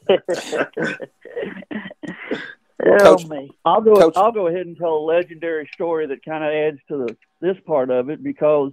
Coach- 2.84 3.28
me. 3.28 3.50
I'll 3.66 3.82
go. 3.82 3.96
Coach- 3.96 4.14
I'll 4.16 4.32
go 4.32 4.48
ahead 4.48 4.68
and 4.68 4.78
tell 4.78 4.94
a 4.96 5.06
legendary 5.06 5.70
story 5.74 6.08
that 6.08 6.24
kind 6.24 6.44
of 6.44 6.52
adds 6.52 6.80
to 6.90 7.06
the 7.06 7.18
this 7.42 7.58
part 7.66 7.90
of 7.90 8.10
it 8.10 8.24
because 8.24 8.72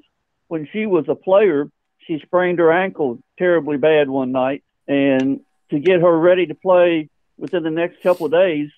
when 0.48 0.68
she 0.72 0.86
was 0.86 1.06
a 1.08 1.14
player, 1.14 1.70
she 2.06 2.18
sprained 2.20 2.58
her 2.58 2.72
ankle 2.72 3.18
terribly 3.38 3.76
bad 3.76 4.08
one 4.08 4.32
night, 4.32 4.62
and 4.86 5.40
to 5.70 5.78
get 5.78 6.00
her 6.00 6.18
ready 6.18 6.46
to 6.46 6.54
play 6.54 7.08
within 7.38 7.62
the 7.62 7.70
next 7.70 8.02
couple 8.02 8.26
of 8.26 8.32
days, 8.32 8.70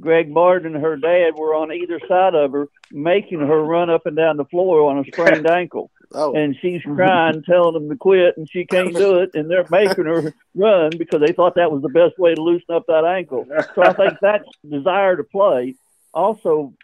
Greg 0.00 0.32
Barton 0.34 0.74
and 0.74 0.84
her 0.84 0.96
dad 0.96 1.34
were 1.36 1.54
on 1.54 1.72
either 1.72 1.98
side 2.06 2.34
of 2.34 2.52
her, 2.52 2.68
making 2.90 3.40
her 3.40 3.62
run 3.62 3.90
up 3.90 4.06
and 4.06 4.16
down 4.16 4.36
the 4.36 4.44
floor 4.44 4.90
on 4.90 4.98
a 4.98 5.04
sprained 5.04 5.46
ankle 5.50 5.90
Oh, 6.14 6.34
and 6.34 6.56
she's 6.60 6.80
crying, 6.82 7.42
telling 7.42 7.74
them 7.74 7.88
to 7.88 7.96
quit, 7.96 8.36
and 8.36 8.48
she 8.50 8.64
can't 8.64 8.94
do 8.94 9.18
it, 9.18 9.30
and 9.34 9.50
they're 9.50 9.66
making 9.70 10.04
her 10.04 10.32
run 10.54 10.96
because 10.96 11.20
they 11.20 11.32
thought 11.32 11.56
that 11.56 11.72
was 11.72 11.82
the 11.82 11.88
best 11.88 12.18
way 12.18 12.34
to 12.34 12.40
loosen 12.42 12.74
up 12.74 12.84
that 12.86 13.04
ankle. 13.04 13.46
So 13.74 13.82
I 13.82 13.92
think 13.94 14.18
that 14.20 14.42
desire 14.68 15.16
to 15.16 15.24
play 15.24 15.74
also 16.12 16.74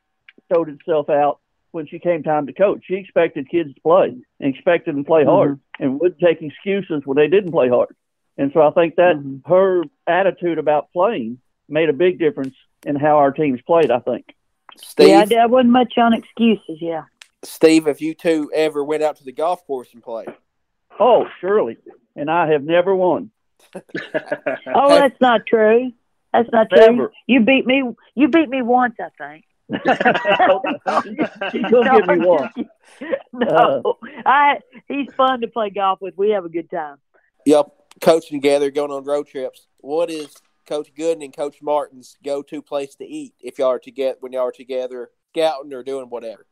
showed 0.52 0.68
itself 0.68 1.08
out 1.08 1.38
when 1.70 1.86
she 1.86 1.98
came 2.00 2.22
time 2.24 2.46
to 2.46 2.52
coach. 2.52 2.82
She 2.86 2.94
expected 2.94 3.48
kids 3.48 3.72
to 3.74 3.80
play 3.82 4.16
and 4.40 4.54
expected 4.54 4.94
them 4.94 5.04
to 5.04 5.06
play 5.08 5.24
hard 5.24 5.60
and 5.78 6.00
wouldn't 6.00 6.20
take 6.20 6.42
excuses 6.42 7.02
when 7.04 7.16
they 7.16 7.28
didn't 7.28 7.52
play 7.52 7.68
hard. 7.68 7.94
And 8.36 8.50
so 8.52 8.60
I 8.62 8.70
think 8.70 8.96
that 8.96 9.16
Mhm. 9.16 9.46
her 9.46 9.84
attitude 10.06 10.58
about 10.58 10.92
playing 10.92 11.38
made 11.68 11.88
a 11.88 11.92
big 11.92 12.18
difference 12.18 12.56
in 12.84 12.96
how 12.96 13.18
our 13.18 13.30
teams 13.30 13.60
played, 13.62 13.90
I 13.92 14.00
think. 14.00 14.34
Steve, 14.76 15.08
Yeah, 15.08 15.24
I, 15.40 15.42
I 15.42 15.46
wasn't 15.46 15.70
much 15.70 15.96
on 15.98 16.14
excuses. 16.14 16.80
Yeah. 16.80 17.04
Steve, 17.42 17.86
if 17.88 18.00
you 18.00 18.14
two 18.14 18.50
ever 18.54 18.84
went 18.84 19.02
out 19.02 19.16
to 19.16 19.24
the 19.24 19.32
golf 19.32 19.66
course 19.66 19.88
and 19.94 20.02
played, 20.02 20.28
Oh, 20.98 21.24
surely. 21.40 21.78
And 22.16 22.30
I 22.30 22.50
have 22.52 22.62
never 22.62 22.94
won. 22.94 23.30
Oh, 24.74 24.88
that's 24.88 25.20
not 25.20 25.46
true. 25.46 25.92
That's 26.32 26.48
not 26.52 26.68
true. 26.70 27.10
You 27.26 27.40
beat 27.44 27.66
me. 27.66 27.82
You 28.14 28.28
beat 28.28 28.48
me 28.48 28.62
once, 28.62 28.94
I 29.00 29.08
think. 29.18 29.44
She 31.52 31.60
will 31.70 31.84
give 31.84 32.06
me 32.06 32.18
one. 32.26 32.50
No, 33.32 33.82
uh, 33.84 34.06
I. 34.26 34.58
He's 34.88 35.12
fun 35.16 35.40
to 35.42 35.48
play 35.48 35.70
golf 35.70 36.00
with. 36.00 36.16
We 36.16 36.30
have 36.30 36.44
a 36.44 36.48
good 36.48 36.70
time. 36.70 36.96
y'all 37.46 37.74
coaching 38.00 38.40
together, 38.40 38.70
going 38.70 38.90
on 38.90 39.04
road 39.04 39.26
trips. 39.28 39.66
What 39.78 40.10
is 40.10 40.34
Coach 40.66 40.92
Gooden 40.94 41.24
and 41.24 41.36
Coach 41.36 41.62
Martin's 41.62 42.16
go-to 42.24 42.62
place 42.62 42.94
to 42.96 43.04
eat 43.04 43.34
if 43.40 43.58
y'all 43.58 43.68
are 43.68 43.78
together 43.78 44.16
when 44.20 44.32
y'all 44.32 44.46
are 44.48 44.52
together 44.52 45.10
scouting 45.32 45.72
or 45.72 45.82
doing 45.82 46.06
whatever? 46.06 46.46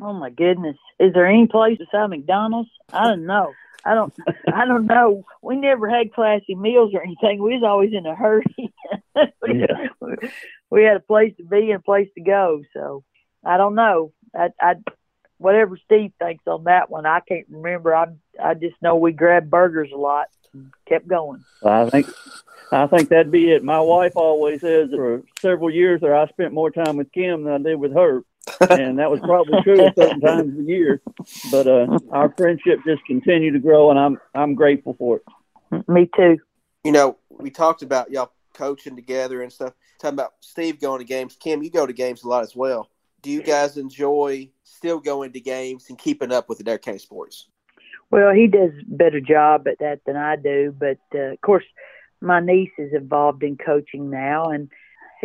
Oh 0.00 0.12
my 0.12 0.30
goodness. 0.30 0.76
Is 1.00 1.12
there 1.14 1.26
any 1.26 1.46
place 1.46 1.78
beside 1.78 2.08
McDonald's? 2.10 2.70
I 2.92 3.04
don't 3.08 3.26
know. 3.26 3.52
I 3.84 3.94
don't 3.94 4.12
I 4.52 4.64
don't 4.66 4.86
know. 4.86 5.24
We 5.42 5.56
never 5.56 5.88
had 5.88 6.12
classy 6.12 6.54
meals 6.54 6.92
or 6.94 7.02
anything. 7.02 7.42
We 7.42 7.54
was 7.54 7.62
always 7.64 7.92
in 7.92 8.04
a 8.06 8.14
hurry. 8.14 8.44
we, 9.42 9.60
Yeah. 9.60 9.88
we 10.70 10.82
had 10.84 10.96
a 10.96 11.00
place 11.00 11.34
to 11.38 11.44
be 11.44 11.70
and 11.70 11.80
a 11.80 11.82
place 11.82 12.08
to 12.16 12.20
go. 12.20 12.62
So 12.74 13.04
I 13.44 13.56
don't 13.56 13.74
know. 13.74 14.12
I 14.34 14.48
I 14.60 14.74
whatever 15.38 15.78
Steve 15.84 16.12
thinks 16.18 16.44
on 16.46 16.64
that 16.64 16.90
one, 16.90 17.06
I 17.06 17.20
can't 17.20 17.46
remember. 17.48 17.94
I 17.94 18.06
I 18.42 18.54
just 18.54 18.80
know 18.82 18.96
we 18.96 19.12
grabbed 19.12 19.50
burgers 19.50 19.90
a 19.94 19.98
lot 19.98 20.26
and 20.52 20.72
kept 20.88 21.06
going. 21.08 21.44
I 21.64 21.88
think 21.88 22.06
I 22.72 22.86
think 22.88 23.08
that'd 23.08 23.30
be 23.30 23.52
it. 23.52 23.62
My 23.64 23.80
wife 23.80 24.12
always 24.16 24.60
says 24.60 24.90
that 24.90 24.96
for 24.96 25.22
several 25.40 25.70
years 25.70 26.00
there 26.02 26.16
I 26.16 26.26
spent 26.26 26.52
more 26.52 26.70
time 26.70 26.96
with 26.96 27.12
Kim 27.12 27.44
than 27.44 27.52
I 27.54 27.58
did 27.58 27.76
with 27.76 27.94
her. 27.94 28.22
And 28.60 28.98
that 28.98 29.10
was 29.10 29.20
probably 29.20 29.60
true 29.62 29.86
at 29.86 29.96
certain 29.96 30.20
times 30.20 30.52
of 30.52 30.56
the 30.56 30.64
year. 30.64 31.02
But 31.50 31.66
uh, 31.66 31.98
our 32.10 32.32
friendship 32.36 32.78
just 32.86 33.04
continued 33.06 33.52
to 33.52 33.58
grow, 33.58 33.90
and 33.90 33.98
I'm 33.98 34.18
I'm 34.34 34.54
grateful 34.54 34.94
for 34.94 35.16
it. 35.16 35.88
Me 35.88 36.08
too. 36.16 36.38
You 36.84 36.92
know, 36.92 37.18
we 37.28 37.50
talked 37.50 37.82
about 37.82 38.10
y'all 38.10 38.32
coaching 38.54 38.96
together 38.96 39.42
and 39.42 39.52
stuff. 39.52 39.74
Talking 40.00 40.18
about 40.18 40.34
Steve 40.40 40.80
going 40.80 41.00
to 41.00 41.04
games. 41.04 41.36
Kim, 41.38 41.62
you 41.62 41.70
go 41.70 41.86
to 41.86 41.92
games 41.92 42.22
a 42.22 42.28
lot 42.28 42.42
as 42.42 42.54
well. 42.54 42.88
Do 43.22 43.30
you 43.30 43.42
guys 43.42 43.76
enjoy 43.76 44.50
still 44.62 45.00
going 45.00 45.32
to 45.32 45.40
games 45.40 45.86
and 45.88 45.98
keeping 45.98 46.32
up 46.32 46.48
with 46.48 46.58
the 46.58 46.62
Adair 46.62 46.78
County 46.78 46.98
sports? 46.98 47.48
Well, 48.10 48.32
he 48.32 48.46
does 48.46 48.70
a 48.70 48.94
better 48.94 49.20
job 49.20 49.66
at 49.66 49.80
that 49.80 50.00
than 50.06 50.16
I 50.16 50.36
do, 50.36 50.74
but 50.78 50.98
uh, 51.14 51.32
of 51.32 51.40
course, 51.40 51.64
my 52.20 52.40
niece 52.40 52.70
is 52.78 52.92
involved 52.92 53.42
in 53.42 53.56
coaching 53.56 54.10
now, 54.10 54.44
and 54.44 54.70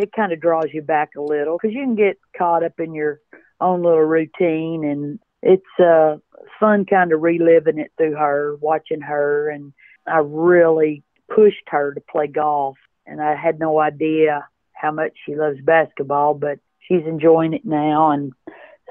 it 0.02 0.12
kind 0.12 0.32
of 0.32 0.40
draws 0.40 0.66
you 0.72 0.82
back 0.82 1.10
a 1.16 1.20
little 1.20 1.56
because 1.56 1.74
you 1.74 1.82
can 1.84 1.94
get 1.94 2.18
caught 2.36 2.64
up 2.64 2.78
in 2.78 2.92
your 2.92 3.20
own 3.60 3.82
little 3.82 4.02
routine, 4.02 4.84
and 4.84 5.18
it's 5.42 5.62
uh, 5.78 6.16
fun 6.58 6.84
kind 6.84 7.12
of 7.12 7.22
reliving 7.22 7.78
it 7.78 7.92
through 7.96 8.14
her, 8.14 8.56
watching 8.60 9.00
her, 9.00 9.48
and 9.48 9.72
I 10.06 10.18
really 10.18 11.02
pushed 11.32 11.68
her 11.68 11.94
to 11.94 12.00
play 12.00 12.26
golf, 12.26 12.76
and 13.06 13.22
I 13.22 13.36
had 13.36 13.58
no 13.58 13.78
idea 13.78 14.46
how 14.72 14.90
much 14.90 15.12
she 15.24 15.36
loves 15.36 15.60
basketball, 15.62 16.34
but 16.34 16.58
she's 16.80 17.06
enjoying 17.06 17.54
it 17.54 17.64
now, 17.64 18.10
and 18.10 18.32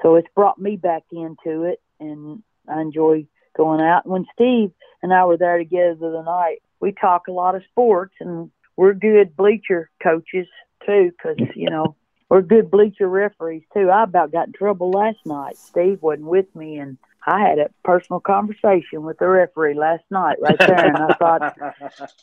so 0.02 0.16
it's 0.16 0.28
brought 0.34 0.58
me 0.58 0.76
back 0.76 1.02
into 1.12 1.64
it, 1.64 1.80
and 2.00 2.42
I 2.68 2.80
enjoy 2.80 3.26
going 3.56 3.82
out. 3.82 4.06
When 4.06 4.26
Steve 4.32 4.72
and 5.02 5.12
I 5.12 5.24
were 5.26 5.36
there 5.36 5.58
together 5.58 5.96
the 6.00 6.22
night, 6.22 6.62
we 6.80 6.92
talk 6.92 7.28
a 7.28 7.32
lot 7.32 7.54
of 7.54 7.62
sports, 7.70 8.14
and 8.20 8.50
we're 8.76 8.94
good 8.94 9.36
bleacher 9.36 9.90
coaches 10.02 10.48
too, 10.86 11.10
because 11.10 11.36
you 11.54 11.70
know 11.70 11.96
we're 12.28 12.42
good 12.42 12.70
bleacher 12.70 13.08
referees 13.08 13.62
too. 13.74 13.90
I 13.90 14.04
about 14.04 14.32
got 14.32 14.48
in 14.48 14.52
trouble 14.52 14.90
last 14.90 15.24
night. 15.26 15.56
Steve 15.56 16.00
wasn't 16.00 16.28
with 16.28 16.54
me, 16.54 16.78
and 16.78 16.98
I 17.26 17.40
had 17.40 17.58
a 17.58 17.70
personal 17.84 18.20
conversation 18.20 19.02
with 19.02 19.18
the 19.18 19.28
referee 19.28 19.74
last 19.74 20.04
night 20.10 20.38
right 20.40 20.58
there, 20.58 20.86
and 20.86 20.96
I 20.96 21.14
thought, 21.14 21.42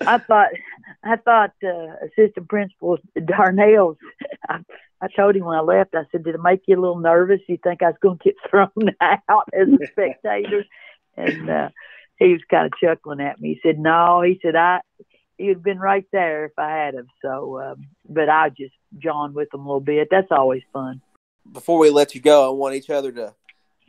I 0.02 0.18
thought, 0.18 0.50
I 1.04 1.16
thought, 1.16 1.54
uh, 1.64 2.06
assistant 2.06 2.50
principal 2.50 2.98
Darnell's. 3.16 3.98
I, 4.50 4.60
I 5.02 5.08
told 5.16 5.36
him 5.36 5.46
when 5.46 5.58
I 5.58 5.62
left, 5.62 5.96
I 5.96 6.04
said, 6.12 6.24
"Did 6.24 6.36
it 6.36 6.42
make 6.44 6.64
you 6.66 6.78
a 6.78 6.82
little 6.82 7.00
nervous? 7.00 7.40
You 7.48 7.58
think 7.64 7.82
I 7.82 7.88
was 7.88 7.96
going 8.02 8.18
to 8.18 8.24
get 8.24 8.36
thrown 8.50 8.70
out 9.02 9.50
as 9.54 9.68
a 9.68 9.88
spectator?" 9.88 10.66
and 11.16 11.50
uh, 11.50 11.70
he 12.18 12.34
was 12.34 12.42
kind 12.50 12.66
of 12.66 12.74
chuckling 12.82 13.22
at 13.22 13.40
me. 13.40 13.54
He 13.54 13.70
said, 13.70 13.80
"No," 13.80 14.22
he 14.22 14.40
said, 14.42 14.56
"I." 14.56 14.82
He'd 15.40 15.48
have 15.50 15.64
been 15.64 15.80
right 15.80 16.06
there 16.12 16.46
if 16.46 16.52
I 16.60 16.70
had 16.70 16.94
him. 16.94 17.08
So, 17.24 17.60
um, 17.60 17.88
but 18.08 18.30
I 18.30 18.50
just 18.50 18.74
John 19.00 19.34
with 19.34 19.52
him 19.54 19.62
a 19.62 19.64
little 19.66 19.80
bit. 19.80 20.10
That's 20.12 20.28
always 20.32 20.62
fun. 20.72 21.02
Before 21.52 21.80
we 21.80 21.90
let 21.90 22.14
you 22.14 22.22
go, 22.22 22.46
I 22.48 22.54
want 22.54 22.76
each 22.76 22.90
other 22.92 23.12
to 23.14 23.34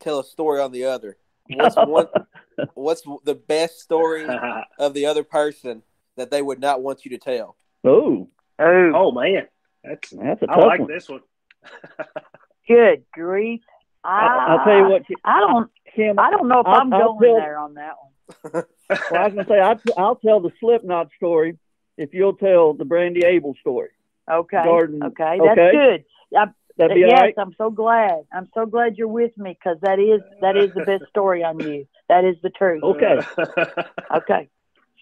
tell 0.01 0.21
a 0.21 0.25
story 0.25 0.61
on 0.61 0.73
the 0.73 0.85
other. 0.85 1.17
What's 1.53 1.77
one? 1.77 2.07
what's 2.75 3.03
the 3.25 3.35
best 3.35 3.81
story 3.81 4.27
of 4.79 4.95
the 4.95 5.07
other 5.07 5.25
person 5.25 5.83
that 6.17 6.31
they 6.31 6.41
would 6.41 6.61
not 6.61 6.81
want 6.83 7.05
you 7.05 7.11
to 7.11 7.19
tell? 7.19 7.57
Oh, 7.85 8.29
Oh, 8.59 8.93
oh 8.95 9.11
man, 9.13 9.49
that's 9.83 10.11
that's 10.11 10.43
a 10.43 10.47
I 10.51 10.55
tough 10.55 10.65
like 10.65 10.81
one. 10.81 10.89
this 10.89 11.09
one. 11.09 11.21
good 12.69 13.05
grief! 13.13 13.61
I, 14.05 14.09
I, 14.27 14.47
I'll 14.55 14.65
tell 14.65 14.77
you 14.77 14.89
what, 14.89 15.03
I 15.25 15.41
don't. 15.41 15.71
Kim. 15.97 16.19
I 16.19 16.31
don't 16.31 16.47
know 16.49 16.61
if 16.61 16.67
I'll- 16.67 16.81
I'm 16.81 16.93
I'll 16.93 17.15
going 17.19 17.21
tell- 17.31 17.35
there 17.41 17.59
on 17.59 17.75
that 17.75 17.95
one. 18.01 18.10
Well, 18.53 18.64
I 18.89 19.24
was 19.28 19.35
gonna 19.35 19.47
say 19.49 19.61
I'll, 19.61 19.81
I'll 19.97 20.16
tell 20.16 20.41
the 20.41 20.51
Slipknot 20.61 21.11
story 21.16 21.59
if 21.97 22.12
you'll 22.14 22.35
tell 22.37 22.74
the 22.74 22.85
Brandy 22.85 23.24
Abel 23.24 23.55
story. 23.61 23.91
Okay. 24.31 24.62
Garden. 24.64 25.03
Okay, 25.03 25.39
that's 25.45 25.59
Okay. 25.59 25.70
good. 25.72 26.05
I, 26.39 26.47
That'd 26.76 26.95
be 26.95 27.01
yes, 27.01 27.12
all 27.14 27.20
right. 27.22 27.35
I'm 27.37 27.55
so 27.59 27.70
glad. 27.70 28.20
I'm 28.33 28.49
so 28.55 28.64
glad 28.64 28.97
you're 28.97 29.09
with 29.09 29.37
me 29.37 29.51
because 29.59 29.78
that 29.83 29.99
is 29.99 30.20
that 30.41 30.57
is 30.57 30.72
the 30.74 30.85
best 30.85 31.05
story 31.11 31.43
on 31.45 31.59
you. 31.61 31.87
That 32.09 32.24
is 32.24 32.37
the 32.43 32.51
truth. 32.51 32.83
Okay. 32.83 33.18
Okay. 34.16 34.49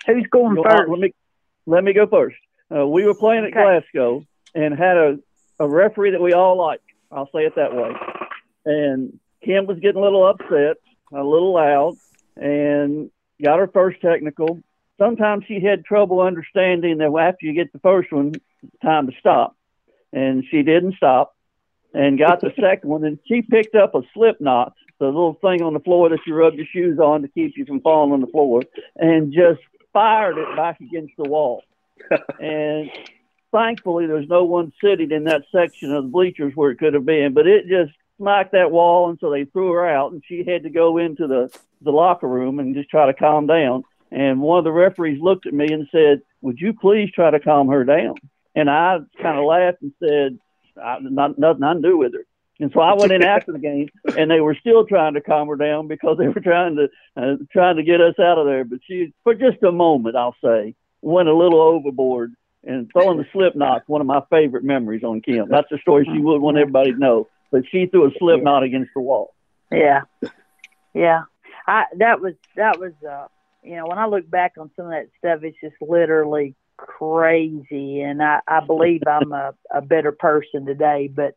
Who's 0.07 0.27
going 0.31 0.57
You- 0.57 0.63
first? 0.65 0.89
Let 0.89 0.99
me 0.99 1.15
let 1.67 1.85
me 1.85 1.93
go 1.93 2.07
first. 2.07 2.37
Uh, 2.75 2.87
we 2.87 3.05
were 3.05 3.15
playing 3.15 3.45
at 3.45 3.53
Okay. 3.53 3.63
Glasgow 3.63 4.25
and 4.55 4.75
had 4.77 4.97
a, 4.97 5.19
a 5.61 5.69
referee 5.69 6.11
that 6.13 6.21
we 6.21 6.33
all 6.33 6.57
liked. 6.59 6.85
I'll 7.13 7.31
say 7.35 7.41
it 7.47 7.55
that 7.57 7.75
way. 7.75 7.93
And 8.67 9.19
Kim 9.45 9.67
was 9.67 9.79
getting 9.79 10.01
a 10.01 10.05
little 10.05 10.27
upset, 10.27 10.77
a 11.13 11.23
little 11.23 11.53
loud, 11.55 11.95
and 12.37 13.11
got 13.43 13.59
her 13.59 13.69
first 13.69 14.01
technical. 14.01 14.61
Sometimes 14.99 15.45
she 15.47 15.61
had 15.61 15.85
trouble 15.85 16.21
understanding 16.21 16.99
that 16.99 17.17
after 17.17 17.47
you 17.47 17.53
get 17.53 17.73
the 17.73 17.79
first 17.79 18.13
one, 18.13 18.33
it's 18.63 18.83
time 18.83 19.07
to 19.07 19.13
stop. 19.19 19.57
And 20.13 20.45
she 20.51 20.63
didn't 20.63 20.95
stop 20.97 21.37
and 21.95 22.19
got 22.19 22.41
the 22.41 22.53
second 22.61 22.89
one. 22.89 23.05
And 23.05 23.19
she 23.27 23.43
picked 23.43 23.75
up 23.75 23.95
a 23.95 24.03
slip 24.15 24.41
knot, 24.41 24.75
the 24.99 25.07
little 25.07 25.35
thing 25.35 25.63
on 25.63 25.75
the 25.75 25.81
floor 25.81 26.09
that 26.09 26.21
you 26.27 26.35
rub 26.35 26.55
your 26.55 26.67
shoes 26.67 26.99
on 26.99 27.23
to 27.23 27.29
keep 27.29 27.57
you 27.57 27.65
from 27.65 27.81
falling 27.81 28.13
on 28.13 28.21
the 28.21 28.27
floor, 28.27 28.63
and 28.97 29.33
just 29.33 29.61
fired 29.93 30.39
it 30.39 30.57
back 30.57 30.81
against 30.81 31.15
the 31.17 31.29
wall. 31.29 31.63
and 32.41 32.91
thankfully, 33.53 34.07
there's 34.07 34.29
no 34.29 34.45
one 34.45 34.73
sitting 34.83 35.11
in 35.11 35.25
that 35.25 35.43
section 35.53 35.95
of 35.95 36.05
the 36.05 36.11
bleachers 36.11 36.53
where 36.55 36.71
it 36.71 36.79
could 36.79 36.95
have 36.95 37.07
been, 37.07 37.35
but 37.35 37.47
it 37.47 37.69
just 37.69 37.93
smacked 38.19 38.53
that 38.53 38.71
wall, 38.71 39.09
and 39.09 39.19
so 39.21 39.31
they 39.31 39.45
threw 39.45 39.73
her 39.73 39.89
out, 39.89 40.13
and 40.13 40.23
she 40.27 40.45
had 40.45 40.65
to 40.65 40.71
go 40.71 40.99
into 40.99 41.27
the 41.27 41.57
the 41.81 41.93
locker 41.93 42.29
room 42.29 42.59
and 42.59 42.75
just 42.75 42.91
try 42.91 43.07
to 43.07 43.15
calm 43.15 43.47
down. 43.47 43.85
And 44.11 44.41
one 44.41 44.59
of 44.59 44.65
the 44.65 44.73
referees 44.73 45.21
looked 45.21 45.47
at 45.47 45.55
me 45.55 45.73
and 45.73 45.89
said, 45.91 46.23
"Would 46.43 46.61
you 46.61 46.73
please 46.73 47.11
try 47.13 47.31
to 47.31 47.41
calm 47.41 47.69
her 47.69 47.85
down?" 47.85 48.15
And 48.55 48.69
I 48.69 48.99
kind 49.23 49.39
of 49.39 49.45
laughed 49.45 49.83
and 49.83 49.93
said, 50.01 50.39
I, 50.83 50.99
not, 51.01 51.39
"Nothing 51.39 51.63
I 51.63 51.73
can 51.75 51.83
do 51.83 51.97
with 51.97 52.13
her." 52.15 52.25
And 52.61 52.73
so 52.73 52.81
I 52.81 52.95
went 52.95 53.13
in 53.13 53.23
after 53.23 53.53
the 53.53 53.59
game, 53.61 53.89
and 54.17 54.31
they 54.31 54.41
were 54.41 54.57
still 54.57 54.85
trying 54.85 55.15
to 55.15 55.21
calm 55.21 55.47
her 55.49 55.57
down 55.57 55.87
because 55.87 56.19
they 56.19 56.27
were 56.27 56.41
trying 56.41 56.77
to 56.77 56.89
uh, 57.17 57.37
trying 57.53 57.77
to 57.77 57.85
get 57.85 58.01
us 58.01 58.19
out 58.19 58.39
of 58.39 58.47
there. 58.47 58.65
But 58.65 58.81
she, 58.87 59.13
for 59.23 59.35
just 59.35 59.63
a 59.63 59.71
moment, 59.71 60.17
I'll 60.17 60.37
say, 60.43 60.75
went 61.01 61.29
a 61.29 61.35
little 61.35 61.61
overboard. 61.61 62.35
And 62.65 62.91
throwing 62.93 63.19
the 63.19 63.27
slip 63.33 63.55
knot's 63.55 63.87
one 63.87 64.01
of 64.01 64.07
my 64.09 64.21
favorite 64.31 64.65
memories 64.65 65.05
on 65.05 65.21
Kim. 65.21 65.49
That's 65.49 65.71
a 65.71 65.79
story 65.79 66.05
she 66.13 66.21
would 66.21 66.43
want 66.43 66.59
everybody 66.59 66.93
to 66.93 66.99
know. 66.99 67.29
But 67.51 67.63
she 67.71 67.87
threw 67.87 68.07
a 68.07 68.11
slip 68.19 68.43
knot 68.43 68.63
against 68.63 68.91
the 68.95 69.01
wall. 69.01 69.35
Yeah, 69.71 70.03
yeah. 70.95 71.23
I 71.67 71.85
that 71.99 72.21
was 72.21 72.35
that 72.57 72.79
was 72.79 72.93
uh 73.09 73.27
you 73.63 73.77
know 73.77 73.87
when 73.87 73.99
I 73.99 74.07
look 74.07 74.29
back 74.29 74.55
on 74.59 74.71
some 74.77 74.87
of 74.87 74.93
that 74.93 75.09
stuff, 75.19 75.43
it's 75.43 75.57
just 75.63 75.77
literally 75.81 76.55
crazy, 76.77 78.01
and 78.01 78.23
I 78.23 78.41
I 78.47 78.61
believe 78.61 79.03
I'm 79.07 79.33
a 79.33 79.55
a 79.73 79.83
better 79.83 80.13
person 80.13 80.67
today, 80.67 81.11
but. 81.15 81.35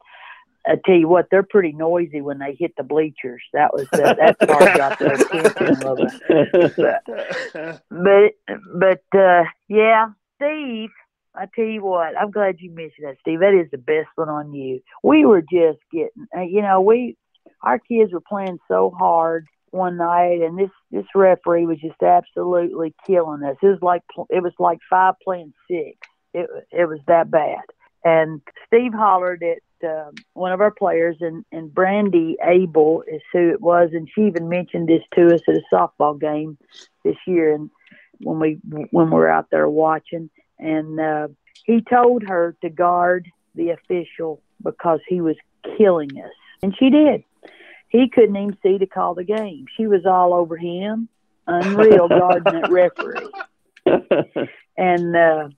I 0.64 0.76
tell 0.86 0.94
you 0.94 1.08
what, 1.08 1.26
they're 1.32 1.42
pretty 1.42 1.72
noisy 1.72 2.22
when 2.22 2.38
they 2.38 2.54
hit 2.54 2.76
the 2.78 2.84
bleachers. 2.84 3.42
That 3.52 3.74
was 3.74 3.88
uh, 3.94 4.14
that 4.14 4.38
part 4.48 4.78
got 4.78 5.00
their 5.00 5.14
attention. 5.14 5.80
little. 5.80 7.80
But 7.90 8.34
but 8.76 9.20
uh 9.20 9.46
yeah, 9.68 10.10
Steve, 10.36 10.92
I 11.34 11.46
tell 11.56 11.66
you 11.66 11.84
what, 11.84 12.18
I'm 12.20 12.32
glad 12.32 12.58
you 12.60 12.72
mentioned 12.72 13.08
that, 13.08 13.18
Steve. 13.22 13.40
That 13.40 13.54
is 13.54 13.72
the 13.72 13.78
best 13.78 14.10
one 14.16 14.30
on 14.30 14.54
you. 14.54 14.82
We 15.02 15.26
were 15.26 15.42
just 15.42 15.80
getting, 15.92 16.28
uh, 16.36 16.42
you 16.42 16.62
know, 16.62 16.82
we 16.82 17.18
our 17.62 17.80
kids 17.80 18.12
were 18.12 18.22
playing 18.22 18.60
so 18.68 18.94
hard 18.98 19.48
one 19.70 19.98
night, 19.98 20.42
and 20.42 20.58
this 20.58 20.70
this 20.92 21.06
referee 21.16 21.66
was 21.66 21.80
just 21.80 22.02
absolutely 22.04 22.94
killing 23.08 23.44
us. 23.44 23.56
It 23.62 23.68
was 23.68 23.82
like 23.82 24.04
it 24.30 24.44
was 24.44 24.54
like 24.60 24.80
five 24.90 25.16
playing 25.24 25.54
six. 25.70 25.98
It 26.34 26.50
it 26.72 26.88
was 26.88 27.00
that 27.08 27.32
bad. 27.32 27.62
And 28.04 28.42
Steve 28.68 28.94
hollered 28.94 29.44
at 29.44 29.60
um, 29.88 30.16
one 30.34 30.52
of 30.52 30.62
our 30.62 30.72
players, 30.72 31.18
and 31.22 31.46
and 31.52 31.74
Brandy 31.74 32.38
Abel 32.44 33.04
is 33.08 33.22
who 33.32 33.50
it 33.50 33.62
was, 33.62 33.92
and 33.94 34.10
she 34.14 34.24
even 34.24 34.50
mentioned 34.50 34.90
this 34.90 35.04
to 35.16 35.34
us 35.34 35.42
at 35.48 35.56
a 35.56 35.64
softball 35.74 36.20
game 36.20 36.58
this 37.04 37.18
year, 37.26 37.54
and 37.54 37.70
when 38.20 38.40
we 38.40 38.60
when 38.92 39.10
we 39.10 39.16
were 39.16 39.30
out 39.30 39.48
there 39.52 39.70
watching, 39.70 40.30
and 40.62 41.00
uh, 41.00 41.28
he 41.66 41.82
told 41.82 42.24
her 42.24 42.56
to 42.62 42.70
guard 42.70 43.30
the 43.56 43.72
official 43.72 44.42
because 44.64 45.00
he 45.08 45.20
was 45.20 45.36
killing 45.78 46.12
us, 46.18 46.32
and 46.62 46.76
she 46.78 46.90
did. 46.90 47.24
He 47.90 48.08
couldn't 48.08 48.38
even 48.38 48.58
see 48.64 48.78
to 48.78 48.86
call 48.86 49.16
the 49.16 49.26
game. 49.26 49.66
She 49.76 49.88
was 49.88 50.06
all 50.06 50.34
over 50.34 50.56
him, 50.56 51.10
unreal 51.46 52.08
guarding 52.08 52.62
that 52.62 52.72
referee. 52.72 53.28
And 54.78 55.16
uh, 55.16 55.50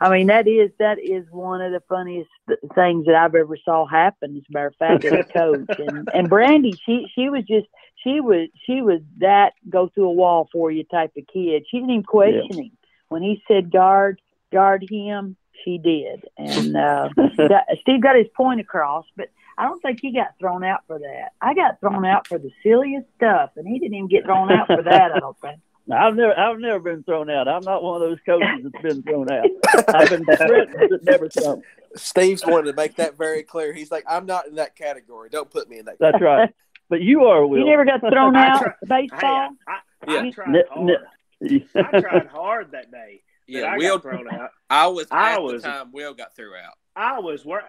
I 0.00 0.10
mean, 0.10 0.28
that 0.28 0.46
is 0.46 0.70
that 0.78 0.98
is 0.98 1.26
one 1.30 1.60
of 1.60 1.72
the 1.72 1.82
funniest 1.88 2.30
th- 2.48 2.60
things 2.74 3.06
that 3.06 3.14
I've 3.14 3.34
ever 3.34 3.56
saw 3.64 3.86
happen. 3.86 4.36
As 4.36 4.42
a 4.48 4.52
matter 4.52 4.66
of 4.68 4.76
fact, 4.76 5.04
as 5.04 5.12
a 5.12 5.24
coach, 5.24 5.78
and 5.78 6.08
and 6.14 6.28
Brandy, 6.28 6.74
she 6.84 7.06
she 7.14 7.28
was 7.28 7.44
just 7.44 7.66
she 8.02 8.20
was 8.20 8.48
she 8.64 8.82
was 8.82 9.00
that 9.18 9.52
go 9.68 9.88
through 9.88 10.08
a 10.08 10.12
wall 10.12 10.48
for 10.52 10.70
you 10.70 10.84
type 10.84 11.12
of 11.16 11.26
kid. 11.32 11.64
She 11.70 11.78
didn't 11.78 11.90
even 11.90 12.02
question 12.04 12.48
yeah. 12.50 12.62
him 12.62 12.70
when 13.08 13.22
he 13.22 13.42
said 13.46 13.70
guard 13.70 14.20
guard 14.52 14.84
him. 14.88 15.36
She 15.64 15.78
did, 15.78 16.24
and 16.36 16.76
uh, 16.76 17.08
got, 17.36 17.64
Steve 17.80 18.02
got 18.02 18.16
his 18.16 18.28
point 18.36 18.60
across, 18.60 19.06
but. 19.16 19.28
I 19.58 19.64
don't 19.64 19.82
think 19.82 20.00
he 20.00 20.14
got 20.14 20.28
thrown 20.40 20.64
out 20.64 20.80
for 20.86 20.98
that. 20.98 21.32
I 21.42 21.52
got 21.52 21.78
thrown 21.78 22.06
out 22.06 22.26
for 22.26 22.38
the 22.38 22.50
silliest 22.62 23.06
stuff, 23.16 23.50
and 23.56 23.68
he 23.68 23.78
didn't 23.78 23.94
even 23.94 24.08
get 24.08 24.24
thrown 24.24 24.50
out 24.50 24.66
for 24.66 24.82
that. 24.82 25.12
I 25.12 25.18
don't 25.18 25.38
think. 25.42 25.60
I've 25.92 26.14
never, 26.14 26.38
I've 26.38 26.58
never 26.58 26.78
been 26.78 27.02
thrown 27.02 27.28
out. 27.28 27.48
I'm 27.48 27.62
not 27.62 27.82
one 27.82 28.00
of 28.00 28.08
those 28.08 28.18
coaches 28.24 28.48
that's 28.62 28.82
been 28.82 29.02
thrown 29.02 29.30
out. 29.32 29.46
I've 29.88 30.10
been 30.10 30.24
threatened, 30.24 30.76
but 30.90 31.04
never 31.04 31.28
thrown. 31.28 31.62
Steve's 31.96 32.46
wanted 32.46 32.70
to 32.70 32.76
make 32.76 32.96
that 32.96 33.18
very 33.18 33.42
clear. 33.42 33.72
He's 33.72 33.90
like, 33.90 34.04
I'm 34.08 34.24
not 34.24 34.46
in 34.46 34.54
that 34.56 34.76
category. 34.76 35.28
Don't 35.28 35.50
put 35.50 35.68
me 35.68 35.78
in 35.78 35.86
that. 35.86 35.98
Category. 35.98 36.12
That's 36.12 36.22
right. 36.22 36.54
But 36.88 37.00
you 37.00 37.24
are. 37.24 37.46
Will. 37.46 37.60
You 37.60 37.64
never 37.64 37.86
got 37.86 38.00
thrown 38.00 38.36
out 38.36 38.60
tried, 38.60 38.74
baseball. 38.86 39.48
Hey, 39.66 39.72
I, 40.08 40.14
I, 40.14 40.26
I, 40.26 40.30
tried 40.30 40.64
hard. 40.68 40.90
I 41.40 42.00
tried 42.00 42.26
hard 42.26 42.72
that 42.72 42.90
day. 42.90 43.22
Yeah, 43.46 43.62
I 43.62 43.76
Will 43.76 43.98
got 43.98 44.02
thrown 44.02 44.28
out. 44.32 44.50
I 44.70 44.86
was. 44.88 45.06
I 45.10 45.38
was. 45.38 45.62
time 45.62 45.92
Will 45.92 46.14
got 46.14 46.34
threw 46.34 46.54
out. 46.54 46.74
I 46.94 47.20
was. 47.20 47.44
Where 47.44 47.62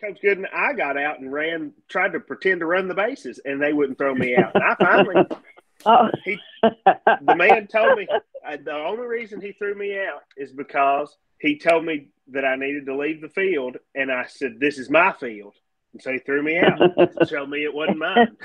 Coach 0.00 0.18
Gooden, 0.22 0.44
I 0.52 0.72
got 0.74 0.96
out 0.96 1.20
and 1.20 1.32
ran, 1.32 1.72
tried 1.88 2.12
to 2.12 2.20
pretend 2.20 2.60
to 2.60 2.66
run 2.66 2.88
the 2.88 2.94
bases, 2.94 3.40
and 3.44 3.60
they 3.62 3.72
wouldn't 3.72 3.98
throw 3.98 4.14
me 4.14 4.36
out. 4.36 4.54
And 4.54 4.62
I 4.62 4.74
finally 4.74 5.24
Oh. 5.86 6.08
He, 6.24 6.38
the 6.62 7.34
man 7.36 7.66
told 7.72 7.98
me 7.98 8.06
uh, 8.10 8.56
the 8.64 8.72
only 8.72 9.06
reason 9.06 9.40
he 9.40 9.52
threw 9.52 9.74
me 9.74 9.98
out 9.98 10.22
is 10.36 10.52
because 10.52 11.16
he 11.38 11.58
told 11.58 11.84
me 11.84 12.08
that 12.28 12.44
I 12.44 12.56
needed 12.56 12.86
to 12.86 12.96
leave 12.96 13.20
the 13.20 13.28
field, 13.28 13.76
and 13.94 14.10
I 14.10 14.26
said, 14.26 14.58
"This 14.58 14.78
is 14.78 14.88
my 14.88 15.12
field." 15.12 15.54
And 15.92 16.02
so 16.02 16.12
he 16.12 16.18
threw 16.18 16.42
me 16.42 16.58
out 16.58 16.78
to 16.78 17.26
show 17.28 17.46
me 17.46 17.64
it 17.64 17.74
wasn't 17.74 17.98
mine. 17.98 18.36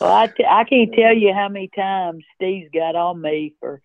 Well, 0.00 0.12
I, 0.12 0.26
t- 0.26 0.46
I 0.48 0.64
can't 0.64 0.92
tell 0.92 1.14
you 1.14 1.32
how 1.32 1.48
many 1.48 1.68
times 1.68 2.24
Steve's 2.34 2.70
got 2.72 2.96
on 2.96 3.20
me 3.20 3.54
for 3.60 3.80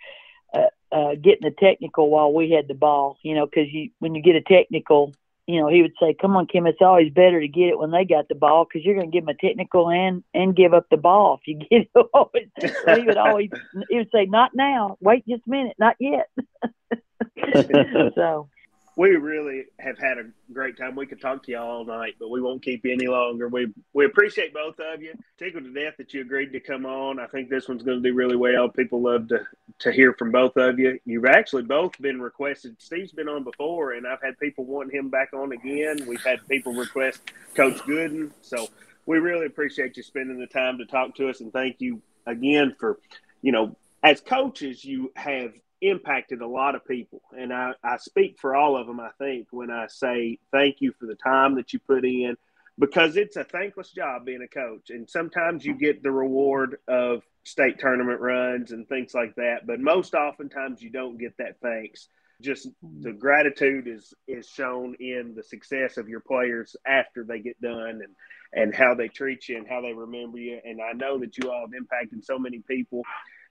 uh, 0.54 0.68
uh, 0.92 1.16
getting 1.16 1.46
a 1.46 1.52
technical 1.52 2.10
while 2.10 2.34
we 2.34 2.52
had 2.52 2.68
the 2.68 2.74
ball. 2.74 3.18
You 3.24 3.36
know, 3.36 3.46
because 3.46 3.72
you 3.72 3.92
when 4.00 4.16
you 4.16 4.22
get 4.22 4.36
a 4.36 4.42
technical, 4.42 5.14
you 5.48 5.60
know, 5.60 5.68
he 5.68 5.82
would 5.82 5.94
say, 6.00 6.16
"Come 6.20 6.36
on, 6.36 6.48
Kim, 6.48 6.68
it's 6.68 6.82
always 6.82 7.12
better 7.12 7.40
to 7.40 7.48
get 7.48 7.70
it 7.70 7.80
when 7.80 7.92
they 7.92 8.06
got 8.06 8.28
the 8.28 8.36
ball 8.36 8.66
because 8.66 8.86
you're 8.86 8.96
going 8.96 9.12
to 9.12 9.16
give 9.16 9.26
them 9.26 9.36
a 9.36 9.48
technical 9.48 9.90
and 9.90 10.24
and 10.34 10.56
give 10.56 10.74
up 10.74 10.88
the 10.90 10.98
ball 10.98 11.40
if 11.42 11.48
you 11.48 11.58
get 11.70 11.90
it." 11.96 13.00
He 13.00 13.06
would 13.06 13.18
always 13.18 13.50
he 13.90 13.98
would 13.98 14.12
say, 14.12 14.26
"Not 14.26 14.52
now. 14.56 14.98
Wait 15.02 15.28
just 15.28 15.48
a 15.48 15.50
minute. 15.50 15.76
Not 15.80 15.96
yet." 16.00 16.30
so 18.16 18.50
we 19.00 19.12
really 19.12 19.64
have 19.80 19.98
had 19.98 20.18
a 20.18 20.26
great 20.52 20.78
time. 20.78 20.94
We 20.94 21.06
could 21.06 21.22
talk 21.22 21.44
to 21.44 21.52
you 21.52 21.58
all 21.58 21.86
night, 21.86 22.16
but 22.20 22.30
we 22.30 22.42
won't 22.42 22.62
keep 22.62 22.84
you 22.84 22.92
any 22.92 23.08
longer. 23.08 23.48
We 23.48 23.74
we 23.94 24.04
appreciate 24.04 24.54
both 24.54 24.78
of 24.78 25.02
you. 25.02 25.14
Tickled 25.38 25.64
to 25.64 25.72
death 25.72 25.94
that 26.00 26.14
you 26.14 26.20
agreed 26.20 26.52
to 26.52 26.60
come 26.60 26.86
on. 26.86 27.18
I 27.18 27.28
think 27.28 27.50
this 27.50 27.70
one's 27.70 27.82
going 27.82 28.04
to 28.04 28.10
do 28.10 28.14
really 28.14 28.36
well. 28.36 28.68
People 28.68 29.02
love 29.02 29.30
to 29.30 29.48
to 29.80 29.94
hear 29.94 30.14
from 30.16 30.34
both 30.34 30.58
of 30.58 30.80
you. 30.80 31.00
You've 31.06 31.28
actually 31.28 31.64
both 31.64 31.94
been 32.02 32.22
requested. 32.22 32.76
Steve's 32.82 33.14
been 33.14 33.30
on 33.30 33.46
before, 33.46 33.94
and 33.94 34.06
I've 34.06 34.22
had 34.22 34.38
people 34.38 34.66
wanting 34.66 34.98
him 34.98 35.08
back 35.08 35.32
on 35.32 35.54
again. 35.54 36.06
We've 36.06 36.22
had 36.22 36.46
people 36.50 36.74
request 36.74 37.22
Coach 37.56 37.78
Gooden. 37.84 38.32
So 38.42 38.68
we 39.06 39.20
really 39.20 39.46
appreciate 39.46 39.96
you 39.96 40.04
spending 40.04 40.42
the 40.42 40.48
time 40.48 40.78
to 40.78 40.86
talk 40.86 41.16
to 41.16 41.30
us, 41.30 41.40
and 41.40 41.54
thank 41.54 41.78
you 41.80 42.02
again 42.26 42.76
for, 42.78 43.00
you 43.42 43.54
know, 43.54 43.78
as 44.04 44.20
coaches, 44.20 44.84
you 44.84 45.14
have 45.16 45.54
impacted 45.82 46.42
a 46.42 46.48
lot 46.48 46.76
of 46.76 46.86
people. 46.86 47.22
And 47.38 47.54
I, 47.54 47.74
I 47.84 47.98
speak 47.98 48.38
for 48.40 48.56
all 48.56 48.78
of 48.78 48.88
them, 48.88 49.00
I 49.00 49.10
think, 49.18 49.48
when 49.52 49.70
I 49.70 49.88
say 49.88 50.40
thank 50.52 50.78
you 50.80 50.94
for 51.00 51.06
the 51.06 51.16
time 51.16 51.56
that 51.56 51.74
you 51.74 51.80
put 51.80 52.06
in 52.06 52.36
because 52.80 53.18
it's 53.18 53.36
a 53.36 53.44
thankless 53.44 53.92
job 53.92 54.26
being 54.26 54.42
a 54.42 54.48
coach. 54.48 54.90
And 54.90 55.10
sometimes 55.10 55.66
you 55.66 55.74
get 55.74 56.02
the 56.02 56.12
reward 56.12 56.78
of 56.88 57.24
state 57.44 57.78
tournament 57.80 58.22
runs 58.22 58.72
and 58.72 58.88
things 58.88 59.14
like 59.14 59.36
that. 59.36 59.68
But 59.68 59.80
most 59.82 60.14
oftentimes 60.14 60.82
you 60.82 60.90
don't 60.90 61.18
get 61.18 61.38
that 61.38 61.60
thanks. 61.62 62.08
Just 62.42 62.70
the 63.02 63.12
gratitude 63.12 63.86
is 63.86 64.14
is 64.26 64.48
shown 64.48 64.96
in 65.02 65.34
the 65.36 65.44
success 65.44 65.98
of 65.98 66.08
your 66.08 66.22
players 66.22 66.74
after 66.88 67.26
they 67.26 67.40
get 67.40 67.60
done 67.62 68.02
and 68.02 68.16
and 68.54 68.74
how 68.74 68.96
they 68.96 69.10
treat 69.10 69.50
you 69.50 69.58
and 69.58 69.68
how 69.68 69.82
they 69.82 69.92
remember 69.92 70.38
you. 70.38 70.58
And 70.64 70.80
I 70.82 70.94
know 70.94 71.20
that 71.20 71.38
you 71.38 71.52
all 71.52 71.66
have 71.66 71.74
impacted 71.74 72.24
so 72.24 72.40
many 72.40 72.60
people 72.60 73.04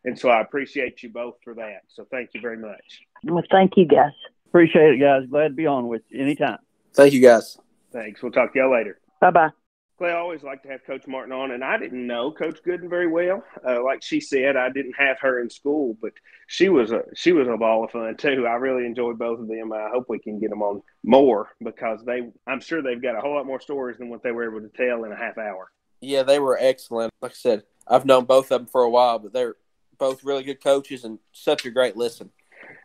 and 0.05 0.19
so 0.19 0.29
I 0.29 0.41
appreciate 0.41 1.03
you 1.03 1.11
both 1.11 1.35
for 1.43 1.55
that. 1.55 1.83
So 1.89 2.07
thank 2.11 2.31
you 2.35 2.41
very 2.41 2.59
much. 2.59 3.03
Well, 3.25 3.45
thank 3.51 3.77
you, 3.77 3.87
guys. 3.87 4.13
Appreciate 4.47 4.95
it, 4.95 4.99
guys. 4.99 5.29
Glad 5.29 5.49
to 5.49 5.55
be 5.55 5.67
on 5.67 5.89
with 5.89 6.03
you 6.09 6.23
anytime. 6.23 6.59
Thank 6.95 7.13
you, 7.13 7.21
guys. 7.21 7.59
Thanks. 7.93 8.23
We'll 8.23 8.33
talk 8.33 8.53
to 8.53 8.59
y'all 8.59 8.73
later. 8.73 9.01
Bye 9.21 9.31
bye. 9.31 9.51
Clay, 9.99 10.11
I 10.11 10.17
always 10.17 10.45
like 10.45 10.63
to 10.63 10.69
have 10.69 10.85
Coach 10.87 11.09
Martin 11.09 11.33
on, 11.33 11.51
and 11.51 11.65
I 11.65 11.77
didn't 11.77 12.07
know 12.07 12.31
Coach 12.31 12.61
Gooden 12.65 12.89
very 12.89 13.09
well. 13.09 13.43
Uh, 13.67 13.83
like 13.83 14.01
she 14.01 14.21
said, 14.21 14.57
I 14.57 14.71
didn't 14.71 14.95
have 14.97 15.19
her 15.21 15.41
in 15.41 15.51
school, 15.51 15.99
but 16.01 16.13
she 16.47 16.69
was 16.69 16.93
a 16.93 17.03
she 17.17 17.33
was 17.33 17.49
a 17.49 17.57
ball 17.57 17.85
of 17.85 17.91
fun 17.91 18.17
too. 18.17 18.47
I 18.47 18.55
really 18.55 18.87
enjoyed 18.87 19.19
both 19.19 19.41
of 19.41 19.49
them. 19.49 19.73
I 19.73 19.89
hope 19.93 20.07
we 20.09 20.21
can 20.21 20.39
get 20.39 20.51
them 20.51 20.63
on 20.63 20.83
more 21.03 21.49
because 21.65 22.05
they, 22.05 22.31
I'm 22.47 22.61
sure 22.61 22.81
they've 22.81 23.03
got 23.03 23.17
a 23.17 23.21
whole 23.21 23.35
lot 23.35 23.47
more 23.47 23.61
stories 23.61 23.99
than 23.99 24.09
what 24.09 24.23
they 24.23 24.31
were 24.31 24.49
able 24.49 24.61
to 24.61 24.77
tell 24.77 25.03
in 25.03 25.11
a 25.11 25.17
half 25.17 25.37
hour. 25.37 25.73
Yeah, 26.01 26.23
they 26.23 26.39
were 26.39 26.57
excellent. 26.61 27.13
Like 27.21 27.33
I 27.33 27.35
said, 27.35 27.65
I've 27.89 28.07
known 28.07 28.25
both 28.25 28.53
of 28.53 28.61
them 28.61 28.67
for 28.69 28.83
a 28.83 28.91
while, 28.91 29.19
but 29.19 29.33
they're 29.33 29.57
both 29.99 30.25
really 30.25 30.43
good 30.43 30.63
coaches 30.63 31.05
and 31.05 31.19
such 31.33 31.67
a 31.67 31.71
great 31.71 31.97
listen. 31.97 32.31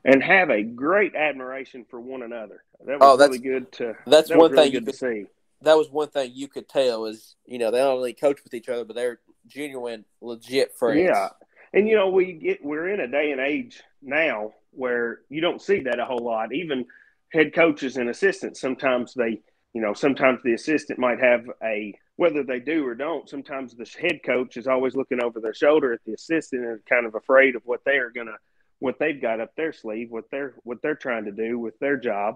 And 0.06 0.22
have 0.24 0.50
a 0.50 0.64
great 0.64 1.16
admiration 1.16 1.86
for 1.90 2.00
one 2.00 2.24
another. 2.24 2.64
That 2.86 3.00
was 3.00 3.02
oh, 3.02 3.18
that's, 3.18 3.30
really 3.30 3.40
good 3.40 3.72
to. 3.74 3.96
That's 4.06 4.30
that 4.30 4.38
one 4.38 4.52
really 4.52 4.64
thing 4.64 4.72
good 4.74 4.86
could, 4.86 4.94
to 4.94 4.98
see. 4.98 5.26
That 5.62 5.78
was 5.78 5.90
one 5.90 6.10
thing 6.10 6.32
you 6.34 6.48
could 6.48 6.68
tell 6.68 7.06
is 7.06 7.36
you 7.46 7.58
know 7.58 7.72
they 7.72 7.80
not 7.80 7.92
only 7.92 8.14
coach 8.14 8.44
with 8.44 8.54
each 8.54 8.70
other, 8.70 8.84
but 8.84 8.96
they're 8.96 9.20
genuine, 9.48 10.06
legit 10.22 10.76
friends. 10.76 11.02
Yeah, 11.02 11.30
and 11.74 11.88
you 11.88 11.96
know 11.96 12.10
we 12.10 12.34
get 12.34 12.64
we're 12.64 12.90
in 12.90 13.00
a 13.00 13.08
day 13.08 13.32
and 13.32 13.40
age 13.40 13.82
now 14.02 14.54
where 14.72 15.20
you 15.30 15.42
don't 15.42 15.62
see 15.62 15.82
that 15.82 16.00
a 16.00 16.06
whole 16.06 16.24
lot. 16.24 16.54
Even 16.54 16.86
head 17.32 17.54
coaches 17.54 17.98
and 17.98 18.10
assistants 18.10 18.62
sometimes 18.62 19.14
they 19.14 19.42
you 19.74 19.82
know 19.82 19.94
sometimes 19.94 20.40
the 20.44 20.54
assistant 20.54 21.00
might 21.00 21.20
have 21.20 21.46
a 21.64 21.94
whether 22.16 22.44
they 22.44 22.60
do 22.60 22.86
or 22.86 22.94
don't, 22.94 23.28
sometimes 23.28 23.74
the 23.74 23.90
head 24.00 24.20
coach 24.24 24.56
is 24.56 24.68
always 24.68 24.96
looking 24.96 25.22
over 25.24 25.40
their 25.40 25.54
shoulder 25.54 25.94
at 25.94 26.00
the 26.06 26.14
assistant 26.14 26.64
and 26.64 26.86
kind 26.86 27.06
of 27.08 27.16
afraid 27.16 27.56
of 27.56 27.64
what 27.66 27.82
they 27.86 27.98
are 27.98 28.12
gonna 28.12 28.38
what 28.80 29.00
they've 29.00 29.22
got 29.22 29.40
up 29.40 29.56
their 29.56 29.72
sleeve, 29.72 30.12
what 30.12 30.26
they're 30.30 30.56
what 30.64 30.82
they're 30.82 30.96
trying 30.96 31.26
to 31.26 31.32
do 31.32 31.58
with 31.58 31.78
their 31.80 31.98
job. 31.98 32.36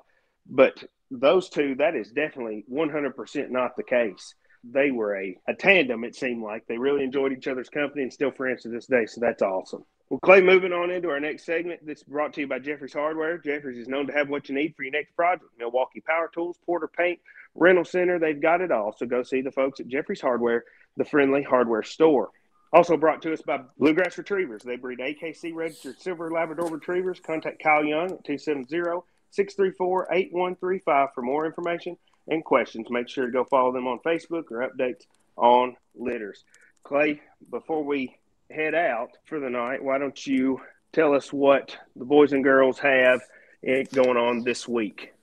But 0.50 0.82
those 1.12 1.50
two, 1.50 1.76
that 1.76 1.96
is 1.96 2.12
definitely 2.12 2.66
100% 2.72 3.50
not 3.50 3.76
the 3.76 3.84
case. 3.84 4.34
They 4.64 4.92
were 4.92 5.16
a, 5.16 5.38
a 5.48 5.54
tandem, 5.54 6.04
it 6.04 6.16
seemed 6.16 6.42
like. 6.42 6.66
They 6.68 6.78
really 6.78 7.04
enjoyed 7.04 7.34
each 7.34 7.48
other's 7.48 7.70
company 7.70 8.04
and 8.04 8.14
still 8.14 8.32
friends 8.32 8.64
to 8.64 8.70
this 8.70 8.88
day. 8.88 9.06
So 9.06 9.22
that's 9.22 9.42
awesome. 9.42 9.84
Well, 10.10 10.22
Clay, 10.22 10.40
moving 10.40 10.72
on 10.72 10.90
into 10.90 11.10
our 11.10 11.20
next 11.20 11.46
segment 11.46 11.86
that's 11.86 12.04
brought 12.04 12.32
to 12.34 12.42
you 12.42 12.48
by 12.48 12.60
Jeffries 12.60 12.94
Hardware. 12.94 13.38
Jeffries 13.38 13.78
is 13.78 13.90
known 13.90 14.08
to 14.08 14.14
have 14.14 14.30
what 14.30 14.48
you 14.48 14.56
need 14.56 14.74
for 14.74 14.84
your 14.84 14.94
next 14.94 15.14
project 15.18 15.52
Milwaukee 15.60 16.00
Power 16.00 16.32
Tools, 16.34 16.58
Porter 16.66 16.88
Paint, 16.88 17.20
rental 17.56 17.84
center. 17.84 18.18
They've 18.18 18.42
got 18.42 18.62
it 18.62 18.72
all. 18.72 18.96
So 18.98 19.06
go 19.06 19.22
see 19.24 19.42
the 19.42 19.52
folks 19.52 19.82
at 19.82 19.90
Jeffries 19.90 20.22
Hardware, 20.22 20.64
the 20.96 21.04
friendly 21.04 21.44
hardware 21.44 21.84
store. 21.84 22.30
Also 22.72 22.96
brought 22.96 23.22
to 23.24 23.34
us 23.34 23.42
by 23.42 23.60
Bluegrass 23.78 24.18
Retrievers. 24.18 24.64
They 24.64 24.78
breed 24.78 25.00
AKC 25.00 25.54
registered 25.54 26.00
silver 26.00 26.32
Labrador 26.32 26.70
retrievers. 26.70 27.20
Contact 27.20 27.62
Kyle 27.62 27.84
Young 27.84 28.06
at 28.06 28.24
270 28.24 29.02
634 29.32 30.08
8135 30.10 31.10
for 31.14 31.22
more 31.22 31.46
information 31.46 31.98
and 32.30 32.46
questions. 32.46 32.88
Make 32.90 33.10
sure 33.10 33.26
to 33.26 33.32
go 33.32 33.44
follow 33.44 33.74
them 33.74 33.88
on 33.88 34.00
Facebook 34.06 34.52
or 34.52 34.70
updates 34.70 35.06
on 35.36 35.76
litters. 35.96 36.46
Clay, 36.86 37.20
before 37.52 37.84
we 37.84 38.16
head 38.50 38.76
out 38.76 39.10
for 39.26 39.40
the 39.40 39.50
night, 39.50 39.84
why 39.84 39.98
don't 39.98 40.26
you 40.26 40.62
tell 40.94 41.14
us 41.14 41.32
what 41.34 41.76
the 41.96 42.06
boys 42.06 42.34
and 42.34 42.44
girls 42.44 42.80
have 42.80 43.22
eh, 43.66 43.84
going 43.94 44.18
on 44.18 44.44
this 44.44 44.68
week? 44.68 45.14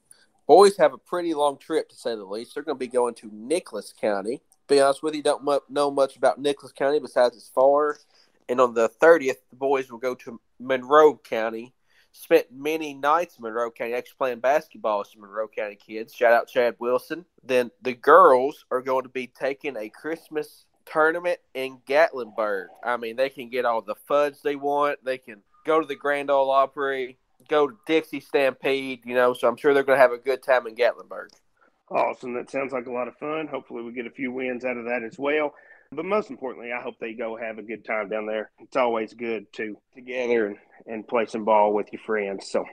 Boys 0.46 0.76
have 0.76 0.92
a 0.92 0.98
pretty 0.98 1.32
long 1.32 1.56
trip 1.56 1.88
to 1.88 1.96
say 1.96 2.14
the 2.14 2.24
least. 2.24 2.54
They're 2.54 2.64
going 2.64 2.76
to 2.76 2.80
be 2.80 2.86
going 2.88 3.14
to 3.16 3.30
Nicholas 3.32 3.94
County. 3.98 4.42
Be 4.68 4.80
honest 4.80 5.02
with 5.02 5.14
you, 5.14 5.22
don't 5.22 5.44
know 5.70 5.90
much 5.90 6.16
about 6.16 6.38
Nicholas 6.38 6.72
County 6.72 7.00
besides 7.00 7.36
it's 7.36 7.48
far. 7.48 7.96
And 8.48 8.60
on 8.60 8.74
the 8.74 8.90
30th, 9.00 9.36
the 9.50 9.56
boys 9.56 9.90
will 9.90 9.98
go 9.98 10.14
to 10.16 10.40
Monroe 10.60 11.16
County. 11.16 11.72
Spent 12.12 12.46
many 12.52 12.94
nights 12.94 13.38
in 13.38 13.42
Monroe 13.42 13.70
County 13.70 13.94
actually 13.94 14.16
playing 14.18 14.40
basketball 14.40 14.98
with 14.98 15.08
some 15.08 15.22
Monroe 15.22 15.48
County 15.48 15.76
kids. 15.76 16.14
Shout 16.14 16.32
out 16.32 16.46
Chad 16.46 16.76
Wilson. 16.78 17.24
Then 17.42 17.70
the 17.82 17.94
girls 17.94 18.64
are 18.70 18.82
going 18.82 19.02
to 19.02 19.08
be 19.08 19.26
taking 19.26 19.76
a 19.76 19.88
Christmas 19.88 20.66
tournament 20.86 21.38
in 21.54 21.78
Gatlinburg. 21.86 22.66
I 22.82 22.96
mean, 22.96 23.16
they 23.16 23.30
can 23.30 23.48
get 23.48 23.64
all 23.64 23.82
the 23.82 23.94
fudge 23.94 24.42
they 24.42 24.56
want. 24.56 25.04
They 25.04 25.18
can 25.18 25.42
go 25.64 25.80
to 25.80 25.86
the 25.86 25.96
Grand 25.96 26.30
Ole 26.30 26.50
Opry 26.50 27.18
go 27.48 27.68
to 27.68 27.76
Dixie 27.86 28.20
Stampede, 28.20 29.04
you 29.04 29.14
know, 29.14 29.34
so 29.34 29.48
I'm 29.48 29.56
sure 29.56 29.74
they're 29.74 29.82
going 29.82 29.98
to 29.98 30.02
have 30.02 30.12
a 30.12 30.18
good 30.18 30.42
time 30.42 30.66
in 30.66 30.74
Gatlinburg. 30.74 31.28
Awesome. 31.90 32.34
That 32.34 32.50
sounds 32.50 32.72
like 32.72 32.86
a 32.86 32.92
lot 32.92 33.08
of 33.08 33.16
fun. 33.16 33.46
Hopefully, 33.46 33.82
we 33.82 33.92
get 33.92 34.06
a 34.06 34.10
few 34.10 34.32
wins 34.32 34.64
out 34.64 34.76
of 34.76 34.86
that 34.86 35.02
as 35.04 35.18
well. 35.18 35.54
But 35.92 36.06
most 36.06 36.30
importantly, 36.30 36.72
I 36.72 36.80
hope 36.80 36.98
they 36.98 37.12
go 37.12 37.36
have 37.36 37.58
a 37.58 37.62
good 37.62 37.84
time 37.84 38.08
down 38.08 38.26
there. 38.26 38.50
It's 38.58 38.76
always 38.76 39.12
good 39.12 39.52
to 39.54 39.76
together 39.94 40.46
and, 40.46 40.56
and 40.86 41.06
play 41.06 41.26
some 41.26 41.44
ball 41.44 41.74
with 41.74 41.92
your 41.92 42.00
friends. 42.00 42.50
So, 42.50 42.64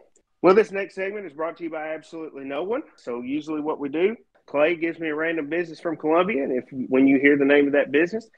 well, 0.41 0.55
this 0.55 0.71
next 0.71 0.95
segment 0.95 1.25
is 1.25 1.33
brought 1.33 1.57
to 1.57 1.63
you 1.65 1.69
by 1.69 1.93
absolutely 1.93 2.45
no 2.45 2.63
one. 2.63 2.83
So, 2.95 3.21
usually, 3.21 3.59
what 3.59 3.79
we 3.79 3.89
do, 3.89 4.15
Clay 4.45 4.75
gives 4.75 4.99
me 4.99 5.09
a 5.09 5.15
random 5.15 5.47
business 5.47 5.79
from 5.79 5.97
Columbia, 5.97 6.43
and 6.43 6.51
if 6.51 6.65
when 6.89 7.07
you 7.07 7.19
hear 7.19 7.37
the 7.37 7.45
name 7.45 7.67
of 7.67 7.73
that 7.73 7.91
business, 7.91 8.29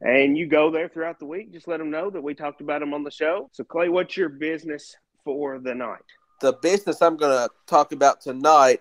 and 0.00 0.36
you 0.36 0.46
go 0.46 0.70
there 0.70 0.88
throughout 0.88 1.18
the 1.18 1.26
week, 1.26 1.52
just 1.52 1.68
let 1.68 1.78
them 1.78 1.90
know 1.90 2.10
that 2.10 2.22
we 2.22 2.34
talked 2.34 2.60
about 2.60 2.80
them 2.80 2.94
on 2.94 3.04
the 3.04 3.10
show. 3.10 3.50
So, 3.52 3.64
Clay, 3.64 3.88
what's 3.88 4.16
your 4.16 4.28
business 4.28 4.96
for 5.24 5.58
the 5.58 5.74
night? 5.74 5.98
The 6.40 6.54
business 6.54 7.02
I'm 7.02 7.16
going 7.16 7.36
to 7.36 7.50
talk 7.66 7.92
about 7.92 8.22
tonight 8.22 8.80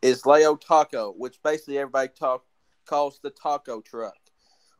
is 0.00 0.24
Leo 0.26 0.54
Taco, 0.56 1.12
which 1.16 1.42
basically 1.42 1.78
everybody 1.78 2.08
talk 2.16 2.44
calls 2.86 3.20
the 3.22 3.30
taco 3.30 3.80
truck. 3.80 4.14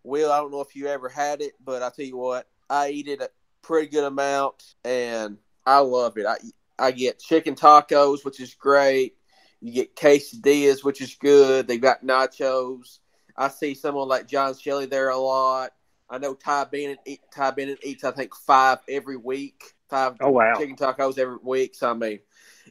Will, 0.03 0.33
I 0.33 0.39
don't 0.39 0.51
know 0.51 0.61
if 0.61 0.75
you 0.75 0.87
ever 0.87 1.09
had 1.09 1.43
it, 1.43 1.53
but 1.63 1.83
I 1.83 1.91
tell 1.91 2.05
you 2.05 2.17
what, 2.17 2.47
I 2.69 2.91
eat 2.91 3.09
it 3.09 3.21
a 3.21 3.31
pretty 3.63 3.89
good 3.89 4.05
amount, 4.05 4.75
and 4.85 5.39
I 5.67 5.81
love 5.81 6.17
it. 6.17 6.27
I 6.27 6.37
I 6.79 6.93
get 6.93 7.19
chicken 7.19 7.55
tacos, 7.55 8.25
which 8.25 8.41
is 8.41 8.55
great. 8.55 9.15
You 9.61 9.73
get 9.73 9.97
quesadillas, 9.97 10.83
which 10.85 11.01
is 11.01 11.15
good. 11.17 11.67
They've 11.69 11.81
got 11.81 12.05
nachos. 12.05 12.99
I 13.37 13.49
see 13.49 13.75
someone 13.75 14.09
like 14.09 14.27
John 14.27 14.55
Shelley 14.57 14.87
there 14.87 15.11
a 15.11 15.17
lot. 15.19 15.73
I 16.09 16.19
know 16.19 16.35
Ty 16.35 16.65
Bennett. 16.65 16.99
Ty 17.35 17.53
Bennett 17.53 17.79
eats, 17.85 18.05
I 18.05 18.11
think, 18.11 18.35
five 18.35 18.79
every 18.89 19.17
week. 19.17 19.63
Five 19.89 20.17
Oh, 20.21 20.31
wow. 20.31 20.55
chicken 20.57 20.77
tacos 20.77 21.19
every 21.19 21.39
week. 21.43 21.75
So 21.75 21.91
I 21.91 21.95
mean, 21.95 22.21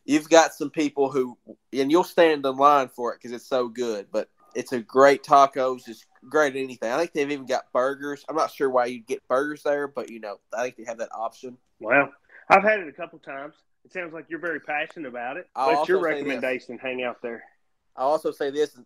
you've 0.05 0.29
got 0.29 0.53
some 0.53 0.69
people 0.69 1.11
who, 1.11 1.37
and 1.73 1.91
you'll 1.91 2.03
stand 2.03 2.45
in 2.45 2.55
line 2.57 2.89
for 2.89 3.13
it 3.13 3.17
because 3.21 3.31
it's 3.35 3.47
so 3.47 3.67
good. 3.67 4.07
But 4.11 4.29
it's 4.55 4.71
a 4.73 4.79
great 4.81 5.23
tacos. 5.23 5.87
It's 5.87 6.05
great 6.27 6.55
at 6.55 6.61
anything. 6.61 6.91
I 6.91 6.97
think 6.97 7.13
they've 7.13 7.31
even 7.31 7.45
got 7.45 7.71
burgers. 7.71 8.25
I'm 8.27 8.35
not 8.35 8.51
sure 8.51 8.69
why 8.69 8.85
you'd 8.85 9.05
get 9.07 9.25
burgers 9.27 9.63
there, 9.63 9.87
but 9.87 10.09
you 10.09 10.19
know, 10.19 10.39
I 10.57 10.63
think 10.63 10.77
they 10.77 10.83
have 10.85 10.97
that 10.97 11.09
option. 11.13 11.57
Well, 11.79 12.09
I've 12.49 12.63
had 12.63 12.79
it 12.79 12.87
a 12.87 12.93
couple 12.93 13.19
times. 13.19 13.55
It 13.85 13.93
sounds 13.93 14.13
like 14.13 14.25
you're 14.29 14.39
very 14.39 14.59
passionate 14.59 15.07
about 15.07 15.37
it. 15.37 15.47
I'll 15.55 15.75
What's 15.75 15.89
your 15.89 15.97
also 15.99 16.09
say 16.09 16.15
this. 16.15 16.23
recommendation? 16.27 16.77
Hang 16.77 17.03
out 17.03 17.21
there. 17.21 17.43
I'll 17.95 18.09
also 18.09 18.31
say 18.31 18.49
this: 18.51 18.77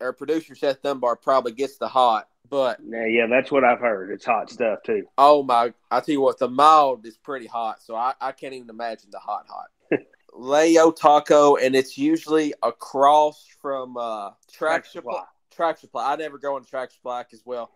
our 0.00 0.12
producer 0.12 0.54
Seth 0.54 0.82
Dunbar 0.82 1.16
probably 1.16 1.52
gets 1.52 1.76
the 1.78 1.88
hot, 1.88 2.28
but 2.48 2.78
Yeah, 2.86 3.06
yeah, 3.06 3.26
that's 3.28 3.50
what 3.50 3.64
I've 3.64 3.80
heard. 3.80 4.10
It's 4.10 4.24
hot 4.24 4.50
stuff 4.50 4.80
too. 4.84 5.04
oh 5.18 5.42
my! 5.42 5.72
I 5.90 6.00
tell 6.00 6.12
you 6.12 6.20
what, 6.20 6.38
the 6.38 6.48
mild 6.48 7.04
is 7.06 7.16
pretty 7.18 7.46
hot, 7.46 7.82
so 7.82 7.94
I, 7.96 8.14
I 8.20 8.32
can't 8.32 8.54
even 8.54 8.70
imagine 8.70 9.10
the 9.10 9.18
hot 9.18 9.46
hot. 9.48 10.00
Leo 10.34 10.90
Taco, 10.90 11.56
and 11.56 11.74
it's 11.74 11.96
usually 11.98 12.52
across 12.62 13.46
from 13.60 13.96
uh, 13.96 14.30
Tractor 14.52 14.90
Supply. 14.90 15.22
Tractor 15.54 15.80
Supply. 15.82 16.12
I 16.12 16.16
never 16.16 16.38
go 16.38 16.56
into 16.56 16.68
Tractor 16.68 16.94
Supply 16.94 17.24
as 17.32 17.42
well. 17.44 17.70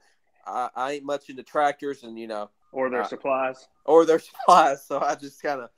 I, 0.46 0.68
I 0.74 0.92
ain't 0.92 1.04
much 1.04 1.28
into 1.30 1.42
tractors, 1.42 2.02
and 2.02 2.18
you 2.18 2.26
know, 2.26 2.50
Or 2.72 2.90
their 2.90 3.02
Uh, 3.02 3.06
supplies. 3.06 3.68
or 3.84 4.04
their 4.04 4.18
supplies, 4.20 4.84
so 4.86 5.00
I 5.00 5.14
just 5.14 5.42
kind 5.42 5.60
of, 5.62 5.70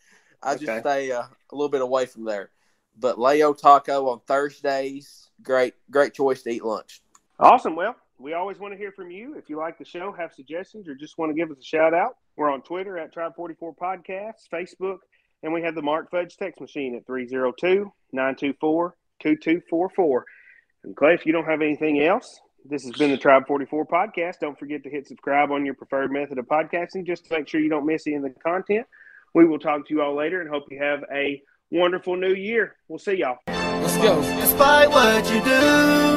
I 0.42 0.54
Okay. 0.54 0.66
just 0.66 0.80
stay 0.80 1.12
uh, 1.12 1.22
a 1.22 1.54
little 1.54 1.68
bit 1.68 1.80
away 1.82 2.06
from 2.06 2.24
there. 2.24 2.50
But 2.98 3.18
Leo 3.18 3.54
Taco 3.54 4.08
on 4.08 4.20
Thursdays, 4.26 5.30
great, 5.42 5.74
great 5.90 6.12
choice 6.14 6.42
to 6.42 6.50
eat 6.50 6.64
lunch. 6.64 7.00
Awesome. 7.38 7.74
Well, 7.74 7.96
we 8.18 8.34
always 8.34 8.58
want 8.58 8.72
to 8.74 8.78
hear 8.78 8.92
from 8.92 9.10
you. 9.10 9.34
If 9.36 9.48
you 9.48 9.56
like 9.56 9.78
the 9.78 9.84
show, 9.84 10.12
have 10.12 10.32
suggestions, 10.32 10.88
or 10.88 10.94
just 10.94 11.16
want 11.18 11.30
to 11.30 11.34
give 11.34 11.50
us 11.50 11.58
a 11.58 11.64
shout 11.64 11.94
out, 11.94 12.16
we're 12.36 12.50
on 12.50 12.62
Twitter 12.62 12.98
at 12.98 13.14
Tribe44 13.14 13.76
Podcasts, 13.76 14.48
Facebook, 14.52 14.98
and 15.42 15.52
we 15.52 15.62
have 15.62 15.74
the 15.74 15.82
Mark 15.82 16.10
Fudge 16.10 16.36
text 16.36 16.60
machine 16.60 16.94
at 16.94 17.06
302 17.06 17.90
924 18.12 18.96
2244. 19.20 20.24
And 20.84 20.96
Clay, 20.96 21.14
if 21.14 21.24
you 21.26 21.32
don't 21.32 21.46
have 21.46 21.62
anything 21.62 22.02
else, 22.02 22.40
this 22.64 22.84
has 22.84 22.92
been 22.92 23.10
the 23.10 23.16
Tribe 23.16 23.46
44 23.46 23.86
Podcast. 23.86 24.38
Don't 24.40 24.58
forget 24.58 24.82
to 24.84 24.90
hit 24.90 25.06
subscribe 25.08 25.50
on 25.50 25.64
your 25.64 25.74
preferred 25.74 26.12
method 26.12 26.38
of 26.38 26.46
podcasting 26.46 27.04
just 27.06 27.24
to 27.26 27.38
make 27.38 27.48
sure 27.48 27.60
you 27.60 27.70
don't 27.70 27.86
miss 27.86 28.06
any 28.06 28.16
of 28.16 28.22
the 28.22 28.30
content. 28.30 28.86
We 29.34 29.46
will 29.46 29.58
talk 29.58 29.88
to 29.88 29.94
you 29.94 30.02
all 30.02 30.14
later 30.14 30.42
and 30.42 30.50
hope 30.50 30.64
you 30.70 30.78
have 30.78 31.04
a 31.10 31.42
wonderful 31.70 32.16
new 32.16 32.34
year. 32.34 32.76
We'll 32.88 32.98
see 32.98 33.14
y'all. 33.14 33.38
Let's 33.46 33.96
go. 33.96 34.20
Despite 34.20 34.90
what 34.90 35.24
you 35.32 35.40
do, 35.42 35.50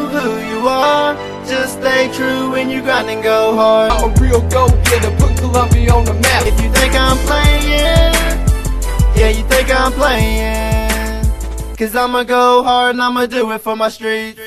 who 0.10 0.38
you 0.48 0.68
are, 0.68 1.16
just 1.46 1.80
stay 1.80 2.12
true 2.14 2.52
when 2.52 2.70
you 2.70 2.82
grind 2.82 3.10
and 3.10 3.24
go 3.24 3.56
hard. 3.56 3.92
I'm 3.94 4.12
a 4.12 4.22
real 4.22 4.42
go-getter, 4.50 5.16
put 5.18 5.38
Columbia 5.38 5.94
on 5.94 6.04
the 6.04 6.14
map. 6.14 6.46
If 6.46 6.62
you 6.62 6.70
think 6.74 6.94
I'm 6.94 7.18
playing, 7.26 8.14
yeah, 9.16 9.30
you 9.30 9.44
think 9.48 9.74
I'm 9.74 9.94
playing. 9.94 10.86
Cause 11.78 11.96
I'ma 11.96 12.24
go 12.24 12.64
hard 12.64 12.96
and 12.96 13.02
I'ma 13.02 13.26
do 13.26 13.52
it 13.52 13.60
for 13.60 13.76
my 13.76 13.90
street. 13.90 14.38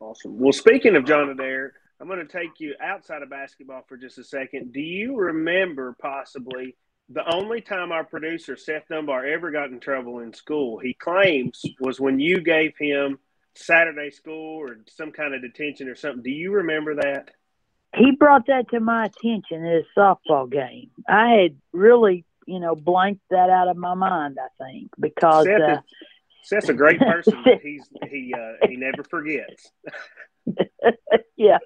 Awesome. 0.00 0.38
Well, 0.38 0.52
speaking 0.52 0.96
of 0.96 1.04
John 1.04 1.30
Adair, 1.30 1.74
I'm 2.00 2.06
going 2.08 2.26
to 2.26 2.32
take 2.32 2.60
you 2.60 2.74
outside 2.82 3.22
of 3.22 3.28
basketball 3.28 3.84
for 3.86 3.96
just 3.96 4.18
a 4.18 4.24
second. 4.24 4.72
Do 4.72 4.80
you 4.80 5.16
remember 5.16 5.94
possibly 6.00 6.76
the 7.10 7.34
only 7.34 7.60
time 7.60 7.92
our 7.92 8.04
producer, 8.04 8.56
Seth 8.56 8.88
Dunbar, 8.88 9.26
ever 9.26 9.50
got 9.50 9.70
in 9.70 9.80
trouble 9.80 10.20
in 10.20 10.32
school, 10.32 10.78
he 10.78 10.94
claims, 10.94 11.62
was 11.80 12.00
when 12.00 12.18
you 12.18 12.40
gave 12.40 12.72
him 12.78 13.18
Saturday 13.54 14.10
school 14.10 14.60
or 14.60 14.78
some 14.88 15.12
kind 15.12 15.34
of 15.34 15.42
detention 15.42 15.88
or 15.88 15.94
something? 15.94 16.22
Do 16.22 16.30
you 16.30 16.52
remember 16.52 16.94
that? 16.94 17.32
He 17.94 18.12
brought 18.12 18.46
that 18.46 18.70
to 18.70 18.80
my 18.80 19.06
attention 19.06 19.66
at 19.66 19.74
his 19.74 19.86
softball 19.98 20.50
game. 20.50 20.90
I 21.08 21.30
had 21.30 21.56
really, 21.72 22.24
you 22.46 22.60
know, 22.60 22.76
blanked 22.76 23.22
that 23.30 23.50
out 23.50 23.68
of 23.68 23.76
my 23.76 23.94
mind. 23.94 24.38
I 24.40 24.64
think 24.64 24.90
because 24.98 25.46
Seth, 25.46 25.60
uh, 25.60 25.80
Seth's 26.44 26.68
a 26.68 26.74
great 26.74 27.00
person, 27.00 27.42
he's 27.62 27.88
he 28.08 28.32
uh, 28.32 28.68
he 28.68 28.76
never 28.76 29.02
forgets. 29.02 29.72
yeah, 31.36 31.58